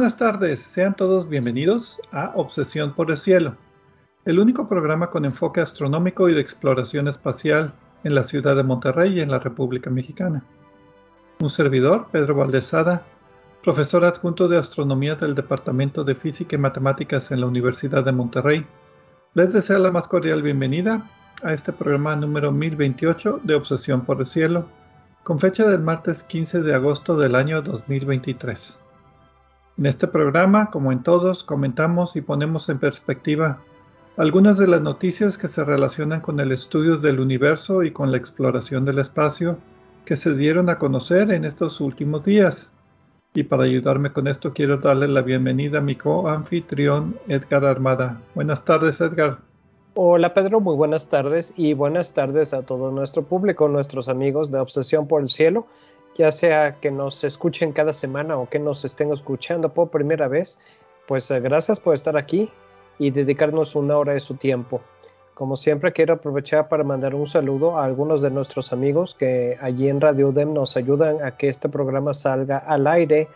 buenas 0.00 0.16
tardes, 0.16 0.60
sean 0.60 0.96
todos 0.96 1.28
bienvenidos 1.28 2.00
a 2.10 2.32
Obsesión 2.34 2.94
por 2.94 3.10
el 3.10 3.18
Cielo, 3.18 3.56
el 4.24 4.38
único 4.38 4.66
programa 4.66 5.10
con 5.10 5.26
enfoque 5.26 5.60
astronómico 5.60 6.30
y 6.30 6.34
de 6.34 6.40
exploración 6.40 7.06
espacial 7.06 7.74
en 8.02 8.14
la 8.14 8.22
ciudad 8.22 8.56
de 8.56 8.62
Monterrey 8.62 9.18
y 9.18 9.20
en 9.20 9.30
la 9.30 9.40
República 9.40 9.90
Mexicana. 9.90 10.42
Un 11.40 11.50
servidor, 11.50 12.06
Pedro 12.10 12.34
Valdezada, 12.34 13.02
profesor 13.62 14.06
adjunto 14.06 14.48
de 14.48 14.56
astronomía 14.56 15.16
del 15.16 15.34
Departamento 15.34 16.02
de 16.02 16.14
Física 16.14 16.56
y 16.56 16.58
Matemáticas 16.58 17.30
en 17.30 17.42
la 17.42 17.46
Universidad 17.46 18.02
de 18.02 18.12
Monterrey, 18.12 18.64
les 19.34 19.52
desea 19.52 19.78
la 19.78 19.90
más 19.90 20.08
cordial 20.08 20.40
bienvenida 20.40 21.10
a 21.42 21.52
este 21.52 21.74
programa 21.74 22.16
número 22.16 22.52
1028 22.52 23.40
de 23.44 23.54
Obsesión 23.54 24.06
por 24.06 24.20
el 24.20 24.24
Cielo, 24.24 24.64
con 25.24 25.38
fecha 25.38 25.68
del 25.68 25.82
martes 25.82 26.22
15 26.22 26.62
de 26.62 26.74
agosto 26.74 27.18
del 27.18 27.34
año 27.34 27.60
2023. 27.60 28.80
En 29.80 29.86
este 29.86 30.06
programa, 30.06 30.70
como 30.70 30.92
en 30.92 31.02
todos, 31.02 31.42
comentamos 31.42 32.14
y 32.14 32.20
ponemos 32.20 32.68
en 32.68 32.78
perspectiva 32.78 33.62
algunas 34.18 34.58
de 34.58 34.66
las 34.66 34.82
noticias 34.82 35.38
que 35.38 35.48
se 35.48 35.64
relacionan 35.64 36.20
con 36.20 36.38
el 36.38 36.52
estudio 36.52 36.98
del 36.98 37.18
universo 37.18 37.82
y 37.82 37.90
con 37.90 38.10
la 38.10 38.18
exploración 38.18 38.84
del 38.84 38.98
espacio 38.98 39.56
que 40.04 40.16
se 40.16 40.34
dieron 40.34 40.68
a 40.68 40.76
conocer 40.76 41.30
en 41.30 41.46
estos 41.46 41.80
últimos 41.80 42.22
días. 42.22 42.70
Y 43.32 43.44
para 43.44 43.62
ayudarme 43.62 44.12
con 44.12 44.28
esto 44.28 44.52
quiero 44.52 44.76
darle 44.76 45.08
la 45.08 45.22
bienvenida 45.22 45.78
a 45.78 45.80
mi 45.80 45.96
co-anfitrión 45.96 47.16
Edgar 47.26 47.64
Armada. 47.64 48.20
Buenas 48.34 48.62
tardes, 48.62 49.00
Edgar. 49.00 49.38
Hola 49.94 50.34
Pedro, 50.34 50.60
muy 50.60 50.76
buenas 50.76 51.08
tardes 51.08 51.54
y 51.56 51.72
buenas 51.72 52.12
tardes 52.12 52.52
a 52.52 52.66
todo 52.66 52.90
nuestro 52.90 53.22
público, 53.22 53.66
nuestros 53.66 54.10
amigos 54.10 54.50
de 54.50 54.60
Obsesión 54.60 55.08
por 55.08 55.22
el 55.22 55.28
Cielo 55.28 55.66
ya 56.14 56.32
sea 56.32 56.76
que 56.80 56.90
nos 56.90 57.24
escuchen 57.24 57.72
cada 57.72 57.94
semana 57.94 58.36
o 58.36 58.48
que 58.48 58.58
nos 58.58 58.84
estén 58.84 59.12
escuchando 59.12 59.72
por 59.72 59.90
primera 59.90 60.28
vez, 60.28 60.58
pues 61.06 61.30
eh, 61.30 61.40
gracias 61.40 61.80
por 61.80 61.94
estar 61.94 62.16
aquí 62.16 62.50
y 62.98 63.10
dedicarnos 63.10 63.74
una 63.74 63.96
hora 63.96 64.12
de 64.12 64.20
su 64.20 64.34
tiempo. 64.34 64.80
Como 65.34 65.56
siempre 65.56 65.92
quiero 65.92 66.14
aprovechar 66.14 66.68
para 66.68 66.84
mandar 66.84 67.14
un 67.14 67.26
saludo 67.26 67.78
a 67.78 67.84
algunos 67.86 68.20
de 68.20 68.30
nuestros 68.30 68.72
amigos 68.74 69.14
que 69.14 69.56
allí 69.60 69.88
en 69.88 70.00
Radio 70.00 70.28
UDEM 70.28 70.52
nos 70.52 70.76
ayudan 70.76 71.24
a 71.24 71.36
que 71.36 71.48
este 71.48 71.68
programa 71.68 72.12
salga 72.12 72.58
al 72.58 72.86
aire 72.86 73.26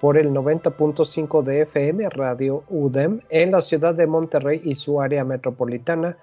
por 0.00 0.18
el 0.18 0.32
90.5 0.32 1.44
de 1.44 1.60
FM 1.60 2.08
Radio 2.08 2.64
UDEM 2.68 3.20
en 3.30 3.52
la 3.52 3.60
ciudad 3.60 3.94
de 3.94 4.08
Monterrey 4.08 4.60
y 4.64 4.74
su 4.74 5.00
área 5.00 5.22
metropolitana. 5.22 6.16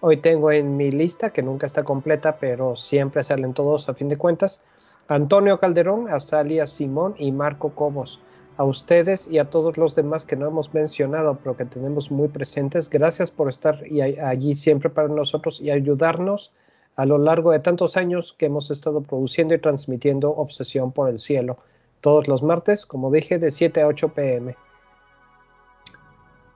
Hoy 0.00 0.18
tengo 0.18 0.52
en 0.52 0.76
mi 0.76 0.92
lista, 0.92 1.30
que 1.30 1.42
nunca 1.42 1.66
está 1.66 1.82
completa, 1.82 2.36
pero 2.38 2.76
siempre 2.76 3.24
salen 3.24 3.52
todos 3.52 3.88
a 3.88 3.94
fin 3.94 4.08
de 4.08 4.16
cuentas, 4.16 4.62
Antonio 5.08 5.60
Calderón, 5.60 6.08
Azalia 6.08 6.66
Simón 6.66 7.14
y 7.18 7.30
Marco 7.30 7.74
Cobos. 7.74 8.20
A 8.56 8.64
ustedes 8.64 9.28
y 9.28 9.38
a 9.38 9.50
todos 9.50 9.76
los 9.76 9.96
demás 9.96 10.24
que 10.24 10.36
no 10.36 10.46
hemos 10.46 10.72
mencionado, 10.72 11.36
pero 11.42 11.56
que 11.56 11.64
tenemos 11.64 12.10
muy 12.10 12.28
presentes, 12.28 12.88
gracias 12.88 13.30
por 13.30 13.48
estar 13.48 13.82
allí 14.22 14.54
siempre 14.54 14.88
para 14.88 15.08
nosotros 15.08 15.60
y 15.60 15.70
ayudarnos 15.70 16.52
a 16.96 17.04
lo 17.04 17.18
largo 17.18 17.50
de 17.50 17.58
tantos 17.58 17.96
años 17.96 18.34
que 18.38 18.46
hemos 18.46 18.70
estado 18.70 19.02
produciendo 19.02 19.54
y 19.54 19.58
transmitiendo 19.58 20.30
Obsesión 20.30 20.92
por 20.92 21.10
el 21.10 21.18
Cielo, 21.18 21.58
todos 22.00 22.28
los 22.28 22.44
martes, 22.44 22.86
como 22.86 23.10
dije, 23.10 23.40
de 23.40 23.50
7 23.50 23.82
a 23.82 23.88
8 23.88 24.10
pm. 24.10 24.56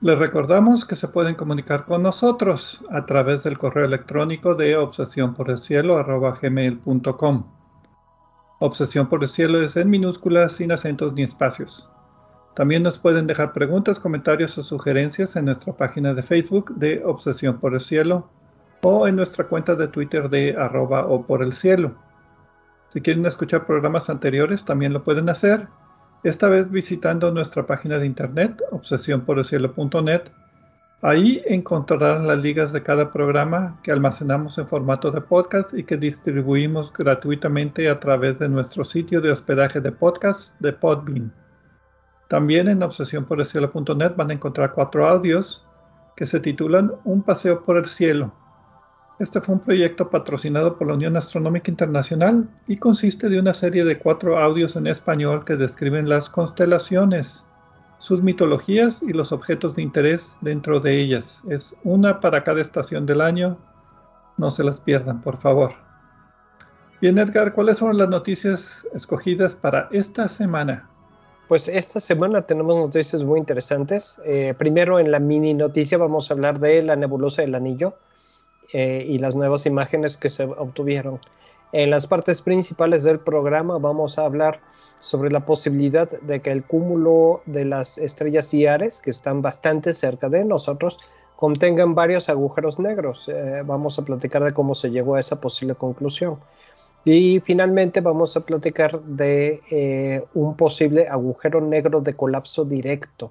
Les 0.01 0.17
recordamos 0.17 0.85
que 0.85 0.95
se 0.95 1.09
pueden 1.09 1.35
comunicar 1.35 1.85
con 1.85 2.05
nosotros 2.05 2.81
a 2.91 3.05
través 3.05 3.43
del 3.43 3.59
correo 3.59 3.85
electrónico 3.85 4.55
de 4.55 4.77
obsesiónporelcielo.com. 4.77 7.58
Obsesión 8.61 9.09
por 9.09 9.23
el 9.23 9.29
cielo 9.29 9.63
es 9.63 9.77
en 9.77 9.89
minúsculas, 9.89 10.53
sin 10.53 10.73
acentos 10.73 11.13
ni 11.13 11.23
espacios. 11.23 11.89
También 12.55 12.83
nos 12.83 12.99
pueden 12.99 13.29
dejar 13.29 13.53
preguntas, 13.53 14.01
comentarios 14.01 14.59
o 14.59 14.63
sugerencias 14.65 15.37
en 15.37 15.45
nuestra 15.45 15.73
página 15.75 16.13
de 16.13 16.23
Facebook 16.23 16.75
de 16.75 17.01
Obsesión 17.05 17.59
por 17.61 17.75
el 17.75 17.81
Cielo 17.81 18.29
o 18.83 19.07
en 19.07 19.15
nuestra 19.15 19.45
cuenta 19.45 19.77
de 19.77 19.87
Twitter 19.87 20.29
de 20.29 20.57
arroba 20.57 21.07
o 21.07 21.25
por 21.25 21.43
el 21.43 21.53
cielo. 21.53 21.95
Si 22.89 23.01
quieren 23.01 23.27
escuchar 23.27 23.65
programas 23.65 24.11
anteriores, 24.11 24.65
también 24.65 24.93
lo 24.93 25.05
pueden 25.05 25.29
hacer, 25.29 25.69
esta 26.25 26.49
vez 26.49 26.69
visitando 26.69 27.31
nuestra 27.31 27.65
página 27.65 27.99
de 27.99 28.07
internet, 28.07 28.61
obsesiónporelcielo.net 28.73 30.23
Ahí 31.01 31.41
encontrarán 31.47 32.27
las 32.27 32.41
ligas 32.41 32.73
de 32.73 32.83
cada 32.83 33.13
programa 33.13 33.79
que 33.85 33.93
almacenamos 33.93 34.59
en 34.59 34.67
formato 34.67 35.13
de 35.13 35.21
podcast 35.21 35.73
y 35.73 35.85
que 35.85 35.97
distribuimos 35.97 36.93
gratuitamente 36.93 37.89
a 37.89 38.01
través 38.01 38.41
de 38.41 38.49
nuestro 38.49 38.83
sitio 38.83 39.21
de 39.21 39.31
hospedaje 39.31 39.81
de 39.81 39.93
podcast 39.93 40.53
de 40.59 40.73
Podbean. 40.73 41.33
También 42.27 42.67
en 42.67 42.83
obsesiónporelcielo.net 42.83 44.17
van 44.17 44.31
a 44.31 44.35
encontrar 44.35 44.73
cuatro 44.73 45.07
audios 45.07 45.65
que 46.17 46.27
se 46.27 46.41
titulan 46.41 46.91
Un 47.05 47.23
paseo 47.23 47.63
por 47.63 47.77
el 47.77 47.87
cielo. 47.87 48.33
Este 49.21 49.41
fue 49.41 49.55
un 49.55 49.61
proyecto 49.61 50.11
patrocinado 50.11 50.77
por 50.77 50.89
la 50.89 50.95
Unión 50.95 51.17
Astronómica 51.17 51.71
Internacional 51.71 52.49
y 52.67 52.77
consiste 52.77 53.29
de 53.29 53.39
una 53.39 53.55
serie 53.55 53.85
de 53.85 54.01
cuatro 54.01 54.37
audios 54.37 54.75
en 54.75 54.89
español 54.89 55.45
que 55.45 55.55
describen 55.55 56.09
las 56.09 56.29
constelaciones 56.29 57.45
sus 57.99 58.23
mitologías 58.23 59.03
y 59.03 59.13
los 59.13 59.33
objetos 59.33 59.77
de 59.77 59.83
interés 59.83 60.37
dentro 60.41 60.81
de 60.81 61.01
ellas. 61.01 61.43
Es 61.49 61.75
una 61.85 62.21
para 62.21 62.45
cada 62.45 62.61
estación 62.61 63.07
del 63.07 63.21
año. 63.21 63.59
No 64.37 64.51
se 64.51 64.65
las 64.65 64.81
pierdan, 64.81 65.21
por 65.21 65.39
favor. 65.39 65.73
Bien, 67.01 67.19
Edgar, 67.19 67.53
¿cuáles 67.53 67.79
son 67.79 67.97
las 67.97 68.09
noticias 68.09 68.87
escogidas 68.95 69.55
para 69.55 69.89
esta 69.93 70.29
semana? 70.29 70.89
Pues 71.49 71.69
esta 71.69 71.99
semana 72.01 72.43
tenemos 72.43 72.77
noticias 72.77 73.23
muy 73.25 73.39
interesantes. 73.39 74.21
Eh, 74.25 74.55
primero, 74.59 74.99
en 74.99 75.11
la 75.11 75.19
mini 75.19 75.55
noticia 75.55 75.97
vamos 75.97 76.31
a 76.31 76.35
hablar 76.35 76.61
de 76.61 76.83
la 76.83 76.97
nebulosa 76.97 77.43
del 77.43 77.55
anillo 77.55 77.95
eh, 78.73 79.05
y 79.09 79.19
las 79.19 79.35
nuevas 79.35 79.65
imágenes 79.65 80.17
que 80.17 80.29
se 80.29 80.45
obtuvieron. 80.45 81.21
En 81.73 81.91
las 81.91 82.07
partes 82.07 82.41
principales 82.41 83.03
del 83.03 83.21
programa 83.21 83.79
vamos 83.79 84.19
a 84.19 84.25
hablar 84.25 84.61
sobre 85.01 85.31
la 85.31 85.41
posibilidad 85.41 86.11
de 86.11 86.41
que 86.41 86.51
el 86.51 86.65
cúmulo 86.65 87.43
de 87.45 87.67
las 87.67 87.99
estrellas 87.99 88.55
Iares, 88.55 89.01
que 89.01 89.11
están 89.11 89.43
bastante 89.43 89.93
cerca 89.93 90.31
de 90.31 90.45
nosotros, 90.47 90.99
contengan 91.37 91.95
varios 91.95 92.31
agujeros 92.31 92.79
negros. 92.79 93.29
Eh, 93.29 93.63
vamos 93.67 93.99
a 93.99 94.03
platicar 94.03 94.43
de 94.45 94.53
cómo 94.53 94.75
se 94.75 94.91
llegó 94.91 95.17
a 95.17 95.21
esa 95.21 95.41
posible 95.41 95.75
conclusión. 95.75 96.39
Y 97.05 97.41
finalmente 97.41 98.01
vamos 98.01 98.37
a 98.37 98.41
platicar 98.41 99.01
de 99.03 99.61
eh, 99.71 100.25
un 100.35 100.57
posible 100.57 101.07
agujero 101.07 101.61
negro 101.61 102.01
de 102.01 102.15
colapso 102.15 102.65
directo, 102.65 103.31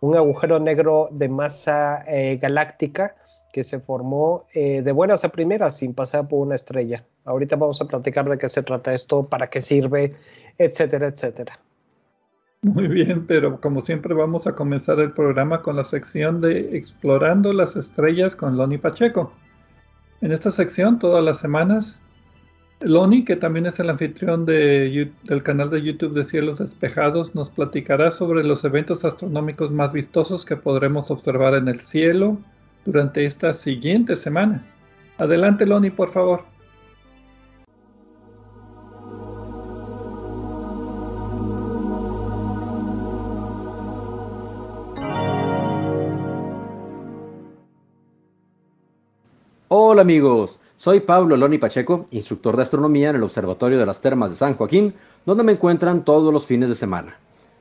un 0.00 0.16
agujero 0.16 0.58
negro 0.58 1.08
de 1.12 1.28
masa 1.28 2.04
eh, 2.06 2.38
galáctica 2.42 3.14
que 3.56 3.64
se 3.64 3.80
formó 3.80 4.44
de 4.52 4.92
buenas 4.92 5.24
a 5.24 5.30
primeras 5.30 5.78
sin 5.78 5.94
pasar 5.94 6.28
por 6.28 6.46
una 6.46 6.56
estrella. 6.56 7.06
Ahorita 7.24 7.56
vamos 7.56 7.80
a 7.80 7.86
platicar 7.86 8.28
de 8.28 8.36
qué 8.36 8.50
se 8.50 8.62
trata 8.62 8.92
esto, 8.92 9.26
para 9.26 9.46
qué 9.48 9.62
sirve, 9.62 10.12
etcétera, 10.58 11.06
etcétera. 11.06 11.58
Muy 12.60 12.86
bien, 12.86 13.26
pero 13.26 13.58
como 13.58 13.80
siempre 13.80 14.12
vamos 14.12 14.46
a 14.46 14.54
comenzar 14.54 15.00
el 15.00 15.12
programa 15.12 15.62
con 15.62 15.74
la 15.74 15.84
sección 15.84 16.42
de 16.42 16.76
Explorando 16.76 17.54
las 17.54 17.76
Estrellas 17.76 18.36
con 18.36 18.58
Loni 18.58 18.76
Pacheco. 18.76 19.32
En 20.20 20.32
esta 20.32 20.52
sección, 20.52 20.98
todas 20.98 21.24
las 21.24 21.38
semanas, 21.38 21.98
Loni, 22.82 23.24
que 23.24 23.36
también 23.36 23.64
es 23.64 23.80
el 23.80 23.88
anfitrión 23.88 24.44
del 24.44 25.42
canal 25.42 25.70
de 25.70 25.80
YouTube 25.80 26.12
de 26.12 26.24
Cielos 26.24 26.58
Despejados, 26.58 27.34
nos 27.34 27.48
platicará 27.48 28.10
sobre 28.10 28.44
los 28.44 28.66
eventos 28.66 29.06
astronómicos 29.06 29.70
más 29.70 29.94
vistosos 29.94 30.44
que 30.44 30.56
podremos 30.56 31.10
observar 31.10 31.54
en 31.54 31.68
el 31.68 31.80
cielo 31.80 32.36
durante 32.86 33.26
esta 33.26 33.52
siguiente 33.52 34.16
semana. 34.16 34.64
Adelante, 35.18 35.66
Loni, 35.66 35.90
por 35.90 36.12
favor. 36.12 36.44
Hola 49.68 50.02
amigos, 50.02 50.60
Soy 50.76 51.00
Pablo 51.00 51.36
Loni 51.38 51.56
Pacheco, 51.56 52.06
instructor 52.10 52.54
de 52.54 52.62
astronomía 52.62 53.10
en 53.10 53.16
el 53.16 53.22
Observatorio 53.22 53.78
de 53.78 53.86
las 53.86 54.02
Termas 54.02 54.30
de 54.30 54.36
San 54.36 54.54
Joaquín, 54.54 54.94
donde 55.24 55.42
me 55.42 55.52
encuentran 55.52 56.04
todos 56.04 56.32
los 56.32 56.44
fines 56.44 56.68
de 56.68 56.74
semana. 56.74 57.16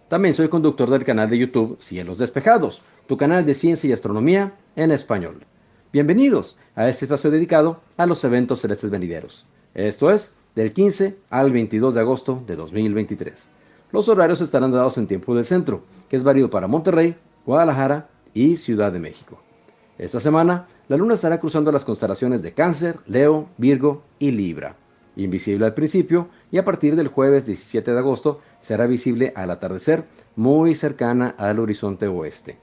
También 0.08 0.36
soy 0.36 0.50
conductor 0.50 0.88
del 0.92 1.04
canal 1.04 1.32
de 1.32 1.40
YouTube 1.40 1.78
Cielos 1.80 2.20
Despejados, 2.20 2.84
tu 3.08 3.18
canal 3.18 3.44
de 3.44 3.56
ciencia 3.56 3.90
y 3.90 3.94
astronomía 3.94 4.54
en 4.76 4.92
español. 4.92 5.40
Bienvenidos 5.92 6.60
a 6.76 6.88
este 6.88 7.06
espacio 7.06 7.32
dedicado 7.32 7.82
a 7.98 8.06
los 8.06 8.24
eventos 8.24 8.62
celestes 8.62 8.92
venideros. 8.92 9.48
Esto 9.74 10.12
es 10.12 10.32
del 10.54 10.74
15 10.74 11.18
al 11.32 11.52
22 11.52 11.96
de 11.96 12.02
agosto 12.02 12.44
de 12.46 12.56
2023. 12.56 13.50
Los 13.92 14.08
horarios 14.08 14.42
estarán 14.42 14.72
dados 14.72 14.96
en 15.00 15.08
tiempo 15.08 15.34
del 15.34 15.44
centro, 15.44 15.82
que 16.08 16.18
es 16.18 16.24
válido 16.24 16.52
para 16.52 16.68
Monterrey, 16.68 17.16
Guadalajara 17.44 18.08
y 18.36 18.58
Ciudad 18.58 18.92
de 18.92 19.00
México. 19.00 19.42
Esta 19.98 20.20
semana, 20.20 20.68
la 20.88 20.98
luna 20.98 21.16
estará 21.16 21.40
cruzando 21.40 21.72
las 21.72 21.84
constelaciones 21.84 22.44
de 22.44 22.54
Cáncer, 22.54 23.00
Leo, 23.08 23.50
Virgo 23.58 24.04
y 24.20 24.30
Libra. 24.30 24.76
Invisible 25.16 25.66
al 25.66 25.74
principio 25.74 26.28
y 26.56 26.58
a 26.58 26.64
partir 26.64 26.96
del 26.96 27.10
jueves 27.10 27.46
17 27.46 27.92
de 27.92 28.00
agosto 28.00 28.40
será 28.62 28.88
visible 28.88 29.34
al 29.36 29.52
atardecer 29.52 30.06
muy 30.38 30.74
cercana 30.74 31.36
al 31.38 31.60
horizonte 31.60 32.08
oeste. 32.08 32.58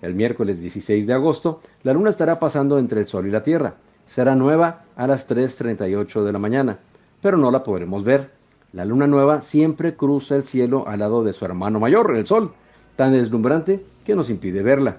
El 0.00 0.14
miércoles 0.14 0.62
16 0.62 1.06
de 1.06 1.12
agosto, 1.12 1.60
la 1.82 1.92
luna 1.92 2.08
estará 2.08 2.38
pasando 2.38 2.78
entre 2.78 3.00
el 3.00 3.06
Sol 3.06 3.26
y 3.26 3.30
la 3.30 3.42
Tierra. 3.42 3.74
Será 4.06 4.34
nueva 4.34 4.86
a 4.96 5.06
las 5.06 5.28
3.38 5.28 6.24
de 6.24 6.32
la 6.32 6.38
mañana, 6.38 6.78
pero 7.20 7.36
no 7.36 7.50
la 7.50 7.62
podremos 7.62 8.04
ver. 8.04 8.30
La 8.72 8.86
luna 8.86 9.06
nueva 9.06 9.42
siempre 9.42 9.96
cruza 9.96 10.36
el 10.36 10.42
cielo 10.42 10.88
al 10.88 11.00
lado 11.00 11.22
de 11.22 11.34
su 11.34 11.44
hermano 11.44 11.78
mayor, 11.78 12.16
el 12.16 12.24
Sol, 12.24 12.54
tan 12.96 13.12
deslumbrante 13.12 13.84
que 14.06 14.16
nos 14.16 14.30
impide 14.30 14.62
verla. 14.62 14.96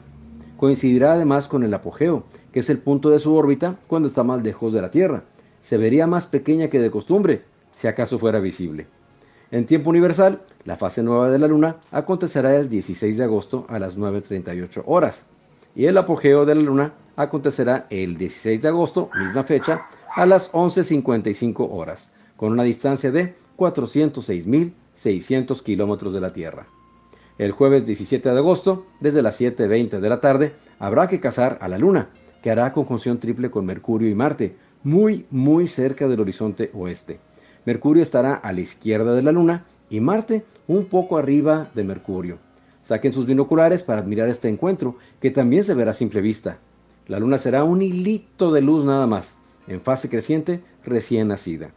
Coincidirá 0.58 1.14
además 1.14 1.48
con 1.48 1.64
el 1.64 1.74
apogeo, 1.74 2.24
que 2.54 2.60
es 2.60 2.70
el 2.70 2.78
punto 2.78 3.10
de 3.10 3.18
su 3.18 3.34
órbita 3.34 3.78
cuando 3.88 4.08
está 4.08 4.22
más 4.22 4.44
lejos 4.44 4.74
de 4.74 4.82
la 4.84 4.92
Tierra. 4.92 5.24
Se 5.64 5.78
vería 5.78 6.06
más 6.06 6.28
pequeña 6.28 6.68
que 6.68 6.80
de 6.80 6.92
costumbre, 6.92 7.42
si 7.78 7.88
acaso 7.88 8.20
fuera 8.20 8.40
visible. 8.40 8.86
En 9.50 9.66
tiempo 9.66 9.90
universal, 9.90 10.42
la 10.66 10.76
fase 10.76 11.02
nueva 11.02 11.32
de 11.32 11.40
la 11.40 11.48
Luna 11.48 11.78
acontecerá 11.92 12.58
el 12.58 12.70
16 12.70 13.18
de 13.18 13.24
agosto 13.24 13.66
a 13.70 13.80
las 13.80 13.98
9.38 13.98 14.84
horas. 14.86 15.24
Y 15.74 15.86
el 15.86 15.98
apogeo 15.98 16.46
de 16.46 16.56
la 16.56 16.62
Luna 16.62 16.94
acontecerá 17.16 17.88
el 17.90 18.18
16 18.18 18.62
de 18.62 18.68
agosto, 18.68 19.10
misma 19.18 19.44
fecha, 19.44 19.88
a 20.14 20.26
las 20.26 20.52
11.55 20.52 21.66
horas, 21.72 22.12
con 22.36 22.52
una 22.52 22.64
distancia 22.64 23.10
de 23.12 23.36
406.600 23.58 25.64
kilómetros 25.64 26.14
de 26.14 26.20
la 26.20 26.34
Tierra. 26.34 26.68
El 27.38 27.52
jueves 27.52 27.86
17 27.86 28.32
de 28.32 28.38
agosto, 28.38 28.88
desde 29.00 29.22
las 29.22 29.40
7.20 29.40 30.00
de 30.00 30.10
la 30.10 30.20
tarde, 30.20 30.56
habrá 30.80 31.08
que 31.08 31.20
cazar 31.20 31.60
a 31.62 31.68
la 31.68 31.78
Luna, 31.78 32.10
que 32.42 32.50
hará 32.52 32.74
conjunción 32.74 33.20
triple 33.20 33.50
con 33.50 33.66
Mercurio 33.66 34.10
y 34.10 34.16
Marte, 34.16 34.58
muy, 34.84 35.26
muy 35.30 35.68
cerca 35.68 36.08
del 36.08 36.20
horizonte 36.20 36.72
oeste. 36.74 37.20
Mercurio 37.68 38.02
estará 38.02 38.34
a 38.34 38.54
la 38.54 38.62
izquierda 38.62 39.14
de 39.14 39.22
la 39.22 39.34
Luna 39.34 39.66
y 39.90 40.00
Marte 40.00 40.46
un 40.70 40.86
poco 40.86 41.18
arriba 41.18 41.70
de 41.76 41.84
Mercurio. 41.84 42.38
Saquen 42.82 43.12
sus 43.12 43.26
binoculares 43.26 43.84
para 43.84 44.00
admirar 44.00 44.30
este 44.30 44.48
encuentro, 44.48 44.96
que 45.20 45.32
también 45.32 45.66
se 45.66 45.74
verá 45.74 45.92
a 45.92 45.94
simple 45.94 46.22
vista. 46.22 46.60
La 47.08 47.20
Luna 47.20 47.38
será 47.38 47.66
un 47.66 47.82
hilito 47.82 48.54
de 48.54 48.62
luz 48.62 48.86
nada 48.86 49.06
más, 49.06 49.38
en 49.68 49.82
fase 49.82 50.08
creciente 50.08 50.62
recién 50.86 51.28
nacida. 51.28 51.72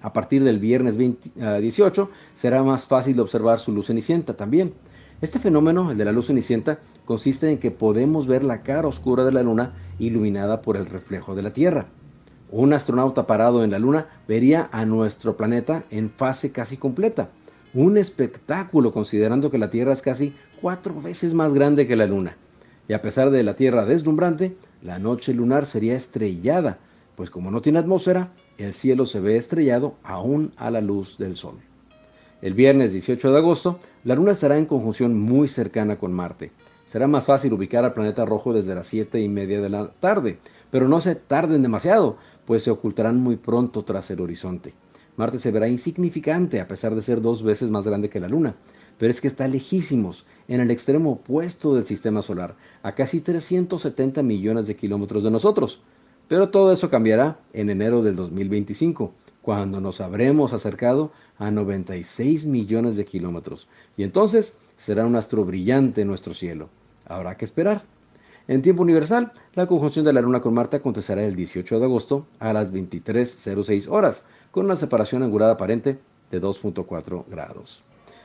A 0.00 0.14
partir 0.14 0.44
del 0.44 0.58
viernes 0.58 0.96
18 0.96 2.08
ah, 2.10 2.16
será 2.34 2.62
más 2.62 2.86
fácil 2.86 3.20
observar 3.20 3.58
su 3.58 3.70
luz 3.70 3.88
cenicienta 3.88 4.32
también. 4.32 4.72
Este 5.20 5.38
fenómeno, 5.38 5.90
el 5.90 5.98
de 5.98 6.06
la 6.06 6.12
luz 6.12 6.28
cenicienta, 6.28 6.78
consiste 7.04 7.50
en 7.50 7.58
que 7.58 7.70
podemos 7.70 8.26
ver 8.26 8.46
la 8.46 8.62
cara 8.62 8.88
oscura 8.88 9.26
de 9.26 9.32
la 9.32 9.42
luna 9.42 9.74
iluminada 9.98 10.62
por 10.62 10.78
el 10.78 10.86
reflejo 10.86 11.34
de 11.34 11.42
la 11.42 11.52
Tierra. 11.52 11.88
Un 12.52 12.74
astronauta 12.74 13.26
parado 13.26 13.64
en 13.64 13.70
la 13.70 13.78
luna 13.78 14.08
vería 14.28 14.68
a 14.72 14.84
nuestro 14.84 15.38
planeta 15.38 15.84
en 15.88 16.10
fase 16.10 16.52
casi 16.52 16.76
completa. 16.76 17.30
Un 17.72 17.96
espectáculo 17.96 18.92
considerando 18.92 19.50
que 19.50 19.56
la 19.56 19.70
Tierra 19.70 19.94
es 19.94 20.02
casi 20.02 20.36
cuatro 20.60 21.00
veces 21.00 21.32
más 21.32 21.54
grande 21.54 21.86
que 21.86 21.96
la 21.96 22.06
luna. 22.06 22.36
Y 22.88 22.92
a 22.92 23.00
pesar 23.00 23.30
de 23.30 23.42
la 23.42 23.56
Tierra 23.56 23.86
deslumbrante, 23.86 24.54
la 24.82 24.98
noche 24.98 25.32
lunar 25.32 25.64
sería 25.64 25.94
estrellada, 25.94 26.76
pues 27.16 27.30
como 27.30 27.50
no 27.50 27.62
tiene 27.62 27.78
atmósfera, 27.78 28.28
el 28.58 28.74
cielo 28.74 29.06
se 29.06 29.20
ve 29.20 29.38
estrellado 29.38 29.94
aún 30.02 30.52
a 30.58 30.70
la 30.70 30.82
luz 30.82 31.16
del 31.16 31.36
sol. 31.36 31.54
El 32.42 32.52
viernes 32.52 32.92
18 32.92 33.32
de 33.32 33.38
agosto, 33.38 33.78
la 34.04 34.14
luna 34.14 34.32
estará 34.32 34.58
en 34.58 34.66
conjunción 34.66 35.18
muy 35.18 35.48
cercana 35.48 35.96
con 35.96 36.12
Marte. 36.12 36.50
Será 36.84 37.06
más 37.06 37.24
fácil 37.24 37.54
ubicar 37.54 37.86
al 37.86 37.94
planeta 37.94 38.26
rojo 38.26 38.52
desde 38.52 38.74
las 38.74 38.88
7 38.88 39.18
y 39.20 39.28
media 39.28 39.62
de 39.62 39.70
la 39.70 39.88
tarde, 40.00 40.38
pero 40.70 40.88
no 40.88 41.00
se 41.00 41.14
tarden 41.14 41.62
demasiado, 41.62 42.18
pues 42.46 42.62
se 42.62 42.70
ocultarán 42.70 43.20
muy 43.20 43.36
pronto 43.36 43.84
tras 43.84 44.10
el 44.10 44.20
horizonte. 44.20 44.74
Marte 45.16 45.38
se 45.38 45.50
verá 45.50 45.68
insignificante 45.68 46.60
a 46.60 46.68
pesar 46.68 46.94
de 46.94 47.02
ser 47.02 47.20
dos 47.20 47.42
veces 47.42 47.70
más 47.70 47.86
grande 47.86 48.08
que 48.08 48.20
la 48.20 48.28
Luna, 48.28 48.56
pero 48.98 49.10
es 49.10 49.20
que 49.20 49.28
está 49.28 49.46
lejísimos, 49.46 50.26
en 50.48 50.60
el 50.60 50.70
extremo 50.70 51.12
opuesto 51.12 51.74
del 51.74 51.84
sistema 51.84 52.22
solar, 52.22 52.56
a 52.82 52.94
casi 52.94 53.20
370 53.20 54.22
millones 54.22 54.66
de 54.66 54.76
kilómetros 54.76 55.24
de 55.24 55.30
nosotros. 55.30 55.82
Pero 56.28 56.48
todo 56.50 56.72
eso 56.72 56.88
cambiará 56.88 57.38
en 57.52 57.68
enero 57.68 58.02
del 58.02 58.16
2025, 58.16 59.12
cuando 59.42 59.80
nos 59.80 60.00
habremos 60.00 60.52
acercado 60.52 61.12
a 61.36 61.50
96 61.50 62.46
millones 62.46 62.96
de 62.96 63.04
kilómetros. 63.04 63.68
Y 63.96 64.04
entonces 64.04 64.56
será 64.76 65.04
un 65.04 65.16
astro 65.16 65.44
brillante 65.44 66.02
en 66.02 66.08
nuestro 66.08 66.32
cielo. 66.32 66.68
Habrá 67.04 67.36
que 67.36 67.44
esperar. 67.44 67.82
En 68.48 68.62
tiempo 68.62 68.82
universal, 68.82 69.32
la 69.54 69.66
conjunción 69.66 70.04
de 70.04 70.12
la 70.12 70.20
Luna 70.20 70.40
con 70.40 70.54
Marte 70.54 70.76
acontecerá 70.76 71.22
el 71.24 71.36
18 71.36 71.78
de 71.78 71.84
agosto 71.84 72.26
a 72.38 72.52
las 72.52 72.72
23.06 72.72 73.88
horas, 73.88 74.24
con 74.50 74.64
una 74.64 74.76
separación 74.76 75.22
angular 75.22 75.50
aparente 75.50 75.98
de 76.30 76.40
2.4 76.40 77.24
grados. 77.28 77.82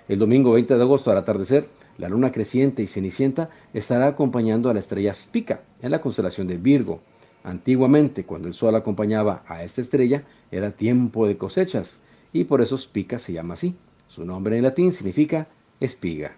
El 0.07 0.19
domingo 0.19 0.53
20 0.53 0.75
de 0.75 0.81
agosto 0.81 1.11
al 1.11 1.17
atardecer, 1.17 1.67
la 1.97 2.09
luna 2.09 2.31
creciente 2.31 2.81
y 2.81 2.87
cenicienta 2.87 3.49
estará 3.73 4.07
acompañando 4.07 4.69
a 4.69 4.73
la 4.73 4.79
estrella 4.79 5.13
Spica 5.13 5.61
en 5.81 5.91
la 5.91 6.01
constelación 6.01 6.47
de 6.47 6.57
Virgo, 6.57 7.01
Antiguamente, 7.47 8.25
cuando 8.25 8.49
el 8.49 8.53
sol 8.53 8.75
acompañaba 8.75 9.41
a 9.47 9.63
esta 9.63 9.79
estrella, 9.79 10.23
era 10.51 10.71
tiempo 10.71 11.27
de 11.27 11.37
cosechas, 11.37 12.01
y 12.33 12.43
por 12.43 12.59
eso 12.59 12.77
Spica 12.77 13.19
se 13.19 13.31
llama 13.31 13.53
así. 13.53 13.73
Su 14.09 14.25
nombre 14.25 14.57
en 14.57 14.63
latín 14.63 14.91
significa 14.91 15.47
espiga. 15.79 16.35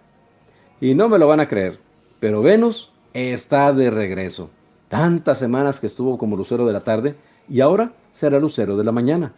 Y 0.80 0.94
no 0.94 1.08
me 1.08 1.18
lo 1.18 1.26
van 1.26 1.40
a 1.40 1.48
creer, 1.48 1.80
pero 2.20 2.42
Venus 2.42 2.92
está 3.14 3.72
de 3.72 3.90
regreso. 3.90 4.50
Tantas 4.88 5.38
semanas 5.38 5.80
que 5.80 5.86
estuvo 5.86 6.18
como 6.18 6.36
lucero 6.36 6.66
de 6.66 6.72
la 6.72 6.80
tarde, 6.80 7.14
y 7.48 7.60
ahora 7.60 7.92
será 8.12 8.38
lucero 8.38 8.76
de 8.76 8.84
la 8.84 8.92
mañana. 8.92 9.32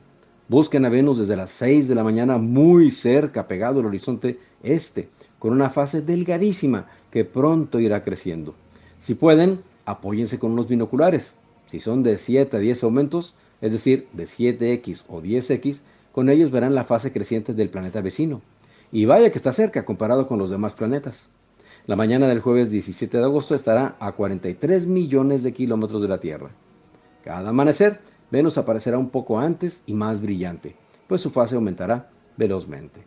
Busquen 0.48 0.84
a 0.84 0.90
Venus 0.90 1.18
desde 1.18 1.36
las 1.36 1.50
6 1.52 1.88
de 1.88 1.94
la 1.94 2.04
mañana 2.04 2.36
muy 2.36 2.90
cerca, 2.90 3.46
pegado 3.46 3.80
al 3.80 3.86
horizonte 3.86 4.38
este, 4.62 5.08
con 5.38 5.52
una 5.52 5.70
fase 5.70 6.02
delgadísima 6.02 6.86
que 7.10 7.24
pronto 7.24 7.80
irá 7.80 8.02
creciendo. 8.02 8.54
Si 8.98 9.14
pueden, 9.14 9.62
apóyense 9.86 10.38
con 10.38 10.52
unos 10.52 10.68
binoculares. 10.68 11.34
Si 11.66 11.80
son 11.80 12.02
de 12.02 12.18
7 12.18 12.56
a 12.56 12.60
10 12.60 12.84
aumentos, 12.84 13.34
es 13.60 13.72
decir, 13.72 14.08
de 14.12 14.24
7x 14.24 15.04
o 15.08 15.22
10x, 15.22 15.80
con 16.12 16.28
ellos 16.28 16.50
verán 16.50 16.74
la 16.74 16.84
fase 16.84 17.12
creciente 17.12 17.54
del 17.54 17.70
planeta 17.70 18.00
vecino. 18.00 18.42
Y 18.90 19.06
vaya 19.06 19.30
que 19.30 19.38
está 19.38 19.52
cerca 19.52 19.84
comparado 19.84 20.28
con 20.28 20.38
los 20.38 20.50
demás 20.50 20.74
planetas. 20.74 21.26
La 21.88 21.96
mañana 21.96 22.28
del 22.28 22.38
jueves 22.38 22.70
17 22.70 23.18
de 23.18 23.24
agosto 23.24 23.56
estará 23.56 23.96
a 23.98 24.12
43 24.12 24.86
millones 24.86 25.42
de 25.42 25.52
kilómetros 25.52 26.00
de 26.00 26.06
la 26.06 26.18
Tierra. 26.18 26.50
Cada 27.24 27.48
amanecer, 27.48 27.98
Venus 28.30 28.56
aparecerá 28.56 28.98
un 28.98 29.10
poco 29.10 29.40
antes 29.40 29.82
y 29.84 29.92
más 29.92 30.22
brillante, 30.22 30.76
pues 31.08 31.22
su 31.22 31.30
fase 31.30 31.56
aumentará 31.56 32.08
velozmente. 32.36 33.02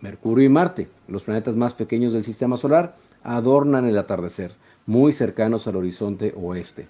Mercurio 0.00 0.44
y 0.44 0.48
Marte, 0.48 0.88
los 1.08 1.24
planetas 1.24 1.56
más 1.56 1.74
pequeños 1.74 2.12
del 2.12 2.22
sistema 2.22 2.56
solar, 2.56 2.94
adornan 3.24 3.84
el 3.86 3.98
atardecer, 3.98 4.52
muy 4.86 5.12
cercanos 5.12 5.66
al 5.66 5.74
horizonte 5.74 6.32
oeste. 6.40 6.86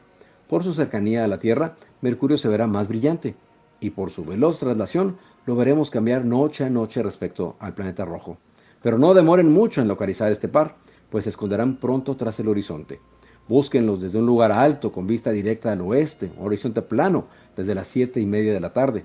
Por 0.51 0.65
su 0.65 0.75
cercanía 0.75 1.25
a 1.25 1.29
la 1.29 1.39
Tierra, 1.39 1.77
Mercurio 2.03 2.37
se 2.37 2.49
verá 2.49 2.67
más 2.67 2.89
brillante, 2.89 3.35
y 3.81 3.89
por 3.89 4.11
su 4.11 4.27
veloz 4.27 4.61
traslación 4.61 5.17
lo 5.47 5.57
veremos 5.57 5.89
cambiar 5.89 6.27
noche 6.27 6.65
a 6.65 6.69
noche 6.69 7.03
respecto 7.03 7.57
al 7.59 7.73
planeta 7.73 8.05
rojo. 8.05 8.37
Pero 8.83 8.99
no 8.99 9.15
demoren 9.15 9.51
mucho 9.51 9.81
en 9.81 9.89
localizar 9.89 10.31
este 10.31 10.49
par, 10.49 10.77
pues 11.11 11.25
se 11.25 11.31
esconderán 11.31 11.77
pronto 11.77 12.17
tras 12.17 12.39
el 12.41 12.49
horizonte. 12.49 13.01
Búsquenlos 13.49 14.01
desde 14.01 14.19
un 14.19 14.27
lugar 14.27 14.53
alto 14.53 14.93
con 14.93 15.07
vista 15.07 15.33
directa 15.33 15.73
al 15.73 15.81
oeste, 15.81 16.31
horizonte 16.39 16.83
plano, 16.83 17.27
desde 17.57 17.75
las 17.75 17.89
siete 17.89 18.21
y 18.21 18.27
media 18.27 18.53
de 18.53 18.61
la 18.61 18.73
tarde. 18.73 19.05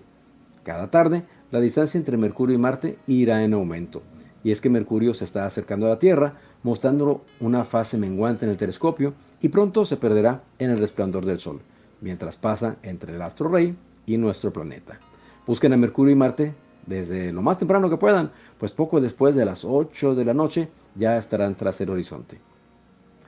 Cada 0.64 0.90
tarde, 0.92 1.24
la 1.52 1.60
distancia 1.60 1.98
entre 1.98 2.18
Mercurio 2.18 2.56
y 2.56 2.60
Marte 2.60 2.98
irá 3.08 3.44
en 3.44 3.54
aumento, 3.54 4.04
y 4.44 4.52
es 4.52 4.62
que 4.62 4.70
Mercurio 4.70 5.14
se 5.14 5.24
está 5.24 5.46
acercando 5.46 5.88
a 5.88 5.90
la 5.90 6.00
Tierra, 6.00 6.36
mostrando 6.64 7.24
una 7.40 7.64
fase 7.64 7.98
menguante 7.98 8.46
en 8.46 8.52
el 8.52 8.58
telescopio 8.58 9.14
y 9.42 9.50
pronto 9.50 9.86
se 9.86 9.98
perderá 9.98 10.44
en 10.60 10.70
el 10.70 10.78
resplandor 10.78 11.26
del 11.26 11.40
Sol, 11.40 11.62
mientras 12.02 12.38
pasa 12.38 12.78
entre 12.84 13.16
el 13.16 13.22
astro 13.22 13.50
rey 13.50 13.76
y 14.06 14.18
nuestro 14.18 14.54
planeta. 14.54 15.00
Busquen 15.48 15.74
a 15.74 15.78
Mercurio 15.78 16.14
y 16.14 16.18
Marte 16.18 16.54
desde 16.86 17.32
lo 17.32 17.42
más 17.42 17.58
temprano 17.58 17.90
que 17.90 17.98
puedan, 17.98 18.32
pues 18.60 18.72
poco 18.72 19.02
después 19.02 19.36
de 19.36 19.46
las 19.46 19.66
8 19.66 20.14
de 20.16 20.26
la 20.26 20.34
noche 20.34 20.70
ya 20.96 21.18
estarán 21.18 21.56
tras 21.56 21.80
el 21.82 21.90
horizonte. 21.90 22.40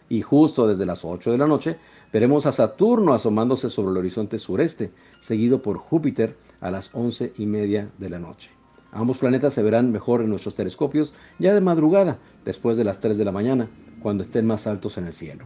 Y 0.09 0.21
justo 0.21 0.67
desde 0.67 0.85
las 0.85 1.03
8 1.03 1.31
de 1.31 1.37
la 1.37 1.47
noche 1.47 1.77
Veremos 2.13 2.45
a 2.45 2.53
Saturno 2.53 3.13
asomándose 3.13 3.69
sobre 3.69 3.91
el 3.91 3.97
horizonte 3.97 4.37
sureste, 4.37 4.91
seguido 5.19 5.61
por 5.61 5.77
Júpiter 5.77 6.37
a 6.61 6.71
las 6.71 6.89
once 6.93 7.33
y 7.37 7.45
media 7.45 7.89
de 7.97 8.09
la 8.09 8.17
noche. 8.17 8.49
Ambos 8.93 9.17
planetas 9.17 9.53
se 9.53 9.61
verán 9.61 9.91
mejor 9.91 10.21
en 10.21 10.29
nuestros 10.29 10.55
telescopios 10.55 11.13
ya 11.37 11.53
de 11.53 11.59
madrugada, 11.59 12.17
después 12.45 12.77
de 12.77 12.85
las 12.85 13.01
3 13.01 13.17
de 13.17 13.25
la 13.25 13.33
mañana, 13.33 13.69
cuando 14.01 14.23
estén 14.23 14.47
más 14.47 14.67
altos 14.67 14.97
en 14.97 15.07
el 15.07 15.13
cielo. 15.13 15.45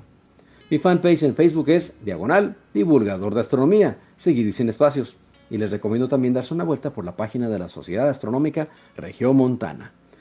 Mi 0.69 0.77
fanpage 0.77 1.23
en 1.23 1.35
Facebook 1.35 1.69
es 1.69 1.95
Diagonal 2.05 2.55
Divulgador 2.73 3.33
de 3.33 3.39
Astronomía, 3.39 3.97
seguido 4.15 4.49
y 4.49 4.53
sin 4.53 4.69
espacios. 4.69 5.15
Y 5.49 5.57
les 5.57 5.71
recomiendo 5.71 6.07
también 6.07 6.33
darse 6.33 6.53
una 6.53 6.63
vuelta 6.63 6.93
por 6.93 7.03
la 7.03 7.17
página 7.17 7.49
de 7.49 7.59
la 7.59 7.67
Sociedad 7.67 8.07
Astronómica 8.07 8.69
Región 8.95 9.35
Montana. 9.35 9.91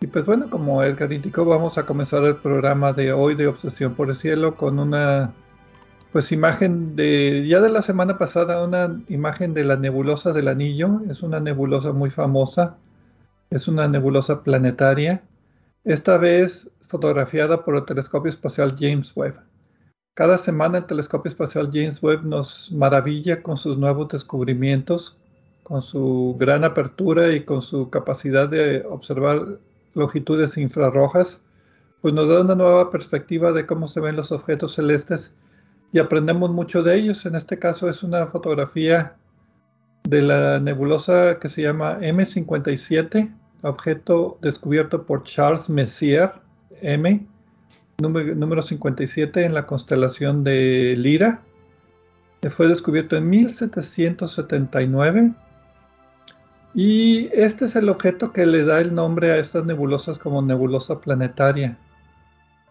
Y 0.00 0.06
pues 0.06 0.24
bueno, 0.24 0.48
como 0.48 0.82
Edgar 0.82 1.12
indicó, 1.12 1.44
vamos 1.44 1.76
a 1.76 1.86
comenzar 1.86 2.24
el 2.24 2.36
programa 2.36 2.92
de 2.92 3.12
hoy 3.12 3.34
de 3.34 3.48
Obsesión 3.48 3.94
por 3.94 4.10
el 4.10 4.16
Cielo 4.16 4.56
con 4.56 4.78
una 4.78 5.32
pues 6.12 6.32
imagen 6.32 6.96
de 6.96 7.46
ya 7.48 7.60
de 7.60 7.68
la 7.68 7.82
semana 7.82 8.16
pasada, 8.16 8.64
una 8.64 9.00
imagen 9.08 9.54
de 9.54 9.64
la 9.64 9.76
nebulosa 9.76 10.32
del 10.32 10.48
anillo. 10.48 11.00
Es 11.10 11.22
una 11.22 11.40
nebulosa 11.40 11.92
muy 11.92 12.10
famosa, 12.10 12.76
es 13.50 13.66
una 13.66 13.88
nebulosa 13.88 14.42
planetaria, 14.42 15.22
esta 15.84 16.16
vez 16.16 16.70
fotografiada 16.80 17.64
por 17.64 17.76
el 17.76 17.84
telescopio 17.84 18.30
espacial 18.30 18.76
James 18.78 19.12
Webb. 19.16 19.40
Cada 20.14 20.38
semana 20.38 20.78
el 20.78 20.86
telescopio 20.86 21.28
espacial 21.28 21.70
James 21.72 22.02
Webb 22.02 22.24
nos 22.24 22.72
maravilla 22.72 23.42
con 23.42 23.56
sus 23.56 23.76
nuevos 23.76 24.08
descubrimientos 24.08 25.18
con 25.68 25.82
su 25.82 26.34
gran 26.38 26.64
apertura 26.64 27.30
y 27.34 27.44
con 27.44 27.60
su 27.60 27.90
capacidad 27.90 28.48
de 28.48 28.86
observar 28.86 29.58
longitudes 29.98 30.56
infrarrojas, 30.56 31.40
pues 32.00 32.14
nos 32.14 32.28
da 32.28 32.40
una 32.40 32.54
nueva 32.54 32.90
perspectiva 32.90 33.52
de 33.52 33.66
cómo 33.66 33.88
se 33.88 34.00
ven 34.00 34.16
los 34.16 34.32
objetos 34.32 34.74
celestes 34.74 35.34
y 35.92 35.98
aprendemos 35.98 36.50
mucho 36.50 36.82
de 36.82 36.96
ellos. 36.96 37.26
En 37.26 37.34
este 37.34 37.58
caso 37.58 37.88
es 37.88 38.02
una 38.02 38.26
fotografía 38.26 39.16
de 40.04 40.22
la 40.22 40.60
nebulosa 40.60 41.38
que 41.40 41.48
se 41.48 41.62
llama 41.62 41.98
M57, 42.00 43.34
objeto 43.62 44.38
descubierto 44.40 45.04
por 45.04 45.24
Charles 45.24 45.68
Messier, 45.68 46.32
M, 46.80 47.26
número, 47.98 48.34
número 48.34 48.62
57 48.62 49.44
en 49.44 49.54
la 49.54 49.66
constelación 49.66 50.44
de 50.44 50.94
Lira. 50.96 51.42
Fue 52.50 52.68
descubierto 52.68 53.16
en 53.16 53.28
1779 53.28 55.32
y 56.74 57.28
este 57.32 57.64
es 57.64 57.76
el 57.76 57.88
objeto 57.88 58.32
que 58.32 58.46
le 58.46 58.64
da 58.64 58.80
el 58.80 58.94
nombre 58.94 59.32
a 59.32 59.38
estas 59.38 59.64
nebulosas 59.64 60.18
como 60.18 60.42
nebulosa 60.42 61.00
planetaria. 61.00 61.78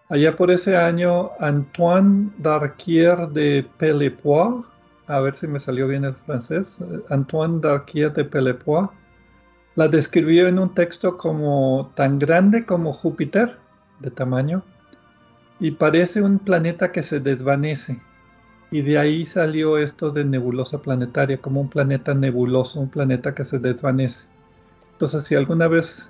Allá 0.10 0.36
por 0.36 0.51
ese 0.51 0.77
año, 0.77 1.32
Antoine 1.39 2.32
Darquier 2.38 3.27
de 3.30 3.66
Pellepoix, 3.77 4.66
a 5.08 5.20
ver 5.20 5.36
si 5.36 5.48
me 5.48 5.60
salió 5.60 5.88
bien 5.88 6.06
el 6.06 6.16
francés, 6.16 6.82
Antoine 7.10 7.60
Darquier 7.60 8.13
de 8.13 8.24
Pellepoix, 8.24 8.89
la 9.75 9.88
describió 9.88 10.48
en 10.48 10.60
un 10.60 10.74
texto 10.74 11.18
como 11.18 11.92
tan 11.96 12.20
grande 12.20 12.66
como 12.66 12.94
Júpiter, 12.94 13.58
de 14.00 14.12
tamaño, 14.12 14.63
y 15.60 15.72
parece 15.72 16.22
un 16.22 16.39
planeta 16.39 16.92
que 16.92 17.04
se 17.04 17.20
desvanece. 17.20 18.00
Y 18.69 18.81
de 18.81 18.97
ahí 18.97 19.25
salió 19.25 19.77
esto 19.77 20.12
de 20.12 20.25
nebulosa 20.25 20.81
planetaria, 20.81 21.38
como 21.38 21.62
un 21.62 21.69
planeta 21.69 22.13
nebuloso, 22.13 22.79
un 22.79 22.89
planeta 22.89 23.33
que 23.33 23.45
se 23.45 23.59
desvanece. 23.59 24.27
Entonces, 24.93 25.24
si 25.24 25.36
alguna 25.36 25.67
vez 25.67 26.09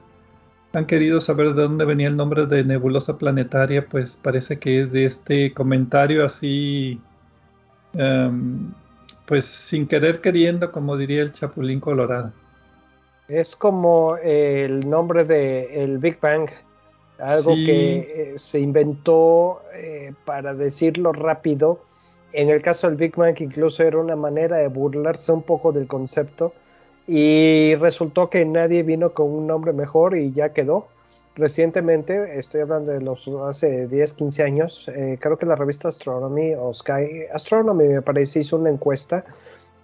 han 0.73 0.85
querido 0.85 1.21
saber 1.21 1.53
de 1.53 1.63
dónde 1.63 1.85
venía 1.85 2.07
el 2.07 2.17
nombre 2.17 2.45
de 2.45 2.63
nebulosa 2.63 3.17
planetaria, 3.17 3.85
pues 3.85 4.17
parece 4.17 4.57
que 4.57 4.81
es 4.81 4.91
de 4.91 5.05
este 5.05 5.53
comentario 5.53 6.25
así, 6.25 6.99
em, 7.93 8.71
pues 9.25 9.45
sin 9.45 9.87
querer 9.87 10.21
queriendo, 10.21 10.71
como 10.71 10.97
diría 10.97 11.21
el 11.21 11.31
Chapulín 11.31 11.79
Colorado. 11.79 12.31
Es 13.27 13.55
como 13.55 14.17
el 14.17 14.89
nombre 14.89 15.25
de 15.25 15.83
el 15.83 15.97
Big 15.97 16.19
Bang, 16.21 16.49
algo 17.19 17.53
que 17.53 17.97
eh, 17.97 18.33
se 18.37 18.59
inventó 18.59 19.61
eh, 19.73 20.13
para 20.25 20.53
decirlo 20.53 21.11
rápido 21.11 21.81
en 22.33 22.49
el 22.49 22.61
caso 22.61 22.87
del 22.87 22.97
Big 22.97 23.15
Bang 23.15 23.35
incluso 23.39 23.83
era 23.83 23.97
una 23.97 24.15
manera 24.15 24.57
de 24.57 24.67
burlarse 24.67 25.31
un 25.31 25.43
poco 25.43 25.71
del 25.71 25.87
concepto 25.87 26.53
y 27.07 27.75
resultó 27.75 28.29
que 28.29 28.45
nadie 28.45 28.83
vino 28.83 29.13
con 29.13 29.31
un 29.31 29.47
nombre 29.47 29.71
mejor 29.71 30.17
y 30.17 30.31
ya 30.33 30.49
quedó. 30.49 30.87
Recientemente, 31.35 32.37
estoy 32.37 32.61
hablando 32.61 32.91
de 32.91 32.99
los 32.99 33.27
hace 33.47 33.87
10, 33.87 34.13
15 34.13 34.43
años, 34.43 34.91
eh, 34.93 35.17
creo 35.21 35.37
que 35.37 35.45
la 35.45 35.55
revista 35.55 35.87
Astronomy 35.87 36.55
o 36.55 36.73
Sky 36.73 37.25
Astronomy 37.31 37.87
me 37.87 38.01
parece 38.01 38.39
hizo 38.39 38.57
una 38.57 38.71
encuesta 38.71 39.23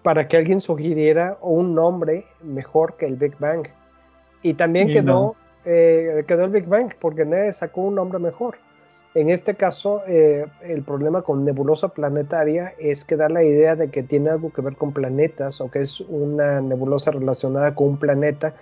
para 0.02 0.28
que 0.28 0.36
alguien 0.36 0.60
sugiriera 0.60 1.38
un 1.42 1.76
nombre 1.76 2.26
mejor 2.42 2.98
que 2.98 3.06
el 3.06 3.16
Big 3.16 3.38
Bang. 3.40 3.68
Y 4.42 4.56
también 4.56 4.90
quedó, 4.90 5.36
eh, 5.64 6.24
quedó 6.28 6.44
el 6.46 6.50
Big 6.50 6.66
Bang 6.66 6.92
porque 7.00 7.24
nadie 7.24 7.54
sacó 7.54 7.82
un 7.82 7.96
nombre 7.96 8.20
mejor. 8.20 8.58
En 9.16 9.30
este 9.30 9.54
caso, 9.54 10.02
eh, 10.08 10.48
el 10.64 10.82
problema 10.82 11.22
con 11.22 11.46
nebulosa 11.46 11.90
planetaria 11.90 12.74
es 12.80 13.06
que 13.06 13.16
da 13.16 13.30
la 13.30 13.44
idea 13.44 13.76
de 13.76 13.90
que 13.90 14.02
tiene 14.02 14.32
algo 14.32 14.52
que 14.52 14.62
ver 14.62 14.76
con 14.76 14.92
planetas 14.92 15.62
o 15.62 15.70
que 15.70 15.82
es 15.82 16.02
una 16.02 16.62
nebulosa 16.62 17.12
relacionada 17.12 17.76
con 17.76 17.90
un 17.90 17.98
planeta. 17.98 18.56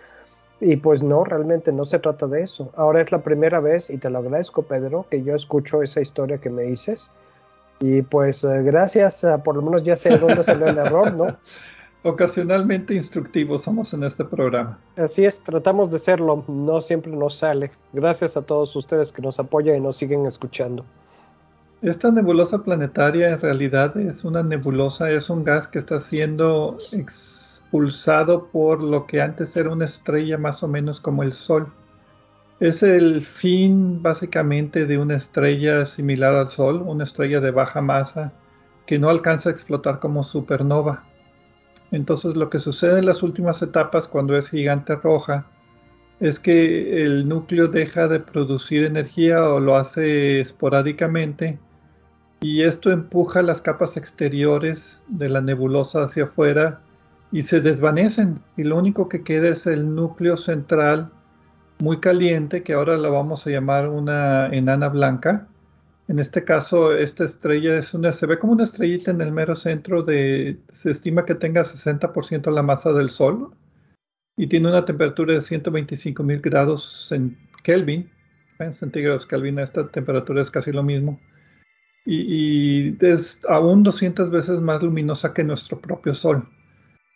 Y 0.59 0.75
pues 0.75 1.03
no, 1.03 1.23
realmente 1.23 1.71
no 1.71 1.85
se 1.85 1.99
trata 1.99 2.27
de 2.27 2.43
eso. 2.43 2.71
Ahora 2.75 3.01
es 3.01 3.11
la 3.11 3.23
primera 3.23 3.61
vez, 3.61 3.89
y 3.89 3.97
te 3.97 4.09
lo 4.09 4.19
agradezco, 4.19 4.63
Pedro, 4.63 5.05
que 5.09 5.23
yo 5.23 5.35
escucho 5.35 5.81
esa 5.81 6.01
historia 6.01 6.37
que 6.37 6.49
me 6.49 6.63
dices. 6.63 7.11
Y 7.79 8.01
pues 8.01 8.43
eh, 8.43 8.61
gracias, 8.61 9.25
por 9.43 9.55
lo 9.55 9.61
menos 9.61 9.83
ya 9.83 9.95
sé 9.95 10.17
dónde 10.17 10.43
salió 10.43 10.67
el 10.67 10.77
error, 10.77 11.13
¿no? 11.13 11.27
ocasionalmente 12.03 12.93
instructivos 12.93 13.63
somos 13.63 13.93
en 13.93 14.03
este 14.03 14.25
programa. 14.25 14.79
Así 14.95 15.25
es, 15.25 15.39
tratamos 15.41 15.91
de 15.91 15.99
serlo, 15.99 16.43
no 16.47 16.81
siempre 16.81 17.11
nos 17.11 17.35
sale. 17.35 17.71
Gracias 17.93 18.35
a 18.37 18.41
todos 18.41 18.75
ustedes 18.75 19.11
que 19.11 19.21
nos 19.21 19.39
apoyan 19.39 19.77
y 19.77 19.79
nos 19.79 19.97
siguen 19.97 20.25
escuchando. 20.25 20.83
Esta 21.81 22.11
nebulosa 22.11 22.63
planetaria 22.63 23.29
en 23.29 23.41
realidad 23.41 23.97
es 23.97 24.23
una 24.23 24.43
nebulosa, 24.43 25.11
es 25.11 25.29
un 25.29 25.43
gas 25.43 25.67
que 25.67 25.79
está 25.79 25.99
siendo 25.99 26.77
expulsado 26.91 28.47
por 28.51 28.81
lo 28.81 29.07
que 29.07 29.21
antes 29.21 29.55
era 29.57 29.71
una 29.71 29.85
estrella 29.85 30.37
más 30.37 30.61
o 30.61 30.67
menos 30.67 30.99
como 30.99 31.23
el 31.23 31.33
Sol. 31.33 31.71
Es 32.59 32.83
el 32.83 33.21
fin 33.21 34.03
básicamente 34.03 34.85
de 34.85 34.99
una 34.99 35.15
estrella 35.15 35.87
similar 35.87 36.35
al 36.35 36.49
Sol, 36.49 36.83
una 36.85 37.03
estrella 37.03 37.39
de 37.41 37.49
baja 37.49 37.81
masa 37.81 38.31
que 38.85 38.99
no 38.99 39.09
alcanza 39.09 39.49
a 39.49 39.51
explotar 39.51 39.99
como 39.99 40.23
supernova 40.23 41.03
entonces 41.91 42.35
lo 42.35 42.49
que 42.49 42.59
sucede 42.59 42.99
en 42.99 43.05
las 43.05 43.23
últimas 43.23 43.61
etapas 43.61 44.07
cuando 44.07 44.37
es 44.37 44.49
gigante 44.49 44.95
roja 44.95 45.45
es 46.19 46.39
que 46.39 47.03
el 47.03 47.27
núcleo 47.27 47.65
deja 47.65 48.07
de 48.07 48.19
producir 48.19 48.85
energía 48.85 49.43
o 49.43 49.59
lo 49.59 49.75
hace 49.75 50.39
esporádicamente 50.39 51.59
y 52.41 52.63
esto 52.63 52.91
empuja 52.91 53.43
las 53.43 53.61
capas 53.61 53.97
exteriores 53.97 55.03
de 55.07 55.29
la 55.29 55.41
nebulosa 55.41 56.03
hacia 56.03 56.23
afuera 56.23 56.79
y 57.31 57.43
se 57.43 57.61
desvanecen. 57.61 58.39
Y 58.57 58.63
lo 58.63 58.77
único 58.77 59.09
que 59.09 59.23
queda 59.23 59.49
es 59.49 59.67
el 59.67 59.93
núcleo 59.93 60.37
central 60.37 61.11
muy 61.79 61.99
caliente 61.99 62.63
que 62.63 62.73
ahora 62.73 62.97
la 62.97 63.09
vamos 63.09 63.45
a 63.45 63.51
llamar 63.51 63.89
una 63.89 64.47
enana 64.47 64.89
blanca 64.89 65.47
en 66.11 66.19
este 66.19 66.43
caso, 66.43 66.93
esta 66.93 67.23
estrella 67.23 67.77
es 67.77 67.93
una, 67.93 68.11
se 68.11 68.25
ve 68.25 68.37
como 68.37 68.51
una 68.51 68.65
estrellita 68.65 69.11
en 69.11 69.21
el 69.21 69.31
mero 69.31 69.55
centro 69.55 70.03
de, 70.03 70.59
se 70.73 70.91
estima 70.91 71.23
que 71.23 71.35
tenga 71.35 71.63
60% 71.63 72.51
la 72.51 72.63
masa 72.63 72.91
del 72.91 73.09
Sol 73.09 73.55
y 74.35 74.47
tiene 74.47 74.67
una 74.67 74.83
temperatura 74.83 75.35
de 75.35 75.39
125 75.39 76.21
mil 76.21 76.41
grados 76.41 77.09
en 77.13 77.37
Kelvin, 77.63 78.09
en 78.59 78.73
centígrados 78.73 79.25
Kelvin, 79.25 79.59
esta 79.59 79.87
temperatura 79.87 80.41
es 80.41 80.51
casi 80.51 80.73
lo 80.73 80.83
mismo. 80.83 81.17
Y, 82.05 82.97
es 83.05 83.39
aún 83.47 83.81
200 83.81 84.31
veces 84.31 84.59
más 84.59 84.83
luminosa 84.83 85.33
que 85.33 85.45
nuestro 85.45 85.79
propio 85.79 86.13
Sol, 86.13 86.45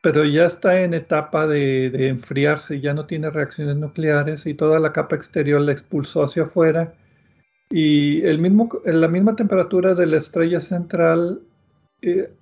pero 0.04 0.24
ya 0.24 0.46
está 0.46 0.82
en 0.82 0.94
etapa 0.94 1.46
de, 1.48 1.90
de 1.90 2.08
enfriarse, 2.08 2.80
ya 2.80 2.94
no 2.94 3.06
tiene 3.08 3.30
reacciones 3.30 3.76
nucleares 3.76 4.46
y 4.46 4.54
toda 4.54 4.80
la 4.80 4.94
capa 4.94 5.18
exterior 5.18 5.60
la 5.60 5.74
expulsó 5.74 6.24
hacia 6.24 6.44
afuera 6.44 6.94
y 7.70 8.22
el 8.22 8.40
mismo, 8.40 8.70
la 8.86 9.08
misma 9.08 9.36
temperatura 9.36 9.96
de 9.96 10.06
la 10.06 10.18
estrella 10.18 10.60
central 10.60 11.42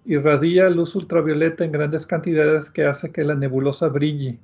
irradia 0.06 0.70
luz 0.70 0.96
ultravioleta 0.96 1.64
en 1.64 1.72
grandes 1.72 2.06
cantidades 2.06 2.70
que 2.70 2.86
hace 2.86 3.12
que 3.12 3.24
la 3.24 3.36
nebulosa 3.36 3.88
brille. 3.88 4.40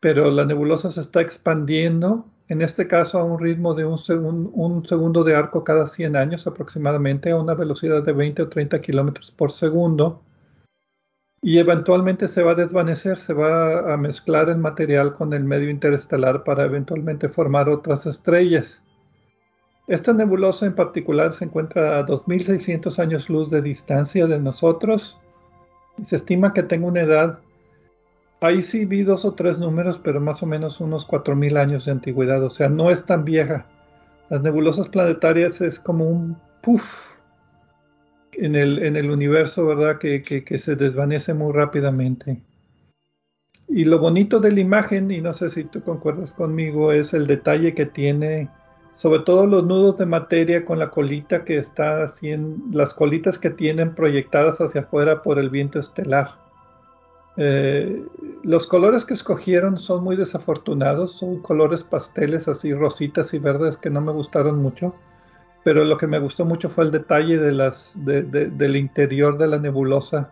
Pero 0.00 0.30
la 0.30 0.44
nebulosa 0.44 0.90
se 0.90 1.00
está 1.00 1.22
expandiendo, 1.22 2.26
en 2.48 2.60
este 2.60 2.86
caso 2.86 3.18
a 3.18 3.24
un 3.24 3.38
ritmo 3.38 3.74
de 3.74 3.86
un, 3.86 3.98
un 4.52 4.86
segundo 4.86 5.24
de 5.24 5.34
arco 5.34 5.64
cada 5.64 5.86
100 5.86 6.16
años 6.16 6.46
aproximadamente, 6.46 7.30
a 7.30 7.36
una 7.36 7.54
velocidad 7.54 8.02
de 8.02 8.12
20 8.12 8.42
o 8.42 8.48
30 8.48 8.80
kilómetros 8.82 9.30
por 9.30 9.50
segundo. 9.50 10.20
Y 11.40 11.58
eventualmente 11.58 12.28
se 12.28 12.42
va 12.42 12.52
a 12.52 12.56
desvanecer, 12.56 13.18
se 13.18 13.32
va 13.32 13.92
a 13.92 13.96
mezclar 13.96 14.48
el 14.50 14.58
material 14.58 15.14
con 15.14 15.32
el 15.32 15.44
medio 15.44 15.70
interestelar 15.70 16.44
para 16.44 16.64
eventualmente 16.64 17.28
formar 17.28 17.68
otras 17.68 18.06
estrellas. 18.06 18.82
Esta 19.86 20.12
nebulosa 20.14 20.66
en 20.66 20.74
particular 20.74 21.32
se 21.34 21.44
encuentra 21.44 21.98
a 21.98 22.02
2600 22.04 22.98
años 22.98 23.28
luz 23.28 23.50
de 23.50 23.60
distancia 23.60 24.26
de 24.26 24.38
nosotros 24.38 25.18
y 25.98 26.04
se 26.06 26.16
estima 26.16 26.54
que 26.54 26.62
tenga 26.62 26.86
una 26.86 27.02
edad, 27.02 27.38
ahí 28.40 28.62
sí 28.62 28.84
vi 28.84 29.02
dos 29.02 29.24
o 29.24 29.34
tres 29.34 29.58
números, 29.58 30.00
pero 30.02 30.20
más 30.20 30.42
o 30.42 30.46
menos 30.46 30.80
unos 30.80 31.04
4000 31.04 31.56
años 31.56 31.84
de 31.84 31.92
antigüedad, 31.92 32.42
o 32.42 32.50
sea, 32.50 32.68
no 32.68 32.90
es 32.90 33.04
tan 33.04 33.24
vieja. 33.24 33.66
Las 34.30 34.42
nebulosas 34.42 34.88
planetarias 34.88 35.60
es 35.60 35.78
como 35.78 36.06
un 36.06 36.36
puff 36.62 37.20
en 38.32 38.56
el, 38.56 39.10
universo, 39.10 39.66
¿verdad? 39.66 39.98
Que 39.98 40.58
se 40.58 40.76
desvanece 40.76 41.34
muy 41.34 41.52
rápidamente. 41.52 42.42
Y 43.68 43.84
lo 43.84 43.98
bonito 43.98 44.40
de 44.40 44.52
la 44.52 44.60
imagen, 44.60 45.10
y 45.10 45.20
no 45.20 45.32
sé 45.32 45.50
si 45.50 45.64
tú 45.64 45.82
concuerdas 45.82 46.34
conmigo, 46.34 46.92
es 46.92 47.14
el 47.14 47.26
detalle 47.26 47.74
que 47.74 47.86
tiene 47.86 48.48
sobre 48.94 49.20
todo 49.20 49.46
los 49.46 49.64
nudos 49.64 49.96
de 49.96 50.06
materia 50.06 50.64
con 50.64 50.78
la 50.78 50.90
colita 50.90 51.44
que 51.44 51.58
está 51.58 52.04
haciendo, 52.04 52.58
las 52.76 52.94
colitas 52.94 53.38
que 53.38 53.50
tienen 53.50 53.94
proyectadas 53.94 54.60
hacia 54.60 54.82
afuera 54.82 55.22
por 55.22 55.38
el 55.38 55.50
viento 55.50 55.80
estelar. 55.80 56.36
Eh, 57.36 58.04
los 58.44 58.68
colores 58.68 59.04
que 59.04 59.14
escogieron 59.14 59.78
son 59.78 60.04
muy 60.04 60.14
desafortunados, 60.14 61.18
son 61.18 61.42
colores 61.42 61.82
pasteles 61.82 62.46
así 62.46 62.72
rositas 62.72 63.34
y 63.34 63.40
verdes 63.40 63.76
que 63.76 63.90
no 63.90 64.00
me 64.00 64.12
gustaron 64.12 64.62
mucho, 64.62 64.94
pero 65.64 65.84
lo 65.84 65.98
que 65.98 66.06
me 66.06 66.20
gustó 66.20 66.44
mucho 66.44 66.70
fue 66.70 66.84
el 66.84 66.92
detalle 66.92 67.38
de 67.38 67.50
las, 67.50 67.92
del 67.96 68.76
interior 68.76 69.36
de 69.38 69.48
la 69.48 69.58
nebulosa 69.58 70.30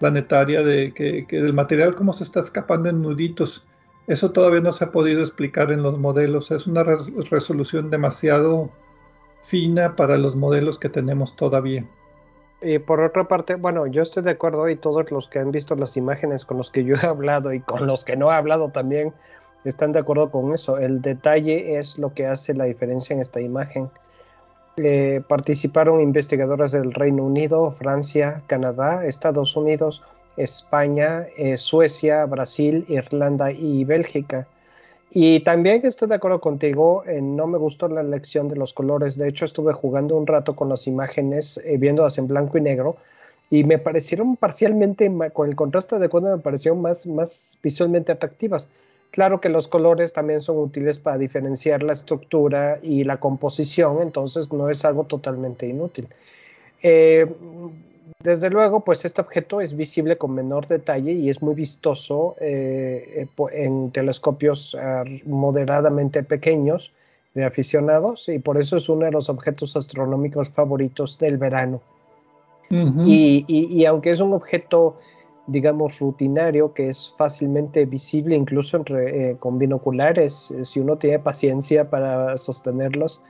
planetaria, 0.00 0.62
de 0.62 0.94
que, 0.94 1.26
que 1.26 1.36
el 1.36 1.52
material 1.52 1.94
como 1.94 2.14
se 2.14 2.24
está 2.24 2.40
escapando 2.40 2.88
en 2.88 3.02
nuditos 3.02 3.66
eso 4.06 4.32
todavía 4.32 4.60
no 4.60 4.72
se 4.72 4.84
ha 4.84 4.92
podido 4.92 5.20
explicar 5.20 5.72
en 5.72 5.82
los 5.82 5.98
modelos. 5.98 6.50
Es 6.50 6.66
una 6.66 6.82
resolución 6.82 7.90
demasiado 7.90 8.70
fina 9.42 9.96
para 9.96 10.18
los 10.18 10.36
modelos 10.36 10.78
que 10.78 10.88
tenemos 10.88 11.36
todavía. 11.36 11.84
Y 12.60 12.78
por 12.78 13.00
otra 13.00 13.24
parte, 13.24 13.56
bueno, 13.56 13.86
yo 13.86 14.02
estoy 14.02 14.22
de 14.22 14.30
acuerdo 14.30 14.68
y 14.68 14.76
todos 14.76 15.10
los 15.10 15.28
que 15.28 15.38
han 15.38 15.50
visto 15.50 15.74
las 15.74 15.96
imágenes 15.96 16.44
con 16.44 16.56
los 16.56 16.70
que 16.70 16.84
yo 16.84 16.96
he 16.96 17.06
hablado 17.06 17.52
y 17.52 17.60
con 17.60 17.86
los 17.86 18.04
que 18.04 18.16
no 18.16 18.32
he 18.32 18.34
hablado 18.34 18.70
también 18.70 19.12
están 19.64 19.92
de 19.92 20.00
acuerdo 20.00 20.30
con 20.30 20.54
eso. 20.54 20.78
El 20.78 21.02
detalle 21.02 21.78
es 21.78 21.98
lo 21.98 22.14
que 22.14 22.26
hace 22.26 22.54
la 22.54 22.64
diferencia 22.64 23.14
en 23.14 23.20
esta 23.20 23.40
imagen. 23.40 23.90
Eh, 24.76 25.22
participaron 25.28 26.00
investigadores 26.00 26.72
del 26.72 26.92
Reino 26.92 27.24
Unido, 27.24 27.72
Francia, 27.78 28.42
Canadá, 28.46 29.06
Estados 29.06 29.56
Unidos, 29.56 30.02
España, 30.36 31.26
eh, 31.36 31.58
Suecia, 31.58 32.24
Brasil, 32.26 32.84
Irlanda 32.88 33.52
y 33.52 33.84
Bélgica. 33.84 34.46
Y 35.10 35.40
también 35.40 35.80
estoy 35.84 36.08
de 36.08 36.16
acuerdo 36.16 36.40
contigo, 36.40 37.04
no 37.22 37.46
me 37.46 37.56
gustó 37.56 37.86
la 37.86 38.00
elección 38.00 38.48
de 38.48 38.56
los 38.56 38.72
colores. 38.72 39.16
De 39.16 39.28
hecho, 39.28 39.44
estuve 39.44 39.72
jugando 39.72 40.16
un 40.16 40.26
rato 40.26 40.56
con 40.56 40.68
las 40.68 40.88
imágenes, 40.88 41.60
eh, 41.64 41.76
viéndolas 41.78 42.18
en 42.18 42.26
blanco 42.26 42.58
y 42.58 42.62
negro, 42.62 42.96
y 43.48 43.62
me 43.62 43.78
parecieron 43.78 44.36
parcialmente, 44.36 45.08
con 45.32 45.48
el 45.48 45.54
contraste 45.54 45.94
adecuado, 45.94 46.36
me 46.36 46.42
parecieron 46.42 46.82
más, 46.82 47.06
más 47.06 47.58
visualmente 47.62 48.10
atractivas. 48.10 48.68
Claro 49.12 49.40
que 49.40 49.48
los 49.48 49.68
colores 49.68 50.12
también 50.12 50.40
son 50.40 50.58
útiles 50.58 50.98
para 50.98 51.16
diferenciar 51.18 51.84
la 51.84 51.92
estructura 51.92 52.80
y 52.82 53.04
la 53.04 53.18
composición, 53.18 54.02
entonces 54.02 54.52
no 54.52 54.68
es 54.68 54.84
algo 54.84 55.04
totalmente 55.04 55.68
inútil. 55.68 56.08
Eh, 56.82 57.24
desde 58.22 58.50
luego, 58.50 58.80
pues 58.80 59.04
este 59.04 59.20
objeto 59.20 59.60
es 59.60 59.76
visible 59.76 60.16
con 60.16 60.34
menor 60.34 60.66
detalle 60.66 61.12
y 61.12 61.30
es 61.30 61.42
muy 61.42 61.54
vistoso 61.54 62.36
eh, 62.40 63.26
eh, 63.36 63.46
en 63.52 63.90
telescopios 63.90 64.76
moderadamente 65.24 66.22
pequeños 66.22 66.92
de 67.34 67.44
aficionados 67.44 68.28
y 68.28 68.38
por 68.38 68.60
eso 68.60 68.76
es 68.76 68.88
uno 68.88 69.06
de 69.06 69.10
los 69.10 69.28
objetos 69.28 69.76
astronómicos 69.76 70.48
favoritos 70.50 71.18
del 71.18 71.38
verano. 71.38 71.80
y, 72.70 73.84
aunque 73.84 74.10
es 74.10 74.20
un 74.20 74.32
objeto, 74.32 74.96
digamos, 75.46 75.98
rutinario 76.00 76.72
que 76.72 76.88
es 76.88 77.12
fácilmente 77.16 77.84
visible 77.84 78.36
incluso 78.36 78.82
eh, 78.88 79.36
con 79.38 79.58
binoculares, 79.58 80.54
si 80.62 80.80
uno 80.80 80.96
tiene 80.96 81.18
paciencia 81.18 81.88
para 81.90 82.36
sostenerlos, 82.38 83.22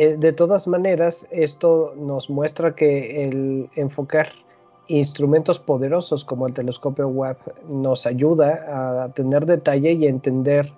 eh, 0.00 0.16
de 0.16 0.32
todas 0.32 0.68
maneras, 0.68 1.26
esto 1.32 1.92
nos 1.96 2.30
muestra 2.30 2.76
que 2.76 3.24
el 3.24 3.68
enfocar 3.74 4.28
instrumentos 4.86 5.58
poderosos 5.58 6.24
como 6.24 6.46
el 6.46 6.54
telescopio 6.54 7.08
Webb 7.08 7.38
nos 7.68 8.06
ayuda 8.06 9.02
a 9.04 9.12
tener 9.12 9.44
detalle 9.44 9.94
y 9.94 10.06
entender 10.06 10.72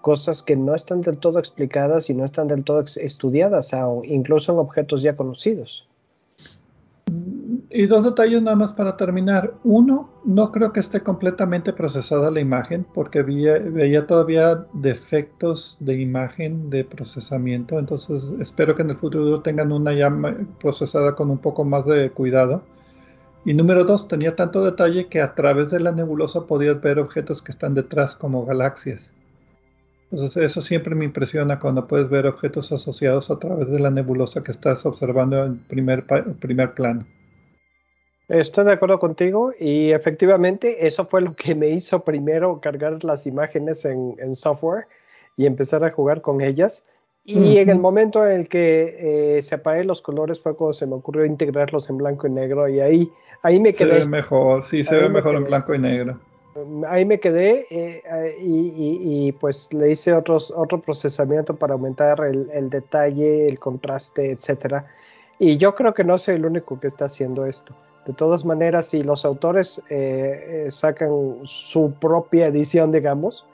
cosas 0.00 0.42
que 0.42 0.56
no 0.56 0.74
están 0.74 1.02
del 1.02 1.18
todo 1.18 1.38
explicadas 1.38 2.08
y 2.08 2.14
no 2.14 2.24
están 2.24 2.48
del 2.48 2.64
todo 2.64 2.80
estudiadas, 2.80 3.72
incluso 4.04 4.52
en 4.52 4.58
objetos 4.58 5.02
ya 5.02 5.14
conocidos. 5.14 5.86
Y 7.76 7.86
dos 7.86 8.04
detalles 8.04 8.40
nada 8.40 8.56
más 8.56 8.72
para 8.72 8.96
terminar. 8.96 9.54
Uno, 9.64 10.08
no 10.24 10.52
creo 10.52 10.72
que 10.72 10.78
esté 10.78 11.00
completamente 11.00 11.72
procesada 11.72 12.30
la 12.30 12.38
imagen 12.38 12.86
porque 12.94 13.22
veía, 13.22 14.06
todavía 14.06 14.64
defectos 14.74 15.76
de 15.80 16.00
imagen 16.00 16.70
de 16.70 16.84
procesamiento. 16.84 17.80
Entonces 17.80 18.32
espero 18.38 18.76
que 18.76 18.82
en 18.82 18.90
el 18.90 18.96
futuro 18.96 19.40
tengan 19.40 19.72
una 19.72 19.92
ya 19.92 20.08
procesada 20.60 21.16
con 21.16 21.30
un 21.30 21.38
poco 21.38 21.64
más 21.64 21.84
de 21.84 22.10
cuidado. 22.10 22.62
Y 23.44 23.54
número 23.54 23.82
dos, 23.82 24.06
tenía 24.06 24.36
tanto 24.36 24.64
detalle 24.64 25.08
que 25.08 25.20
a 25.20 25.34
través 25.34 25.72
de 25.72 25.80
la 25.80 25.90
nebulosa 25.90 26.46
podías 26.46 26.80
ver 26.80 27.00
objetos 27.00 27.42
que 27.42 27.50
están 27.50 27.74
detrás 27.74 28.14
como 28.14 28.46
galaxias. 28.46 29.10
Entonces 30.12 30.44
eso 30.44 30.60
siempre 30.60 30.94
me 30.94 31.06
impresiona 31.06 31.58
cuando 31.58 31.88
puedes 31.88 32.08
ver 32.08 32.28
objetos 32.28 32.70
asociados 32.70 33.32
a 33.32 33.40
través 33.40 33.68
de 33.68 33.80
la 33.80 33.90
nebulosa 33.90 34.44
que 34.44 34.52
estás 34.52 34.86
observando 34.86 35.44
en 35.44 35.58
primer, 35.58 36.06
primer 36.38 36.74
plano. 36.74 37.04
Estoy 38.28 38.64
de 38.64 38.72
acuerdo 38.72 38.98
contigo 38.98 39.52
y 39.58 39.92
efectivamente 39.92 40.86
eso 40.86 41.04
fue 41.04 41.20
lo 41.20 41.34
que 41.34 41.54
me 41.54 41.68
hizo 41.68 42.04
primero 42.04 42.58
cargar 42.60 43.04
las 43.04 43.26
imágenes 43.26 43.84
en, 43.84 44.34
software 44.34 44.86
y 45.36 45.44
empezar 45.44 45.84
a 45.84 45.90
jugar 45.90 46.22
con 46.22 46.40
ellas. 46.40 46.84
Y 47.26 47.56
en 47.56 47.70
el 47.70 47.78
momento 47.78 48.26
en 48.26 48.40
el 48.40 48.48
que 48.48 49.36
eh, 49.38 49.42
se 49.42 49.54
apaguen 49.54 49.86
los 49.86 50.02
colores 50.02 50.40
fue 50.40 50.54
cuando 50.56 50.74
se 50.74 50.86
me 50.86 50.94
ocurrió 50.94 51.24
integrarlos 51.24 51.88
en 51.88 51.96
blanco 51.96 52.26
y 52.26 52.30
negro 52.30 52.68
y 52.68 52.80
ahí, 52.80 53.10
ahí 53.42 53.58
me 53.60 53.72
quedé. 53.72 53.92
Se 53.92 53.98
ve 54.00 54.06
mejor, 54.06 54.62
sí, 54.62 54.84
se 54.84 54.96
ve 54.96 55.08
mejor 55.08 55.36
en 55.36 55.44
blanco 55.44 55.74
y 55.74 55.78
negro. 55.78 56.18
Ahí 56.86 57.04
me 57.04 57.18
quedé 57.18 57.66
eh, 57.70 58.36
y, 58.40 59.32
pues 59.32 59.72
le 59.72 59.90
hice 59.90 60.12
otros, 60.12 60.52
otro 60.54 60.80
procesamiento 60.80 61.56
para 61.56 61.74
aumentar 61.74 62.20
el, 62.24 62.48
el 62.52 62.70
detalle, 62.70 63.48
el 63.48 63.58
contraste, 63.58 64.30
etcétera. 64.30 64.86
Y 65.38 65.56
yo 65.56 65.74
creo 65.74 65.94
que 65.94 66.04
no 66.04 66.16
soy 66.18 66.36
el 66.36 66.46
único 66.46 66.78
que 66.78 66.86
está 66.86 67.06
haciendo 67.06 67.46
esto. 67.46 67.74
De 68.06 68.12
todas 68.12 68.44
maneras, 68.44 68.86
si 68.86 69.00
los 69.00 69.24
autores 69.24 69.80
eh, 69.88 70.64
eh, 70.66 70.70
sacan 70.70 71.38
su 71.44 71.92
propia 71.98 72.46
edición, 72.46 72.92
digamos, 72.92 73.46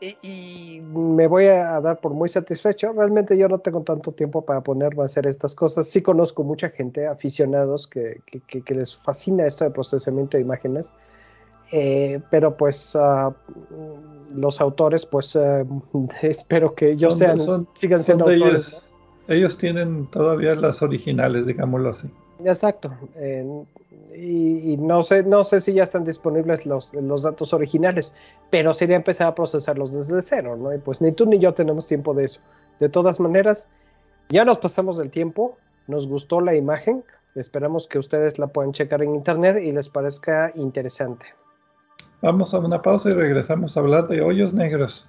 y, 0.00 0.82
me 0.92 1.26
voy 1.26 1.46
a 1.46 1.80
dar 1.80 2.00
por 2.00 2.12
muy 2.12 2.28
satisfecho. 2.28 2.92
Realmente 2.92 3.38
yo 3.38 3.48
no 3.48 3.58
tengo 3.58 3.80
tanto 3.80 4.12
tiempo 4.12 4.42
para 4.42 4.60
ponerme 4.60 5.02
a 5.02 5.04
hacer 5.06 5.26
estas 5.26 5.54
cosas. 5.54 5.86
Sí 5.86 6.02
conozco 6.02 6.44
mucha 6.44 6.68
gente, 6.68 7.06
aficionados, 7.06 7.86
que, 7.86 8.20
les 8.68 8.96
fascina 8.96 9.46
esto 9.46 9.64
de 9.64 9.70
procesamiento 9.70 10.36
de 10.36 10.42
imágenes. 10.42 10.92
Eh, 11.72 12.20
pero 12.30 12.56
pues 12.56 12.94
ah, 12.94 13.34
los 14.34 14.60
autores, 14.60 15.06
pues 15.06 15.36
espero 16.22 16.74
que 16.74 16.90
ellos 16.90 17.16
sean, 17.16 17.38
sigan 17.72 17.98
siendo 18.00 18.28
autores. 18.28 18.86
ellos 19.28 19.56
tienen 19.56 20.06
todavía 20.10 20.54
las 20.54 20.82
originales, 20.82 21.46
digámoslo 21.46 21.88
así. 21.88 22.10
Exacto. 22.46 22.92
y, 24.14 24.76
no 24.78 25.02
sé, 25.02 25.24
no 25.24 25.42
sé 25.42 25.60
si 25.60 25.72
ya 25.72 25.82
están 25.82 26.04
disponibles 26.04 26.64
los, 26.64 26.92
datos 27.22 27.52
originales, 27.52 28.12
pero 28.50 28.72
sería 28.72 28.96
empezar 28.96 29.26
a 29.26 29.34
procesarlos 29.34 29.92
desde 29.92 30.22
cero, 30.22 30.56
¿no? 30.56 30.72
Y 30.72 30.78
pues 30.78 31.00
ni 31.00 31.10
tú 31.10 31.26
ni 31.26 31.38
yo 31.38 31.54
tenemos 31.54 31.88
tiempo 31.88 32.14
de 32.14 32.24
eso. 32.26 32.40
De 32.78 32.88
todas 32.88 33.18
maneras, 33.18 33.68
ya 34.28 34.44
nos 34.44 34.58
pasamos 34.58 34.96
del 34.96 35.10
tiempo, 35.10 35.58
nos 35.88 36.06
gustó 36.06 36.40
la 36.40 36.54
imagen, 36.54 37.02
esperamos 37.34 37.88
que 37.88 37.98
ustedes 37.98 38.38
la 38.38 38.46
puedan 38.46 38.72
checar 38.72 39.02
en 39.02 39.16
internet 39.16 39.60
y 39.60 39.72
les 39.72 39.88
parezca 39.88 40.52
interesante. 40.54 41.26
Vamos 42.22 42.54
a 42.54 42.60
una 42.60 42.80
pausa 42.80 43.10
y 43.10 43.14
regresamos 43.14 43.76
a 43.76 43.80
hablar 43.80 44.06
de 44.06 44.22
hoyos 44.22 44.54
negros. 44.54 45.08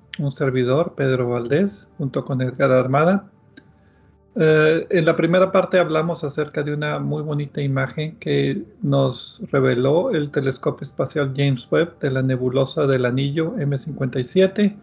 un 0.23 0.31
servidor, 0.31 0.93
Pedro 0.95 1.29
Valdés, 1.29 1.87
junto 1.97 2.25
con 2.25 2.41
Edgar 2.41 2.71
Armada. 2.71 3.31
Eh, 4.35 4.87
en 4.89 5.05
la 5.05 5.15
primera 5.17 5.51
parte 5.51 5.77
hablamos 5.77 6.23
acerca 6.23 6.63
de 6.63 6.73
una 6.73 6.99
muy 6.99 7.21
bonita 7.21 7.61
imagen 7.61 8.15
que 8.17 8.63
nos 8.81 9.41
reveló 9.51 10.11
el 10.11 10.31
telescopio 10.31 10.83
espacial 10.83 11.33
James 11.35 11.67
Webb 11.69 11.99
de 11.99 12.11
la 12.11 12.21
nebulosa 12.21 12.87
del 12.87 13.05
anillo 13.05 13.55
M57 13.57 14.77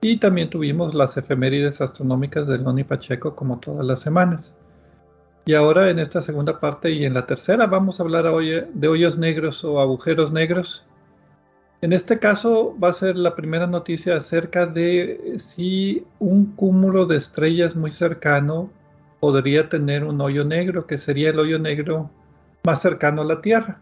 y 0.00 0.16
también 0.16 0.50
tuvimos 0.50 0.94
las 0.94 1.16
efemérides 1.16 1.80
astronómicas 1.80 2.48
de 2.48 2.58
Loni 2.58 2.82
Pacheco 2.82 3.36
como 3.36 3.60
todas 3.60 3.86
las 3.86 4.00
semanas. 4.00 4.56
Y 5.46 5.54
ahora 5.54 5.90
en 5.90 6.00
esta 6.00 6.20
segunda 6.20 6.58
parte 6.58 6.90
y 6.90 7.04
en 7.04 7.14
la 7.14 7.24
tercera 7.24 7.66
vamos 7.66 8.00
a 8.00 8.02
hablar 8.02 8.26
hoy 8.26 8.64
de 8.74 8.88
hoyos 8.88 9.16
negros 9.16 9.64
o 9.64 9.80
agujeros 9.80 10.32
negros 10.32 10.87
en 11.80 11.92
este 11.92 12.18
caso 12.18 12.76
va 12.82 12.88
a 12.88 12.92
ser 12.92 13.16
la 13.16 13.36
primera 13.36 13.66
noticia 13.68 14.16
acerca 14.16 14.66
de 14.66 15.36
si 15.38 16.04
un 16.18 16.46
cúmulo 16.56 17.06
de 17.06 17.16
estrellas 17.16 17.76
muy 17.76 17.92
cercano 17.92 18.70
podría 19.20 19.68
tener 19.68 20.02
un 20.02 20.20
hoyo 20.20 20.44
negro, 20.44 20.86
que 20.86 20.98
sería 20.98 21.30
el 21.30 21.38
hoyo 21.38 21.58
negro 21.60 22.10
más 22.64 22.82
cercano 22.82 23.22
a 23.22 23.26
la 23.26 23.40
Tierra. 23.40 23.80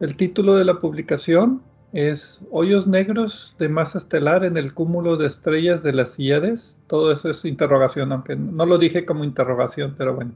El 0.00 0.16
título 0.16 0.54
de 0.54 0.64
la 0.64 0.80
publicación 0.80 1.62
es 1.92 2.40
Hoyos 2.50 2.86
negros 2.86 3.54
de 3.58 3.68
masa 3.68 3.98
estelar 3.98 4.44
en 4.44 4.56
el 4.56 4.72
cúmulo 4.72 5.18
de 5.18 5.26
estrellas 5.26 5.82
de 5.82 5.92
las 5.92 6.18
Híades. 6.18 6.78
Todo 6.86 7.12
eso 7.12 7.28
es 7.28 7.44
interrogación, 7.44 8.10
aunque 8.12 8.36
no 8.36 8.64
lo 8.64 8.78
dije 8.78 9.04
como 9.04 9.24
interrogación, 9.24 9.94
pero 9.98 10.14
bueno. 10.14 10.32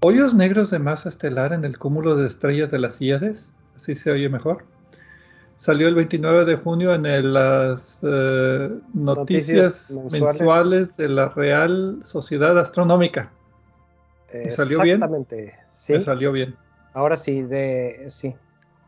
Hoyos 0.00 0.34
negros 0.34 0.70
de 0.70 0.80
masa 0.80 1.08
estelar 1.08 1.52
en 1.52 1.64
el 1.64 1.78
cúmulo 1.78 2.16
de 2.16 2.26
estrellas 2.26 2.72
de 2.72 2.78
las 2.80 3.00
Híades. 3.00 3.48
Así 3.76 3.94
se 3.94 4.10
oye 4.10 4.28
mejor 4.28 4.64
salió 5.58 5.88
el 5.88 5.94
29 5.96 6.44
de 6.44 6.56
junio 6.56 6.94
en 6.94 7.32
las 7.34 7.98
eh, 8.02 8.70
noticias, 8.94 9.90
mensuales. 10.10 10.96
de 10.96 11.08
la 11.08 11.28
Real 11.28 11.98
Sociedad 12.02 12.58
Astronómica. 12.58 13.30
¿Salió 14.50 14.82
bien? 14.82 14.96
Exactamente, 14.96 15.54
sí. 15.68 16.00
salió 16.00 16.32
bien. 16.32 16.54
Ahora 16.94 17.16
sí, 17.16 17.42
de 17.42 18.06
sí, 18.10 18.34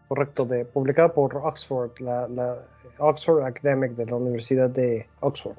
correcto, 0.08 0.44
de 0.44 0.64
publicado 0.64 1.12
por 1.12 1.36
Oxford, 1.36 1.90
la, 1.98 2.58
Oxford 2.98 3.44
Academic 3.44 3.92
de 3.92 4.06
la 4.06 4.16
Universidad 4.16 4.70
de 4.70 5.06
Oxford. 5.20 5.56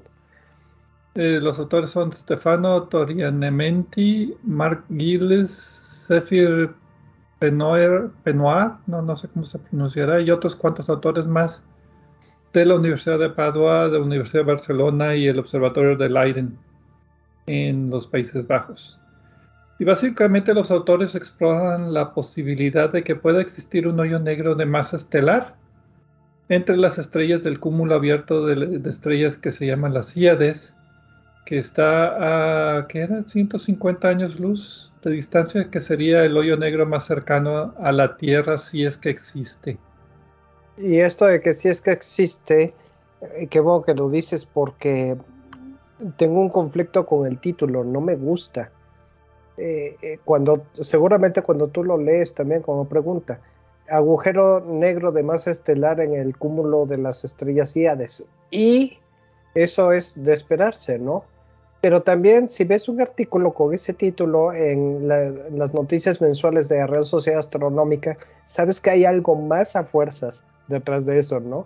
Eh, 1.15 1.39
los 1.41 1.59
autores 1.59 1.89
son 1.89 2.13
Stefano 2.13 2.83
Torianementi, 2.83 4.33
Mark 4.43 4.85
Gilles, 4.89 6.05
Zephyr 6.07 6.73
Penoir, 7.41 8.11
no, 8.23 9.01
no 9.01 9.17
sé 9.17 9.27
cómo 9.29 9.47
se 9.47 9.57
pronunciará, 9.57 10.21
y 10.21 10.29
otros 10.29 10.55
cuantos 10.55 10.91
autores 10.91 11.25
más 11.25 11.63
de 12.53 12.65
la 12.65 12.75
Universidad 12.75 13.17
de 13.17 13.31
Padua, 13.31 13.89
de 13.89 13.97
la 13.97 14.05
Universidad 14.05 14.43
de 14.43 14.53
Barcelona 14.53 15.15
y 15.15 15.27
el 15.27 15.39
Observatorio 15.39 15.97
de 15.97 16.07
Leiden 16.07 16.57
en 17.47 17.89
los 17.89 18.05
Países 18.05 18.45
Bajos. 18.45 18.99
Y 19.79 19.85
básicamente 19.85 20.53
los 20.53 20.69
autores 20.69 21.15
exploran 21.15 21.91
la 21.91 22.13
posibilidad 22.13 22.91
de 22.91 23.03
que 23.03 23.15
pueda 23.15 23.41
existir 23.41 23.87
un 23.87 23.99
hoyo 23.99 24.19
negro 24.19 24.53
de 24.53 24.67
masa 24.67 24.97
estelar 24.97 25.55
entre 26.47 26.77
las 26.77 26.99
estrellas 26.99 27.43
del 27.43 27.59
cúmulo 27.59 27.95
abierto 27.95 28.45
de, 28.45 28.87
estrellas 28.87 29.39
que 29.39 29.51
se 29.51 29.65
llaman 29.65 29.95
las 29.95 30.15
Híades, 30.15 30.75
que 31.45 31.57
está 31.57 32.77
a, 32.77 32.87
¿qué 32.87 33.01
era? 33.01 33.23
150 33.23 34.07
años 34.07 34.39
luz 34.39 34.93
de 35.01 35.11
distancia 35.11 35.69
que 35.69 35.81
sería 35.81 36.23
el 36.23 36.37
hoyo 36.37 36.57
negro 36.57 36.85
más 36.85 37.05
cercano 37.05 37.73
a 37.79 37.91
la 37.91 38.17
Tierra 38.17 38.57
si 38.57 38.85
es 38.85 38.97
que 38.97 39.09
existe. 39.09 39.77
Y 40.77 40.99
esto 40.99 41.25
de 41.25 41.41
que 41.41 41.53
si 41.53 41.69
es 41.69 41.81
que 41.81 41.91
existe, 41.91 42.73
eh, 43.21 43.47
qué 43.47 43.59
bueno 43.59 43.83
que 43.83 43.93
lo 43.93 44.09
dices 44.09 44.45
porque 44.45 45.17
tengo 46.17 46.39
un 46.39 46.49
conflicto 46.49 47.05
con 47.05 47.27
el 47.27 47.39
título, 47.39 47.83
no 47.83 48.01
me 48.01 48.15
gusta. 48.15 48.71
Eh, 49.57 49.97
eh, 50.01 50.19
cuando 50.23 50.65
seguramente 50.73 51.41
cuando 51.41 51.67
tú 51.67 51.83
lo 51.83 51.97
lees 51.97 52.33
también 52.33 52.61
como 52.61 52.87
pregunta, 52.87 53.41
agujero 53.89 54.61
negro 54.61 55.11
de 55.11 55.23
masa 55.23 55.51
estelar 55.51 55.99
en 55.99 56.15
el 56.15 56.37
cúmulo 56.37 56.85
de 56.85 56.97
las 56.97 57.23
estrellas 57.23 57.75
Híades. 57.75 58.23
Y 58.49 58.97
eso 59.55 59.91
es 59.91 60.21
de 60.21 60.33
esperarse, 60.33 60.97
¿no? 60.99 61.23
Pero 61.81 62.03
también 62.03 62.47
si 62.47 62.63
ves 62.63 62.87
un 62.87 63.01
artículo 63.01 63.53
con 63.53 63.73
ese 63.73 63.93
título 63.93 64.53
en, 64.53 65.07
las 65.07 65.73
noticias 65.73 66.21
mensuales 66.21 66.69
de 66.69 66.77
la 66.77 66.87
Real 66.87 67.03
Sociedad 67.03 67.39
Astronómica, 67.39 68.17
sabes 68.45 68.79
que 68.79 68.91
hay 68.91 69.05
algo 69.05 69.35
más 69.35 69.75
a 69.75 69.83
fuerzas 69.83 70.43
detrás 70.67 71.05
de 71.05 71.17
eso, 71.17 71.39
¿no? 71.39 71.65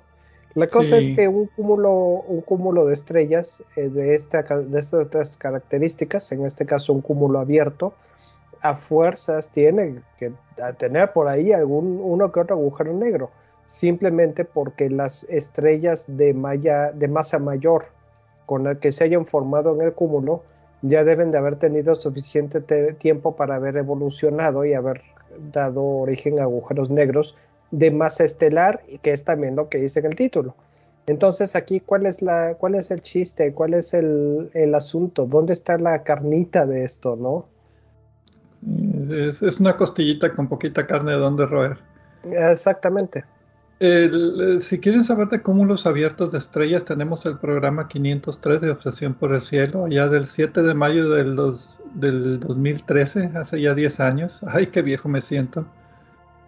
La 0.54 0.67
cosa 0.67 0.98
es 0.98 1.13
que 1.13 1.28
un 1.28 1.48
cúmulo, 1.48 1.91
un 1.91 2.39
cúmulo 2.39 2.86
de 2.86 2.93
estrellas 2.93 3.62
eh, 3.76 3.89
de, 3.89 4.15
esta, 4.15 4.41
de 4.41 4.80
estas 4.80 5.36
características, 5.36 6.32
en 6.32 6.45
este 6.45 6.65
caso 6.65 6.93
un 6.93 7.02
cúmulo 7.02 7.39
abierto, 7.39 7.93
a 8.62 8.78
fuerzas 8.78 9.52
tiene 9.52 10.02
que 10.17 10.32
tener 10.78 11.12
por 11.12 11.28
ahí 11.28 11.52
algún 11.52 12.00
uno 12.02 12.32
que 12.32 12.39
otro 12.39 12.56
agujero 12.56 12.93
negro, 12.93 13.32
simplemente 13.65 14.45
porque 14.45 14.89
las 14.89 15.23
estrellas 15.25 16.06
de, 16.08 16.34
malla, 16.34 16.91
de 16.91 17.08
masa 17.08 17.39
mayor 17.39 17.86
con 18.45 18.67
el 18.67 18.78
que 18.80 18.91
se 18.91 19.06
hayan 19.06 19.25
formado 19.25 19.73
en 19.73 19.82
el 19.82 19.93
cúmulo 19.93 20.43
ya 20.82 21.04
deben 21.04 21.32
de 21.32 21.38
haber 21.38 21.56
tenido 21.56 21.95
suficiente 21.95 22.62
tiempo 22.93 23.36
para 23.36 23.56
haber 23.56 23.78
evolucionado 23.78 24.65
y 24.65 24.73
haber 24.73 25.01
dado 25.51 25.84
origen 25.84 26.39
a 26.39 26.43
agujeros 26.43 26.89
negros 26.89 27.36
de 27.71 27.91
masa 27.91 28.23
estelar, 28.23 28.84
y 28.88 28.99
que 28.99 29.12
es 29.12 29.23
también 29.23 29.56
lo 29.56 29.67
que 29.69 29.80
dice 29.80 29.99
en 29.99 30.06
el 30.06 30.15
título. 30.15 30.56
Entonces 31.08 31.56
aquí, 31.56 31.80
¿cuál 31.80 32.06
es, 32.06 32.21
la, 32.21 32.56
cuál 32.56 32.75
es 32.75 32.89
el 32.91 33.01
chiste? 33.01 33.54
¿Cuál 33.54 33.73
es 33.73 33.93
el, 33.93 34.49
el 34.54 34.73
asunto? 34.73 35.25
¿Dónde 35.25 35.54
está 35.54 35.78
la 35.78 36.04
carnita 36.04 36.65
de 36.65 36.84
esto, 36.84 37.15
no? 37.15 37.47
Es, 39.10 39.41
es, 39.43 39.60
una 39.60 39.78
costillita 39.78 40.34
con 40.34 40.47
poquita 40.47 40.88
carne 40.88 41.12
de 41.12 41.17
donde 41.17 41.45
roer. 41.45 41.78
Exactamente. 42.23 43.23
Si 43.79 44.79
quieren 44.79 45.03
saber 45.03 45.27
de 45.27 45.41
cúmulos 45.41 45.85
abiertos 45.85 46.31
de 46.31 46.38
estrellas, 46.38 46.85
tenemos 46.85 47.25
el 47.25 47.38
programa 47.38 47.89
503 47.89 48.61
de 48.61 48.69
Obsesión 48.71 49.13
por 49.13 49.33
el 49.33 49.41
Cielo, 49.41 49.85
allá 49.85 50.07
del 50.07 50.27
7 50.27 50.61
de 50.61 50.73
mayo 50.73 51.09
del, 51.09 51.35
del 51.93 52.39
2013, 52.39 53.31
hace 53.35 53.61
ya 53.61 53.73
10 53.73 53.99
años. 53.99 54.39
Ay, 54.47 54.67
qué 54.67 54.81
viejo 54.81 55.09
me 55.09 55.21
siento. 55.21 55.65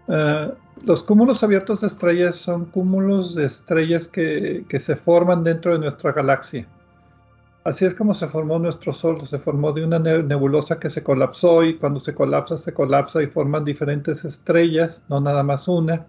Eh, 0.08 0.52
los 0.86 1.04
cúmulos 1.04 1.44
abiertos 1.44 1.82
de 1.82 1.88
estrellas 1.88 2.38
son 2.38 2.66
cúmulos 2.66 3.36
de 3.36 3.46
estrellas 3.46 4.08
que, 4.08 4.64
que, 4.70 4.80
se 4.80 4.96
forman 4.96 5.44
dentro 5.44 5.74
de 5.74 5.80
nuestra 5.80 6.14
galaxia. 6.14 6.66
Así 7.66 7.84
es 7.84 7.94
como 7.94 8.14
se 8.14 8.30
formó 8.30 8.58
nuestro 8.58 8.94
Sol, 8.94 9.28
se 9.28 9.40
formó 9.40 9.74
de 9.74 9.84
una 9.84 10.00
nebulosa 10.00 10.80
que 10.80 10.90
se 10.90 11.04
colapsó 11.04 11.64
y 11.66 11.78
cuando 11.78 12.00
se 12.00 12.16
colapsa, 12.16 12.58
se 12.58 12.74
colapsa 12.74 13.22
y 13.22 13.28
forman 13.28 13.66
diferentes 13.66 14.24
estrellas, 14.24 15.04
no 15.10 15.20
nada 15.20 15.44
más 15.44 15.68
una 15.68 16.06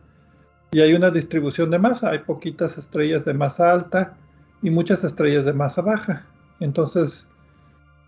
y 0.71 0.81
hay 0.81 0.95
una 0.95 1.11
distribución 1.11 1.71
de 1.71 1.79
masa, 1.79 2.11
hay 2.11 2.21
poquitas 2.21 2.77
estrellas 2.79 3.25
de 3.25 3.35
masa 3.35 3.73
alta 3.73 4.17
y 4.63 4.71
muchas 4.71 5.05
estrellas 5.05 5.45
de 5.45 5.53
masa 5.53 5.83
baja. 5.83 6.27
Entonces, 6.61 7.27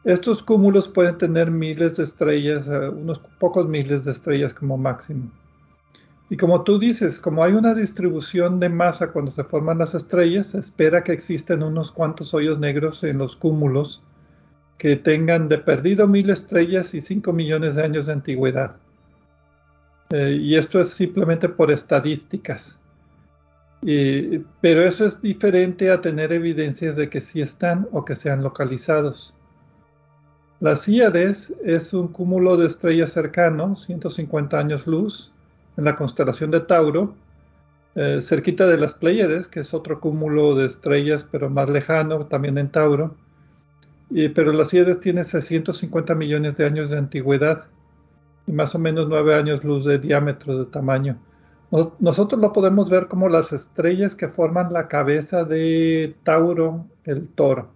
estos 0.05 0.42
cúmulos 0.42 0.88
pueden 0.88 1.18
tener 1.18 1.51
miles 1.51 1.96
de 1.96 2.05
estrellas, 2.05 2.68
eh, 2.68 2.88
unos 2.88 3.18
pocos 3.38 3.68
miles 3.68 4.05
de 4.05 4.12
estrellas 4.12 4.55
como 4.55 4.77
máximo. 4.77 5.31
Y 6.29 6.37
como 6.37 6.62
tú 6.62 6.79
dices, 6.79 7.18
como 7.18 7.42
hay 7.42 7.53
una 7.53 7.75
distribución 7.75 8.61
de 8.61 8.68
masa 8.68 9.09
cuando 9.09 9.31
se 9.31 9.42
forman 9.42 9.79
las 9.79 9.94
estrellas, 9.94 10.49
se 10.49 10.61
espera 10.61 11.03
que 11.03 11.12
existen 11.12 11.62
unos 11.62 11.90
cuantos 11.90 12.33
hoyos 12.35 12.59
negros 12.59 13.03
en 13.03 13.18
los 13.18 13.35
cúmulos 13.37 14.03
que 14.79 14.96
tengan 14.96 15.49
de 15.49 15.59
perdido 15.59 16.07
mil 16.07 16.31
estrellas 16.31 16.94
y 16.94 17.01
5 17.01 17.33
millones 17.33 17.75
de 17.75 17.83
años 17.83 18.07
de 18.07 18.12
antigüedad. 18.12 18.77
Eh, 20.11 20.38
y 20.40 20.57
esto 20.57 20.81
es 20.81 20.90
simplemente 20.90 21.49
por 21.49 21.70
estadísticas. 21.70 22.77
pero 24.61 24.83
eso 24.85 25.07
es 25.07 25.23
diferente 25.23 25.90
a 25.90 26.03
tener 26.03 26.33
evidencias 26.33 26.94
de 26.96 27.09
que 27.09 27.23
sí 27.23 27.40
están 27.40 27.88
o 27.92 28.05
que 28.05 28.14
sean 28.14 28.42
localizados. 28.42 29.33
Las 30.61 30.87
Híades 30.87 31.55
es 31.64 31.94
un 31.94 32.09
cúmulo 32.09 32.59
de 32.59 32.66
estrellas 32.66 33.12
cercano, 33.12 33.77
150 33.77 34.59
años 34.59 34.87
luz, 34.87 35.33
en 35.79 35.85
la 35.85 35.96
constelación 35.96 36.51
de 36.51 36.61
Tauro, 36.61 37.14
eh, 37.94 38.20
cerquita 38.20 38.66
de 38.66 38.77
las 38.77 38.92
Pleiades, 38.92 39.49
que 39.49 39.61
es 39.61 39.73
otro 39.73 40.01
cúmulo 40.01 40.55
de 40.55 40.66
estrellas, 40.66 41.25
pero 41.31 41.49
más 41.49 41.70
lejano, 41.70 42.27
también 42.27 42.59
en 42.59 42.68
Tauro. 42.68 43.16
pero 44.35 44.53
las 44.53 44.75
Híades 44.75 45.01
tiene 45.01 45.25
650 45.25 46.14
millones 46.14 46.57
de 46.57 46.66
años 46.66 46.90
de 46.90 46.99
antigüedad 46.99 47.64
y 48.51 48.53
más 48.53 48.75
o 48.75 48.81
menos 48.81 49.07
nueve 49.09 49.37
años 49.37 49.63
luz 49.63 49.85
de 49.85 50.01
diámetro 50.01 50.59
de 50.59 50.67
tamaño. 50.67 51.17
nosotros 52.01 52.41
lo 52.41 52.53
podemos 52.53 52.91
ver 52.91 53.07
como 53.07 53.29
las 53.29 53.53
estrellas 53.53 54.17
que 54.17 54.27
forman 54.27 54.73
la 54.73 54.89
cabeza 54.89 55.45
de 55.45 56.17
Tauro, 56.25 56.85
el 57.05 57.29
toro. 57.29 57.69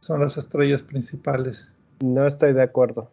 Son 0.00 0.18
las 0.18 0.36
estrellas 0.36 0.82
principales. 0.82 1.72
No 2.00 2.26
estoy 2.26 2.52
de 2.52 2.62
acuerdo. 2.62 3.12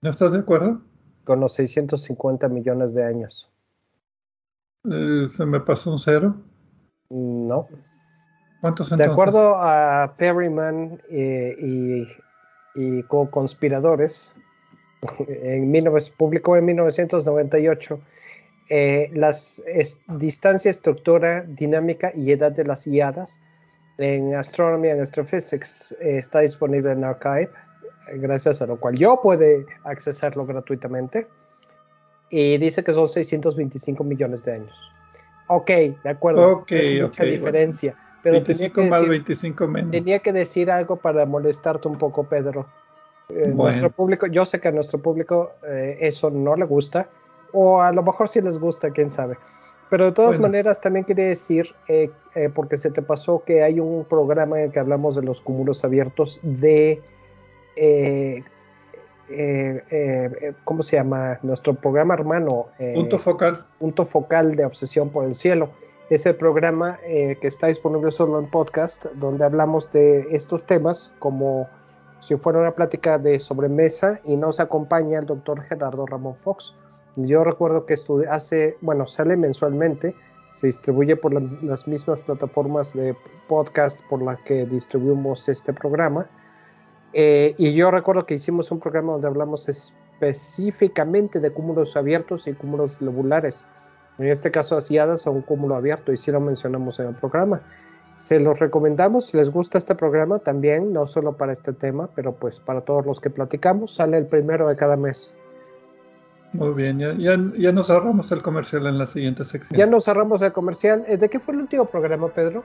¿No 0.00 0.10
estás 0.10 0.30
de 0.30 0.38
acuerdo? 0.38 0.80
Con 1.24 1.40
los 1.40 1.54
650 1.54 2.46
millones 2.48 2.94
de 2.94 3.04
años. 3.04 3.50
Eh, 4.88 5.26
¿Se 5.28 5.44
me 5.44 5.58
pasó 5.58 5.90
un 5.90 5.98
cero? 5.98 6.36
No. 7.08 7.66
¿Cuántos 8.60 8.92
entonces? 8.92 9.08
De 9.08 9.12
acuerdo 9.12 9.56
a 9.56 10.14
Perryman 10.16 11.02
eh, 11.10 11.56
y, 11.58 12.06
y 12.76 13.02
co-conspiradores, 13.02 14.32
en 15.28 15.72
19, 15.72 16.00
publicó 16.16 16.56
en 16.56 16.64
1998 16.66 18.00
eh, 18.68 19.10
las 19.12 19.62
distancia, 20.06 20.70
estructura, 20.70 21.42
dinámica 21.42 22.12
y 22.14 22.32
edad 22.32 22.52
de 22.52 22.64
las 22.64 22.86
IADAS 22.86 23.40
en 24.00 24.34
Astronomy 24.34 24.88
and 24.88 25.02
Astrophysics 25.02 25.92
eh, 26.00 26.18
está 26.18 26.40
disponible 26.40 26.92
en 26.92 27.04
Archive, 27.04 27.50
gracias 28.14 28.62
a 28.62 28.66
lo 28.66 28.76
cual 28.80 28.96
yo 28.96 29.20
puede 29.22 29.66
accesarlo 29.84 30.46
gratuitamente. 30.46 31.26
Y 32.30 32.56
dice 32.58 32.82
que 32.82 32.92
son 32.92 33.08
625 33.08 34.04
millones 34.04 34.44
de 34.44 34.52
años. 34.52 34.74
Ok, 35.48 35.68
de 36.02 36.08
acuerdo. 36.08 36.64
es 36.68 37.02
mucha 37.02 37.24
diferencia. 37.24 37.94
Pero 38.22 38.34
25 38.34 38.82
más 38.84 39.06
25 39.06 39.66
menos. 39.66 39.90
Tenía 39.90 40.20
que 40.20 40.32
decir 40.32 40.70
algo 40.70 40.96
para 40.96 41.26
molestarte 41.26 41.88
un 41.88 41.98
poco, 41.98 42.24
Pedro. 42.24 42.66
Eh, 43.34 43.48
nuestro 43.48 43.90
público, 43.90 44.26
yo 44.26 44.44
sé 44.44 44.60
que 44.60 44.68
a 44.68 44.72
nuestro 44.72 44.98
público 44.98 45.52
eh, 45.66 45.98
eso 46.00 46.30
no 46.30 46.56
le 46.56 46.64
gusta, 46.64 47.08
o 47.52 47.80
a 47.80 47.92
lo 47.92 48.02
mejor 48.02 48.28
sí 48.28 48.40
les 48.40 48.58
gusta, 48.58 48.90
quién 48.90 49.10
sabe. 49.10 49.36
Pero 49.88 50.06
de 50.06 50.12
todas 50.12 50.38
maneras 50.38 50.80
también 50.80 51.04
quería 51.04 51.26
decir, 51.26 51.74
eh, 51.88 52.10
porque 52.54 52.78
se 52.78 52.92
te 52.92 53.02
pasó 53.02 53.42
que 53.44 53.64
hay 53.64 53.80
un 53.80 54.04
programa 54.04 54.58
en 54.58 54.66
el 54.66 54.72
que 54.72 54.78
hablamos 54.78 55.16
de 55.16 55.22
los 55.22 55.40
cúmulos 55.40 55.84
abiertos 55.84 56.38
de, 56.42 57.02
¿cómo 60.62 60.82
se 60.84 60.96
llama? 60.96 61.40
Nuestro 61.42 61.74
programa 61.74 62.14
hermano. 62.14 62.66
punto 62.94 63.18
focal. 63.18 63.64
Punto 63.80 64.06
focal 64.06 64.54
de 64.54 64.64
Obsesión 64.64 65.10
por 65.10 65.24
el 65.24 65.34
Cielo. 65.34 65.70
Es 66.08 66.24
el 66.24 66.36
programa 66.36 66.96
que 67.02 67.38
está 67.42 67.66
disponible 67.66 68.12
solo 68.12 68.38
en 68.38 68.46
podcast, 68.46 69.06
donde 69.14 69.44
hablamos 69.44 69.90
de 69.90 70.28
estos 70.30 70.66
temas 70.66 71.12
como 71.18 71.68
si 72.20 72.36
fuera 72.36 72.60
una 72.60 72.72
plática 72.72 73.18
de 73.18 73.40
sobremesa 73.40 74.20
y 74.24 74.36
nos 74.36 74.60
acompaña 74.60 75.18
el 75.18 75.26
doctor 75.26 75.62
Gerardo 75.62 76.06
Ramón 76.06 76.36
Fox. 76.36 76.74
Yo 77.16 77.44
recuerdo 77.44 77.86
que 77.86 77.96
hace, 78.30 78.76
bueno, 78.80 79.06
sale 79.06 79.36
mensualmente, 79.36 80.14
se 80.50 80.68
distribuye 80.68 81.16
por 81.16 81.32
las 81.62 81.88
mismas 81.88 82.22
plataformas 82.22 82.92
de 82.92 83.16
podcast 83.48 84.00
por 84.08 84.22
las 84.22 84.38
que 84.42 84.66
distribuimos 84.66 85.48
este 85.48 85.72
programa. 85.72 86.26
Eh, 87.12 87.54
y 87.58 87.72
yo 87.72 87.90
recuerdo 87.90 88.26
que 88.26 88.34
hicimos 88.34 88.70
un 88.70 88.78
programa 88.78 89.12
donde 89.12 89.26
hablamos 89.26 89.68
específicamente 89.68 91.40
de 91.40 91.52
cúmulos 91.52 91.96
abiertos 91.96 92.46
y 92.46 92.52
cúmulos 92.52 92.98
globulares. 92.98 93.64
En 94.18 94.28
este 94.28 94.50
caso, 94.50 94.76
Asiadas 94.76 95.22
son 95.22 95.36
un 95.36 95.42
cúmulo 95.42 95.76
abierto 95.76 96.12
y 96.12 96.16
sí 96.16 96.30
lo 96.30 96.40
mencionamos 96.40 97.00
en 97.00 97.06
el 97.08 97.14
programa. 97.14 97.62
Se 98.20 98.38
los 98.38 98.58
recomendamos, 98.58 99.28
si 99.28 99.38
les 99.38 99.50
gusta 99.50 99.78
este 99.78 99.94
programa 99.94 100.40
también, 100.40 100.92
no 100.92 101.06
solo 101.06 101.38
para 101.38 101.52
este 101.52 101.72
tema, 101.72 102.10
pero 102.14 102.32
pues 102.32 102.60
para 102.60 102.82
todos 102.82 103.06
los 103.06 103.18
que 103.18 103.30
platicamos, 103.30 103.94
sale 103.94 104.18
el 104.18 104.26
primero 104.26 104.68
de 104.68 104.76
cada 104.76 104.94
mes. 104.94 105.34
Muy 106.52 106.74
bien, 106.74 106.98
ya, 106.98 107.14
ya, 107.16 107.72
nos 107.72 107.88
ahorramos 107.88 108.30
el 108.30 108.42
comercial 108.42 108.86
en 108.86 108.98
la 108.98 109.06
siguiente 109.06 109.42
sección. 109.46 109.78
Ya 109.78 109.86
nos 109.86 110.06
ahorramos 110.06 110.42
el 110.42 110.52
comercial. 110.52 111.02
Eh, 111.08 111.16
¿De 111.16 111.30
qué 111.30 111.40
fue 111.40 111.54
el 111.54 111.60
último 111.60 111.86
programa, 111.86 112.28
Pedro? 112.28 112.62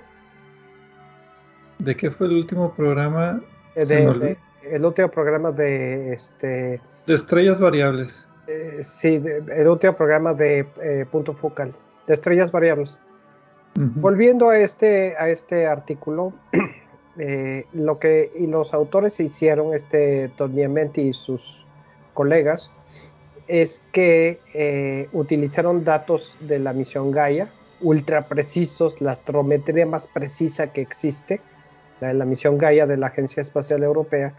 ¿De 1.80 1.96
qué 1.96 2.12
fue 2.12 2.28
el 2.28 2.34
último 2.34 2.74
programa? 2.74 3.40
Eh, 3.76 3.86
de, 3.86 4.38
el 4.70 4.86
último 4.86 5.08
programa 5.10 5.54
de 5.54 6.12
este. 6.12 6.82
De 7.08 7.14
estrellas 7.14 7.62
variables. 7.62 8.28
Eh, 8.48 8.80
sí, 8.84 9.24
el 9.24 9.68
último 9.70 9.94
programa 9.94 10.34
de 10.34 11.08
punto 11.10 11.34
focal, 11.34 11.74
de 12.08 12.14
estrellas 12.14 12.52
variables. 12.52 13.00
Volviendo 13.78 14.50
a 14.50 14.58
este, 14.58 15.16
este 15.30 15.68
artículo, 15.68 16.32
eh, 17.20 17.66
lo 17.74 18.00
que 18.00 18.32
y 18.34 18.48
los 18.48 18.74
autores 18.74 19.20
hicieron, 19.20 19.74
este 19.74 20.30
Toniamenti 20.38 21.02
y 21.02 21.14
sus 21.14 21.66
colegas, 22.14 22.72
es 23.48 23.84
que 23.92 24.40
eh, 24.54 25.10
utilizaron 25.12 25.84
datos 25.84 26.38
de 26.40 26.60
la 26.60 26.72
misión 26.72 27.12
Gaia, 27.12 27.50
ultra 27.82 28.30
precisos, 28.30 29.02
la 29.02 29.12
astrometría 29.12 29.86
más 29.86 30.08
precisa 30.08 30.72
que 30.72 30.80
existe, 30.80 31.42
la 32.00 32.08
de 32.08 32.14
la 32.14 32.24
misión 32.24 32.58
Gaia 32.58 32.88
de 32.88 32.96
la 32.96 33.08
Agencia 33.08 33.42
Espacial 33.42 33.84
Europea, 33.84 34.34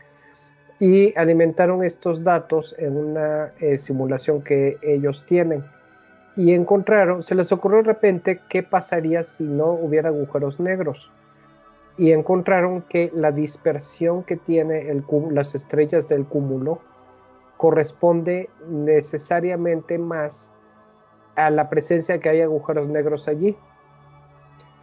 y 0.79 1.13
alimentaron 1.15 1.85
estos 1.85 2.25
datos 2.25 2.75
en 2.79 2.97
una 2.97 3.51
eh, 3.61 3.77
simulación 3.77 4.43
que 4.43 4.79
ellos 4.83 5.27
tienen 5.27 5.63
y 6.37 6.53
encontraron, 6.53 7.23
se 7.23 7.35
les 7.35 7.51
ocurrió 7.51 7.79
de 7.79 7.85
repente 7.85 8.41
qué 8.51 8.63
pasaría 8.63 9.25
si 9.25 9.45
no 9.45 9.71
hubiera 9.71 10.11
agujeros 10.11 10.61
negros. 10.61 11.11
Y 11.97 12.13
encontraron 12.13 12.83
que 12.83 13.11
la 13.15 13.33
dispersión 13.33 14.23
que 14.23 14.37
tiene 14.37 14.91
el, 14.91 15.03
las 15.31 15.55
estrellas 15.55 16.09
del 16.09 16.27
cúmulo 16.27 16.81
corresponde 17.57 18.51
necesariamente 18.69 19.97
más 19.97 20.55
a 21.37 21.49
la 21.49 21.71
presencia 21.71 22.19
que 22.19 22.29
hay 22.29 22.43
agujeros 22.43 22.89
negros 22.89 23.29
allí. 23.29 23.57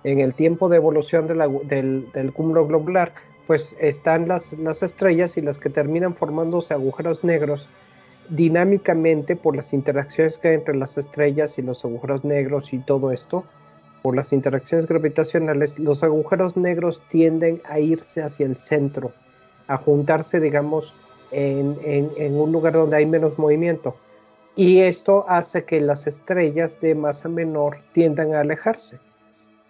En 0.04 0.20
el 0.20 0.34
tiempo 0.34 0.70
de 0.70 0.78
evolución 0.78 1.28
del, 1.28 2.34
cúmulo 2.34 2.68
globular, 2.68 3.14
pues 3.46 3.76
están 3.80 4.28
las, 4.28 4.54
las 4.54 4.82
estrellas 4.82 5.38
y 5.38 5.42
las 5.42 5.60
que 5.60 5.70
terminan 5.70 6.16
formándose 6.16 6.74
agujeros 6.74 7.24
negros 7.24 7.70
dinámicamente 8.30 9.36
por 9.36 9.56
las 9.56 9.74
interacciones 9.74 10.38
que 10.38 10.50
hay 10.50 10.56
entre 10.56 10.76
las 10.76 10.98
estrellas 10.98 11.58
y 11.58 11.62
los 11.62 11.84
agujeros 11.86 12.24
negros 12.24 12.74
y 12.74 12.80
todo 12.80 13.12
esto, 13.12 13.44
por 14.02 14.16
las 14.16 14.34
interacciones 14.34 14.88
gravitacionales, 14.88 15.80
los 15.80 16.04
agujeros 16.04 16.58
negros 16.58 17.04
tienden 17.08 17.62
a 17.66 17.80
irse 17.80 18.22
hacia 18.22 18.46
el 18.46 18.58
centro, 18.58 19.12
a 19.68 19.78
juntarse, 19.78 20.40
digamos, 20.40 20.94
en, 21.32 22.36
un 22.36 22.52
lugar 22.52 22.74
donde 22.74 22.98
hay 22.98 23.06
menos 23.06 23.40
movimiento. 23.40 23.96
y 24.56 24.82
esto 24.82 25.26
hace 25.28 25.64
que 25.64 25.82
las 25.82 26.06
estrellas 26.06 26.80
de 26.80 26.94
masa 26.94 27.28
menor 27.28 27.78
tiendan 27.92 28.36
a 28.36 28.42
alejarse. 28.42 29.00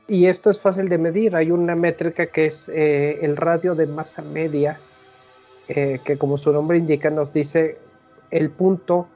Y 0.07 0.25
esto 0.25 0.49
es 0.49 0.59
fácil 0.59 0.89
de 0.89 0.97
medir. 0.97 1.35
Hay 1.35 1.51
una 1.51 1.75
métrica 1.75 2.25
que 2.27 2.47
es 2.47 2.69
eh, 2.69 3.19
el 3.21 3.37
radio 3.37 3.73
de 3.75 3.85
masa 3.85 4.21
media, 4.21 4.79
eh, 5.67 5.99
que 6.03 6.17
como 6.17 6.37
su 6.37 6.51
nombre 6.51 6.77
indica 6.77 7.09
nos 7.09 7.31
dice 7.31 7.77
el 8.33 8.49
punto, 8.49 9.07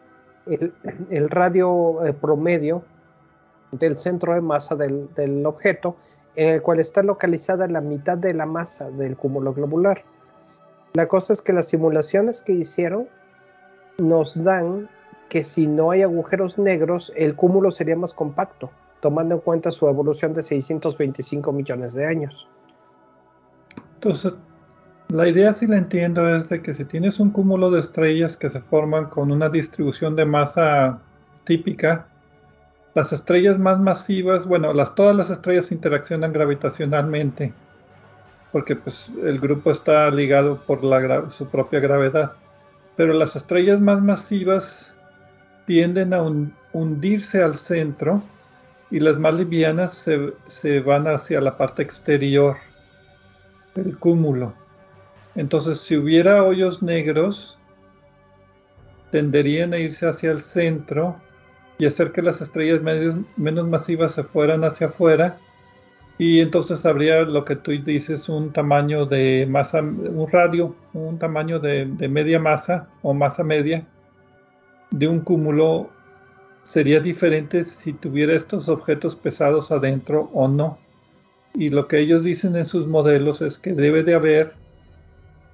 el, 0.45 1.30
radio 1.30 2.06
eh, 2.06 2.13
promedio 2.13 2.84
del 3.71 3.97
centro 3.97 4.36
de 4.36 4.41
masa 4.41 4.75
del, 4.75 5.13
del, 5.15 5.45
objeto, 5.45 5.97
en 6.36 6.49
el 6.49 6.62
cual 6.62 6.80
está 6.80 7.01
localizada 7.01 7.67
la 7.67 7.82
mitad 7.82 8.17
de 8.17 8.36
la 8.36 8.45
masa 8.45 8.91
del 8.91 9.17
cúmulo 9.17 9.53
globular. 9.53 10.03
La 10.93 11.08
cosa 11.08 11.34
es 11.34 11.41
que 11.41 11.51
las 11.51 11.67
simulaciones 11.67 12.43
que 12.43 12.53
hicieron 12.53 13.08
nos 13.97 14.41
dan 14.41 14.88
que 15.30 15.43
si 15.43 15.65
no 15.65 15.89
hay 15.89 16.03
agujeros 16.03 16.60
negros, 16.60 17.12
el 17.15 17.36
cúmulo 17.36 17.71
sería 17.71 17.95
más 17.95 18.13
compacto, 18.13 18.69
tomando 19.01 19.36
en 19.36 19.41
cuenta 19.41 19.71
su 19.71 19.88
evolución 19.88 20.36
de 20.36 20.43
625 20.43 21.51
millones 21.51 21.93
de 21.93 22.06
años. 22.06 22.47
Entonces, 23.95 24.36
la 25.09 25.27
idea, 25.27 25.53
si 25.53 25.67
la 25.67 25.77
entiendo, 25.77 26.35
es 26.35 26.49
de 26.49 26.61
que 26.61 26.73
si 26.73 26.83
tienes 26.83 27.19
un 27.19 27.31
cúmulo 27.31 27.71
de 27.71 27.79
estrellas 27.79 28.35
que 28.35 28.49
se 28.49 28.59
forman 28.59 29.05
con 29.05 29.31
una 29.31 29.47
distribución 29.47 30.17
de 30.17 30.25
masa 30.25 30.99
típica, 31.45 32.07
las 32.93 33.13
estrellas 33.13 33.57
más 33.57 33.79
masivas, 33.79 34.45
bueno, 34.45 34.73
todas 34.95 35.15
las 35.15 35.29
estrellas 35.29 35.71
interaccionan 35.71 36.33
gravitacionalmente, 36.33 37.53
porque 38.51 38.75
pues, 38.75 39.09
el 39.23 39.39
grupo 39.39 39.71
está 39.71 40.09
ligado 40.09 40.57
por 40.57 40.81
su 41.31 41.47
propia 41.47 41.79
gravedad. 41.79 42.33
Pero 42.97 43.13
las 43.13 43.35
estrellas 43.35 43.79
más 43.79 44.01
masivas 44.01 44.93
tienden 45.65 46.13
a 46.13 46.21
hundirse 46.73 47.41
al 47.41 47.55
centro 47.55 48.23
y 48.89 48.99
las 48.99 49.17
más 49.19 49.35
livianas 49.35 50.05
se 50.47 50.79
van 50.81 51.07
hacia 51.07 51.39
la 51.39 51.55
parte 51.55 51.83
exterior 51.83 52.57
del 53.75 53.97
cúmulo. 53.97 54.66
Entonces, 55.38 55.80
si 55.80 55.95
hubiera 55.95 56.43
hoyos 56.43 56.84
negros, 56.84 57.58
tenderían 59.12 59.73
a 59.73 59.78
irse 59.78 60.08
hacia 60.08 60.32
el 60.32 60.41
centro 60.41 61.15
y 61.78 61.86
hacer 61.86 62.12
que 62.12 62.21
las 62.21 62.41
estrellas 62.41 62.82
menos 63.38 63.67
masivas 63.67 64.12
se 64.12 64.23
fueran 64.23 64.65
hacia 64.65 64.88
afuera 64.88 65.38
y 66.17 66.41
entonces 66.41 66.86
habría 66.86 67.21
lo 67.21 67.45
que 67.45 67.56
tú 67.56 67.71
dices 67.71 68.28
un 68.28 68.52
tamaño 68.52 69.06
de 69.06 69.45
masa, 69.47 69.82
un 69.82 70.28
radio, 70.30 70.76
un 70.93 71.19
tamaño 71.19 71.60
de 71.60 71.86
media 72.10 72.39
masa 72.39 72.89
o 73.04 73.13
masa 73.13 73.43
media 73.43 73.86
de 74.91 75.08
un 75.08 75.19
cúmulo 75.19 75.89
sería 76.63 77.00
diferente 77.00 77.63
si 77.63 77.93
tuviera 77.93 78.36
estos 78.36 78.69
objetos 78.69 79.15
pesados 79.15 79.71
adentro 79.71 80.30
o 80.34 80.47
no. 80.47 80.78
Y 81.54 81.69
lo 81.69 81.88
que 81.88 82.00
ellos 82.00 82.23
dicen 82.23 82.56
en 82.56 82.65
sus 82.65 82.88
modelos 82.88 83.41
es 83.41 83.58
que 83.58 83.73
debe 83.73 84.04
de 84.04 84.15
haber 84.15 84.54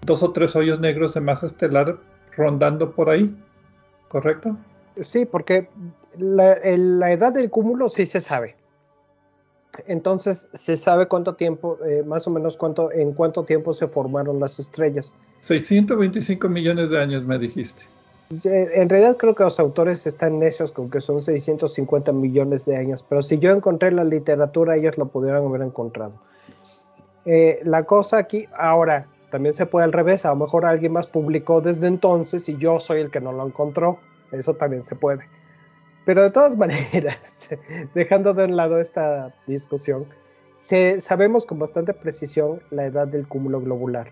dos 0.05 0.23
o 0.23 0.31
tres 0.31 0.55
hoyos 0.55 0.79
negros 0.79 1.13
de 1.13 1.21
masa 1.21 1.47
estelar 1.47 1.97
rondando 2.35 2.91
por 2.91 3.09
ahí, 3.09 3.35
¿correcto? 4.07 4.57
Sí, 4.99 5.25
porque 5.25 5.67
la, 6.17 6.53
edad 7.11 7.33
del 7.33 7.49
cúmulo 7.49 7.89
sí 7.89 8.05
se 8.05 8.21
sabe. 8.21 8.55
Entonces 9.87 10.47
se 10.53 10.77
sabe 10.77 11.07
cuánto 11.07 11.33
tiempo, 11.33 11.79
eh, 11.83 12.03
más 12.05 12.27
o 12.27 12.29
menos 12.29 12.57
cuánto, 12.57 12.91
en 12.91 13.13
cuánto 13.13 13.43
tiempo 13.43 13.73
se 13.73 13.87
formaron 13.87 14.39
las 14.39 14.59
estrellas. 14.59 15.15
625 15.41 16.47
millones 16.47 16.91
de 16.91 16.99
años 17.01 17.23
me 17.25 17.39
dijiste. 17.39 17.83
En 18.45 18.89
realidad 18.89 19.17
creo 19.17 19.35
que 19.35 19.43
los 19.43 19.59
autores 19.59 20.07
están 20.07 20.39
necios 20.39 20.71
con 20.71 20.89
que 20.89 21.01
son 21.01 21.21
650 21.21 22.11
millones 22.13 22.65
de 22.65 22.77
años, 22.77 23.05
pero 23.07 23.21
si 23.21 23.37
yo 23.37 23.51
encontré 23.51 23.91
la 23.91 24.03
literatura, 24.03 24.75
ellos 24.75 24.97
lo 24.97 25.07
pudieran 25.07 25.45
haber 25.45 25.61
encontrado. 25.61 26.13
Eh, 27.25 27.59
la 27.63 27.83
cosa 27.83 28.17
aquí, 28.17 28.47
ahora, 28.55 29.07
también 29.33 29.53
se 29.53 29.65
puede 29.65 29.85
al 29.85 29.93
revés, 29.93 30.27
a 30.27 30.29
lo 30.29 30.35
mejor 30.35 30.63
alguien 30.63 30.93
más 30.93 31.07
publicó 31.07 31.59
desde 31.59 31.87
entonces 31.87 32.47
y 32.49 32.57
yo 32.57 32.79
soy 32.79 33.01
el 33.01 33.09
que 33.09 33.19
no 33.19 33.31
lo 33.31 33.47
encontró, 33.47 33.97
eso 34.31 34.53
también 34.53 34.83
se 34.83 34.95
puede. 34.95 35.27
Pero 36.05 36.21
de 36.21 36.29
todas 36.29 36.55
maneras, 36.63 37.49
dejando 37.95 38.35
de 38.35 38.45
un 38.45 38.55
lado 38.55 38.79
esta 38.79 39.33
discusión, 39.47 40.05
sabemos 40.99 41.47
con 41.47 41.57
bastante 41.57 41.95
precisión 41.95 42.61
la 42.69 42.85
edad 42.85 43.07
del 43.07 43.27
cúmulo 43.27 43.59
globular. 43.59 44.11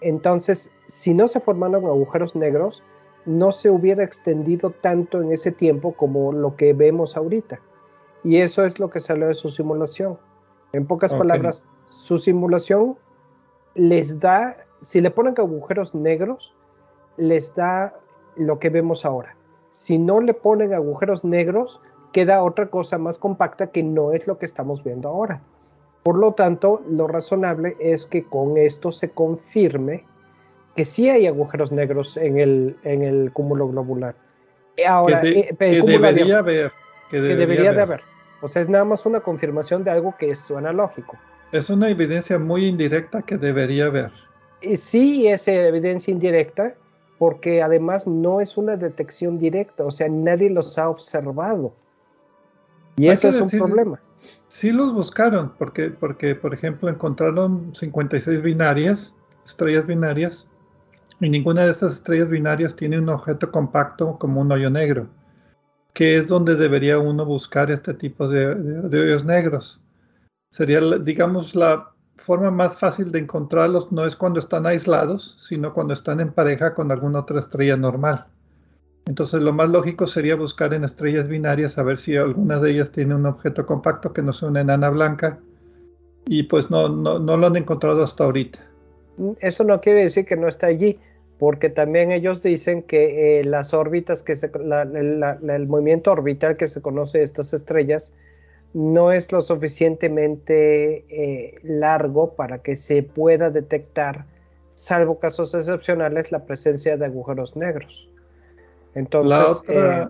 Entonces, 0.00 0.70
si 0.86 1.14
no 1.14 1.26
se 1.26 1.40
formaron 1.40 1.84
agujeros 1.86 2.36
negros, 2.36 2.84
no 3.26 3.50
se 3.50 3.70
hubiera 3.70 4.04
extendido 4.04 4.70
tanto 4.70 5.20
en 5.20 5.32
ese 5.32 5.50
tiempo 5.50 5.94
como 5.94 6.30
lo 6.30 6.54
que 6.54 6.74
vemos 6.74 7.16
ahorita. 7.16 7.58
Y 8.22 8.36
eso 8.36 8.64
es 8.64 8.78
lo 8.78 8.88
que 8.88 9.00
salió 9.00 9.26
de 9.26 9.34
su 9.34 9.50
simulación. 9.50 10.16
En 10.72 10.86
pocas 10.86 11.12
palabras, 11.12 11.66
su 11.86 12.18
simulación 12.18 12.96
les 13.74 14.20
da, 14.20 14.56
si 14.80 15.00
le 15.00 15.10
ponen 15.10 15.34
agujeros 15.36 15.94
negros, 15.94 16.54
les 17.16 17.54
da 17.54 17.94
lo 18.36 18.58
que 18.58 18.70
vemos 18.70 19.04
ahora. 19.04 19.36
Si 19.70 19.98
no 19.98 20.20
le 20.20 20.34
ponen 20.34 20.72
agujeros 20.72 21.24
negros, 21.24 21.80
queda 22.12 22.42
otra 22.42 22.66
cosa 22.66 22.98
más 22.98 23.18
compacta 23.18 23.68
que 23.68 23.82
no 23.82 24.12
es 24.12 24.26
lo 24.26 24.38
que 24.38 24.46
estamos 24.46 24.82
viendo 24.84 25.08
ahora. 25.08 25.40
Por 26.04 26.18
lo 26.18 26.32
tanto, 26.32 26.82
lo 26.88 27.08
razonable 27.08 27.76
es 27.80 28.06
que 28.06 28.24
con 28.24 28.56
esto 28.56 28.92
se 28.92 29.10
confirme 29.10 30.04
que 30.76 30.84
sí 30.84 31.08
hay 31.08 31.26
agujeros 31.26 31.72
negros 31.72 32.16
en 32.16 32.38
el, 32.38 32.76
en 32.84 33.02
el 33.02 33.32
cúmulo 33.32 33.68
globular. 33.68 34.14
Ahora, 34.86 35.20
que, 35.20 35.40
eh, 35.58 35.82
debería 35.82 36.38
haber. 36.38 36.72
Que 37.10 37.20
debería, 37.20 37.72
de 37.72 37.80
haber. 37.80 38.02
O 38.42 38.48
sea, 38.48 38.60
es 38.60 38.68
nada 38.68 38.84
más 38.84 39.06
una 39.06 39.20
confirmación 39.20 39.84
de 39.84 39.90
algo 39.90 40.14
que 40.18 40.34
suena 40.34 40.72
lógico. 40.72 41.16
Es 41.54 41.70
una 41.70 41.88
evidencia 41.88 42.36
muy 42.36 42.66
indirecta 42.66 43.22
que 43.22 43.38
debería 43.38 43.86
haber. 43.86 44.10
Y 44.60 44.76
sí, 44.76 45.28
es 45.28 45.46
evidencia 45.46 46.10
indirecta, 46.10 46.74
porque 47.16 47.62
además 47.62 48.08
no 48.08 48.40
es 48.40 48.56
una 48.56 48.76
detección 48.76 49.38
directa, 49.38 49.84
o 49.84 49.92
sea, 49.92 50.08
nadie 50.08 50.50
los 50.50 50.76
ha 50.78 50.88
observado. 50.88 51.72
Y 52.96 53.06
eso 53.06 53.28
es 53.28 53.40
un 53.40 53.50
problema. 53.60 54.00
Sí 54.48 54.72
los 54.72 54.92
buscaron, 54.92 55.52
porque, 55.56 55.90
porque, 55.90 56.34
por 56.34 56.52
ejemplo, 56.52 56.88
encontraron 56.88 57.72
56 57.72 58.42
binarias, 58.42 59.14
estrellas 59.46 59.86
binarias, 59.86 60.48
y 61.20 61.28
ninguna 61.28 61.66
de 61.66 61.70
estas 61.70 61.92
estrellas 61.92 62.30
binarias 62.30 62.74
tiene 62.74 62.98
un 62.98 63.08
objeto 63.10 63.52
compacto 63.52 64.18
como 64.18 64.40
un 64.40 64.50
hoyo 64.50 64.70
negro, 64.70 65.06
que 65.92 66.18
es 66.18 66.26
donde 66.26 66.56
debería 66.56 66.98
uno 66.98 67.24
buscar 67.24 67.70
este 67.70 67.94
tipo 67.94 68.26
de, 68.26 68.48
hoyos 68.92 69.24
negros. 69.24 69.80
Sería, 70.54 70.78
digamos, 71.00 71.56
la 71.56 71.90
forma 72.14 72.48
más 72.52 72.78
fácil 72.78 73.10
de 73.10 73.18
encontrarlos 73.18 73.90
no 73.90 74.06
es 74.06 74.14
cuando 74.14 74.38
están 74.38 74.66
aislados, 74.66 75.34
sino 75.36 75.74
cuando 75.74 75.94
están 75.94 76.20
en 76.20 76.30
pareja 76.30 76.74
con 76.74 76.92
alguna 76.92 77.18
otra 77.18 77.40
estrella 77.40 77.76
normal. 77.76 78.26
Entonces 79.06 79.42
lo 79.42 79.52
más 79.52 79.68
lógico 79.68 80.06
sería 80.06 80.36
buscar 80.36 80.72
en 80.72 80.84
estrellas 80.84 81.26
binarias 81.26 81.76
a 81.76 81.82
ver 81.82 81.98
si 81.98 82.16
alguna 82.16 82.60
de 82.60 82.70
ellas 82.70 82.92
tiene 82.92 83.16
un 83.16 83.26
objeto 83.26 83.66
compacto 83.66 84.12
que 84.12 84.22
no 84.22 84.32
sea 84.32 84.48
una 84.48 84.60
enana 84.60 84.90
blanca 84.90 85.40
y 86.26 86.44
pues 86.44 86.70
no, 86.70 86.88
no, 86.88 87.36
lo 87.36 87.46
han 87.48 87.56
encontrado 87.56 88.04
hasta 88.04 88.22
ahorita 88.22 88.60
eso 89.40 89.64
no 89.64 89.80
quiere 89.80 90.04
decir 90.04 90.24
que 90.24 90.36
no 90.36 90.46
está 90.46 90.68
allí, 90.68 91.00
porque 91.38 91.68
también 91.68 92.12
ellos 92.12 92.44
dicen 92.44 92.82
que 92.82 93.40
eh, 93.40 93.44
las 93.44 93.74
órbitas, 93.74 94.22
que 94.22 94.34
el 94.34 95.66
movimiento 95.66 96.12
orbital 96.12 96.56
que 96.56 96.68
se 96.68 96.80
conoce 96.80 97.18
de 97.18 97.24
estas 97.24 97.52
estrellas, 97.52 98.14
no 98.74 99.12
es 99.12 99.32
lo 99.32 99.40
suficientemente 99.40 101.06
eh, 101.08 101.60
largo 101.62 102.34
para 102.34 102.58
que 102.58 102.76
se 102.76 103.02
pueda 103.02 103.50
detectar, 103.50 104.26
salvo 104.74 105.18
casos 105.18 105.54
excepcionales, 105.54 106.30
la 106.30 106.44
presencia 106.44 106.96
de 106.96 107.06
agujeros 107.06 107.56
negros. 107.56 108.08
Entonces, 108.94 109.62
eh, 109.68 110.06